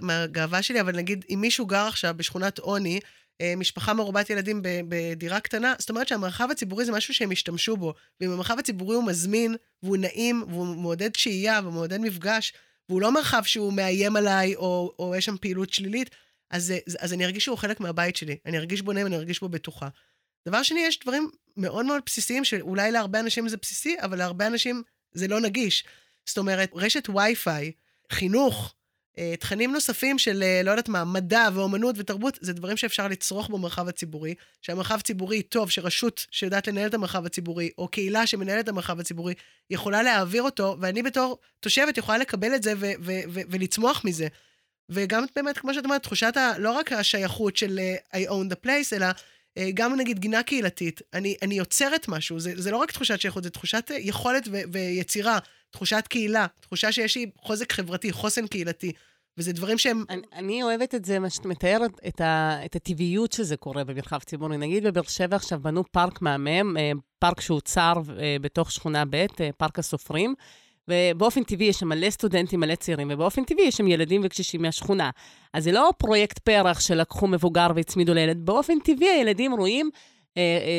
ומהגאווה 0.00 0.62
שלי, 0.62 0.80
אבל 0.80 0.96
נגיד, 0.96 1.24
אם 1.30 1.38
מישהו 1.40 1.66
גר 1.66 1.86
עכשיו 1.86 2.14
בשכונת 2.16 2.58
עוני, 2.58 2.96
אה, 2.96 3.08
משפחה 3.56 3.94
מרובת 3.94 4.30
ילדים 4.30 4.60
בדירה 4.62 5.40
קטנה, 5.40 5.74
זאת 5.78 5.90
אומרת 5.90 6.08
שהמרחב 6.08 6.48
הציבורי 6.50 6.84
זה 6.84 6.92
משהו 6.92 7.14
שהם 7.14 7.30
השתמשו 7.30 7.76
בו. 7.76 7.94
ואם 8.20 8.30
המרחב 8.30 8.58
הציבורי 8.58 8.96
הוא 8.96 9.04
מזמין, 9.04 9.56
והוא 9.82 9.96
נעים, 9.96 10.44
והוא 10.48 10.66
מעודד 10.66 11.14
שהייה, 11.14 11.60
ומעודד 11.64 12.00
מפגש, 12.00 12.52
והוא 12.88 13.00
לא 13.00 13.12
מרחב 13.12 13.42
שהוא 13.44 13.72
מאיים 13.72 14.16
עליי, 14.16 14.54
או, 14.54 14.94
או 14.98 15.14
יש 15.16 15.24
שם 15.24 15.36
פעילות 15.40 15.72
שלילית, 15.72 16.10
אז, 16.50 16.72
אז 16.98 17.12
אני 17.12 17.24
ארגיש 17.24 17.44
שהוא 17.44 17.58
חלק 17.58 17.80
מהבית 17.80 18.16
שלי. 18.16 18.36
אני 18.46 18.58
ארגיש 18.58 18.82
בו 18.82 18.92
נעים, 18.92 19.06
אני 19.06 19.16
ארגיש 19.16 19.40
בו 19.40 19.48
בטוחה. 19.48 19.88
דבר 20.48 20.62
שני, 20.62 20.80
יש 20.80 20.98
דברים 21.00 21.30
מאוד 21.56 21.86
מאוד 21.86 22.02
בסיסיים, 22.06 22.44
שאולי 22.44 22.92
להרבה 22.92 23.20
אנשים 23.20 23.48
זה 23.48 23.56
בסיסי, 23.56 23.96
אבל 24.02 24.18
להרבה 24.18 24.46
אנשים 24.46 24.82
זה 25.12 25.28
לא 25.28 25.40
נגיש. 25.40 25.84
זאת 26.26 26.38
אומרת, 26.38 26.70
רשת 26.74 27.08
וי-פיי, 27.08 27.72
חינוך, 28.12 28.66
אה, 28.66 28.83
תכנים 29.40 29.72
נוספים 29.72 30.18
של, 30.18 30.42
אה, 30.42 30.60
לא 30.64 30.70
יודעת 30.70 30.88
מה, 30.88 31.04
מדע 31.04 31.48
ואומנות 31.54 31.94
ותרבות, 31.98 32.38
זה 32.40 32.52
דברים 32.52 32.76
שאפשר 32.76 33.08
לצרוך 33.08 33.48
במרחב 33.48 33.88
הציבורי, 33.88 34.34
שהמרחב 34.62 34.98
הציבורי 34.98 35.42
טוב, 35.42 35.70
שרשות 35.70 36.26
שיודעת 36.30 36.68
לנהל 36.68 36.86
את 36.86 36.94
המרחב 36.94 37.26
הציבורי, 37.26 37.70
או 37.78 37.88
קהילה 37.88 38.26
שמנהלת 38.26 38.64
את 38.64 38.68
המרחב 38.68 39.00
הציבורי, 39.00 39.34
יכולה 39.70 40.02
להעביר 40.02 40.42
אותו, 40.42 40.76
ואני 40.80 41.02
בתור 41.02 41.38
תושבת 41.60 41.98
יכולה 41.98 42.18
לקבל 42.18 42.54
את 42.54 42.62
זה 42.62 42.72
ו- 42.76 42.92
ו- 43.00 43.20
ו- 43.28 43.40
ולצמוח 43.50 44.04
מזה. 44.04 44.28
וגם 44.88 45.24
באמת, 45.36 45.58
כמו 45.58 45.74
שאת 45.74 45.84
אומרת, 45.84 46.02
תחושת 46.02 46.36
ה... 46.36 46.58
לא 46.58 46.72
רק 46.72 46.92
השייכות 46.92 47.56
של 47.56 47.80
uh, 48.12 48.16
I 48.16 48.28
own 48.28 48.52
the 48.52 48.66
place, 48.66 48.96
אלא 48.96 49.06
uh, 49.10 49.62
גם 49.74 49.96
נגיד 49.96 50.18
גינה 50.18 50.42
קהילתית. 50.42 51.00
אני, 51.12 51.36
אני 51.42 51.54
יוצרת 51.54 52.08
משהו, 52.08 52.40
זה, 52.40 52.52
זה 52.56 52.70
לא 52.70 52.76
רק 52.76 52.92
תחושת 52.92 53.20
שייכות, 53.20 53.44
זה 53.44 53.50
תחושת 53.50 53.90
יכולת 53.98 54.48
ו- 54.52 54.62
ויצירה. 54.72 55.38
תחושת 55.74 56.04
קהילה, 56.08 56.46
תחושה 56.60 56.92
שיש 56.92 57.16
לי 57.16 57.30
חוזק 57.38 57.72
חברתי, 57.72 58.12
חוסן 58.12 58.46
קהילתי. 58.46 58.92
וזה 59.38 59.52
דברים 59.52 59.78
שהם... 59.78 60.04
אני, 60.10 60.22
אני 60.32 60.62
אוהבת 60.62 60.94
את 60.94 61.04
זה, 61.04 61.18
מה 61.18 61.30
שאת 61.30 61.46
מתארת, 61.46 61.90
את, 62.08 62.20
ה, 62.20 62.58
את 62.64 62.76
הטבעיות 62.76 63.32
שזה 63.32 63.56
קורה 63.56 63.84
במרחב 63.84 64.18
ציבורי. 64.18 64.56
נגיד 64.56 64.86
בבאר 64.86 65.02
שבע 65.02 65.36
עכשיו 65.36 65.60
בנו 65.62 65.84
פארק 65.92 66.22
מהמם, 66.22 66.76
אה, 66.76 66.92
פארק 67.18 67.40
שהוצר 67.40 67.92
אה, 68.18 68.36
בתוך 68.40 68.72
שכונה 68.72 69.04
ב', 69.04 69.14
אה, 69.14 69.50
פארק 69.56 69.78
הסופרים, 69.78 70.34
ובאופן 70.88 71.42
טבעי 71.42 71.66
יש 71.66 71.76
שם 71.76 71.88
מלא 71.88 72.10
סטודנטים, 72.10 72.60
מלא 72.60 72.74
צעירים, 72.74 73.08
ובאופן 73.10 73.44
טבעי 73.44 73.64
יש 73.64 73.76
שם 73.76 73.88
ילדים 73.88 74.20
וקשישים 74.24 74.62
מהשכונה. 74.62 75.10
אז 75.52 75.64
זה 75.64 75.72
לא 75.72 75.90
פרויקט 75.98 76.38
פרח 76.38 76.80
שלקחו 76.80 77.26
מבוגר 77.26 77.66
והצמידו 77.74 78.14
לילד, 78.14 78.46
באופן 78.46 78.78
טבעי 78.84 79.08
הילדים 79.08 79.52
רואים 79.52 79.90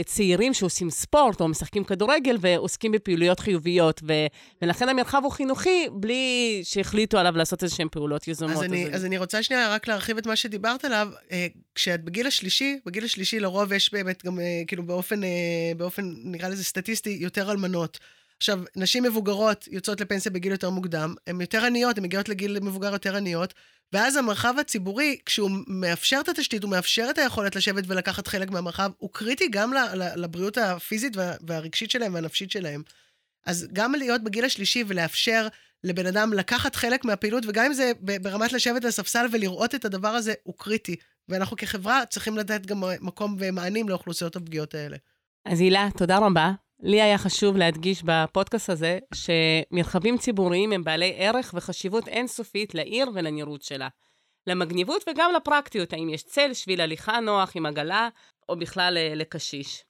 צעירים 0.05 0.53
שעושים 0.53 0.89
ספורט 0.89 1.41
או 1.41 1.47
משחקים 1.47 1.83
כדורגל 1.83 2.37
ועוסקים 2.39 2.91
בפעילויות 2.91 3.39
חיוביות, 3.39 4.01
ו, 4.07 4.13
ולכן 4.61 4.89
המרחב 4.89 5.21
הוא 5.23 5.31
חינוכי 5.31 5.87
בלי 5.91 6.61
שהחליטו 6.63 7.17
עליו 7.17 7.37
לעשות 7.37 7.63
איזשהן 7.63 7.87
פעולות 7.91 8.27
יזומות. 8.27 8.55
אז 8.55 8.63
אני, 8.63 8.87
אז 8.93 9.05
אני 9.05 9.17
רוצה 9.17 9.43
שנייה 9.43 9.73
רק 9.73 9.87
להרחיב 9.87 10.17
את 10.17 10.27
מה 10.27 10.35
שדיברת 10.35 10.85
עליו. 10.85 11.09
אה, 11.31 11.47
כשאת 11.75 12.03
בגיל 12.03 12.27
השלישי, 12.27 12.79
בגיל 12.85 13.05
השלישי 13.05 13.39
לרוב 13.39 13.73
יש 13.73 13.93
באמת 13.93 14.25
גם, 14.25 14.39
אה, 14.39 14.61
כאילו 14.67 14.83
באופן, 14.83 15.23
אה, 15.23 15.29
באופן, 15.77 16.13
נקרא 16.23 16.49
לזה 16.49 16.63
סטטיסטי, 16.63 17.17
יותר 17.21 17.51
אלמנות. 17.51 17.99
עכשיו, 18.45 18.59
נשים 18.75 19.03
מבוגרות 19.03 19.67
יוצאות 19.71 20.01
לפנסיה 20.01 20.31
בגיל 20.31 20.51
יותר 20.51 20.69
מוקדם, 20.69 21.13
הן 21.27 21.41
יותר 21.41 21.65
עניות, 21.65 21.97
הן 21.97 22.03
מגיעות 22.03 22.29
לגיל 22.29 22.59
מבוגר 22.59 22.93
יותר 22.93 23.15
עניות, 23.15 23.53
ואז 23.93 24.15
המרחב 24.15 24.55
הציבורי, 24.59 25.17
כשהוא 25.25 25.51
מאפשר 25.67 26.19
את 26.23 26.29
התשתית, 26.29 26.63
הוא 26.63 26.71
מאפשר 26.71 27.07
את 27.09 27.17
היכולת 27.17 27.55
לשבת 27.55 27.83
ולקחת 27.87 28.27
חלק 28.27 28.51
מהמרחב, 28.51 28.91
הוא 28.97 29.09
קריטי 29.13 29.47
גם 29.51 29.73
לבריאות 30.15 30.57
הפיזית 30.57 31.17
והרגשית 31.47 31.91
שלהם 31.91 32.13
והנפשית 32.13 32.51
שלהם. 32.51 32.83
אז 33.45 33.67
גם 33.73 33.95
להיות 33.95 34.23
בגיל 34.23 34.45
השלישי 34.45 34.83
ולאפשר 34.87 35.47
לבן 35.83 36.05
אדם 36.05 36.33
לקחת 36.33 36.75
חלק 36.75 37.05
מהפעילות, 37.05 37.43
וגם 37.47 37.65
אם 37.65 37.73
זה 37.73 37.91
ברמת 38.21 38.53
לשבת 38.53 38.83
על 38.83 38.89
הספסל 38.89 39.25
ולראות 39.31 39.75
את 39.75 39.85
הדבר 39.85 40.07
הזה, 40.07 40.33
הוא 40.43 40.55
קריטי. 40.57 40.95
ואנחנו 41.29 41.57
כחברה 41.57 42.05
צריכים 42.05 42.37
לתת 42.37 42.65
גם 42.65 42.83
מקום 43.01 43.35
ומענים 43.39 43.89
לאוכלוסיות 43.89 44.35
הפגיעות 44.35 44.75
האלה. 44.75 44.97
אז 45.45 45.59
הילה, 45.59 45.87
תודה 45.97 46.17
רבה. 46.17 46.51
לי 46.79 47.01
היה 47.01 47.17
חשוב 47.17 47.57
להדגיש 47.57 48.03
בפודקאסט 48.03 48.69
הזה 48.69 48.99
שמרחבים 49.13 50.17
ציבוריים 50.17 50.71
הם 50.71 50.83
בעלי 50.83 51.13
ערך 51.17 51.53
וחשיבות 51.57 52.07
אינסופית 52.07 52.75
לעיר 52.75 53.09
ולנראות 53.13 53.61
שלה. 53.61 53.87
למגניבות 54.47 55.03
וגם 55.09 55.31
לפרקטיות, 55.35 55.93
האם 55.93 56.09
יש 56.09 56.23
צל, 56.23 56.53
שביל 56.53 56.81
הליכה 56.81 57.19
נוח 57.19 57.51
עם 57.55 57.65
עגלה, 57.65 58.09
או 58.49 58.59
בכלל 58.59 58.97
אה, 58.97 59.15
לקשיש. 59.15 59.83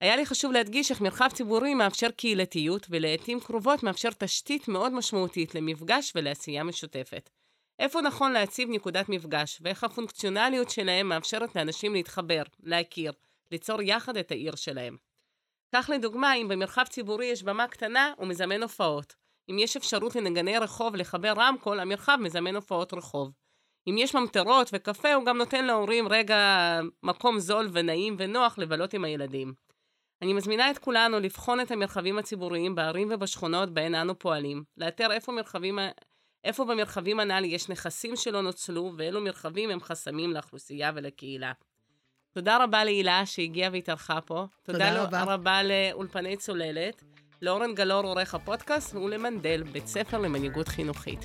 היה 0.00 0.16
לי 0.16 0.26
חשוב 0.26 0.52
להדגיש 0.52 0.90
איך 0.90 1.00
מרחב 1.00 1.28
ציבורי 1.32 1.74
מאפשר 1.74 2.10
קהילתיות, 2.10 2.86
ולעיתים 2.90 3.40
קרובות 3.40 3.82
מאפשר 3.82 4.10
תשתית 4.18 4.68
מאוד 4.68 4.92
משמעותית 4.92 5.54
למפגש 5.54 6.12
ולעשייה 6.14 6.64
משותפת. 6.64 7.30
איפה 7.78 8.00
נכון 8.00 8.32
להציב 8.32 8.68
נקודת 8.70 9.08
מפגש, 9.08 9.58
ואיך 9.60 9.84
הפונקציונליות 9.84 10.70
שלהם 10.70 11.08
מאפשרת 11.08 11.56
לאנשים 11.56 11.92
להתחבר, 11.92 12.42
להכיר, 12.62 13.12
ליצור 13.52 13.82
יחד 13.82 14.16
את 14.16 14.30
העיר 14.30 14.56
שלהם. 14.56 15.07
כך 15.74 15.90
לדוגמה, 15.94 16.34
אם 16.34 16.48
במרחב 16.48 16.84
ציבורי 16.84 17.26
יש 17.26 17.42
במה 17.42 17.68
קטנה, 17.68 18.12
הוא 18.16 18.26
מזמן 18.26 18.62
הופעות. 18.62 19.14
אם 19.50 19.58
יש 19.58 19.76
אפשרות 19.76 20.16
לנגני 20.16 20.58
רחוב 20.58 20.96
לחבר 20.96 21.32
רמקול, 21.36 21.80
המרחב 21.80 22.18
מזמן 22.20 22.54
הופעות 22.54 22.94
רחוב. 22.94 23.32
אם 23.88 23.94
יש 23.98 24.14
ממטרות 24.14 24.70
וקפה, 24.72 25.14
הוא 25.14 25.24
גם 25.24 25.38
נותן 25.38 25.64
להורים 25.64 26.08
רגע 26.08 26.80
מקום 27.02 27.38
זול 27.38 27.68
ונעים 27.72 28.16
ונוח 28.18 28.58
לבלות 28.58 28.94
עם 28.94 29.04
הילדים. 29.04 29.54
אני 30.22 30.32
מזמינה 30.32 30.70
את 30.70 30.78
כולנו 30.78 31.20
לבחון 31.20 31.60
את 31.60 31.70
המרחבים 31.70 32.18
הציבוריים 32.18 32.74
בערים 32.74 33.08
ובשכונות 33.10 33.70
בהן 33.70 33.94
אנו 33.94 34.18
פועלים, 34.18 34.64
לאתר 34.76 35.12
איפה, 35.12 35.32
מרחבים, 35.32 35.78
איפה 36.44 36.64
במרחבים 36.64 37.20
הנ"ל 37.20 37.44
יש 37.44 37.68
נכסים 37.68 38.16
שלא 38.16 38.40
נוצלו 38.40 38.92
ואילו 38.96 39.20
מרחבים 39.20 39.70
הם 39.70 39.80
חסמים 39.80 40.30
לאוכלוסייה 40.30 40.92
ולקהילה. 40.94 41.52
תודה 42.38 42.64
רבה 42.64 42.84
להילה 42.84 43.26
שהגיעה 43.26 43.70
והתארחה 43.72 44.20
פה. 44.20 44.46
תודה, 44.62 44.78
תודה 44.78 45.02
רבה. 45.02 45.34
רבה 45.34 45.60
לאולפני 45.62 46.36
צוללת, 46.36 47.04
לאורן 47.42 47.74
גלאור 47.74 48.04
עורך 48.04 48.34
הפודקאסט 48.34 48.94
ולמנדל, 48.94 49.62
בית 49.62 49.86
ספר 49.86 50.18
למנהיגות 50.18 50.68
חינוכית. 50.68 51.24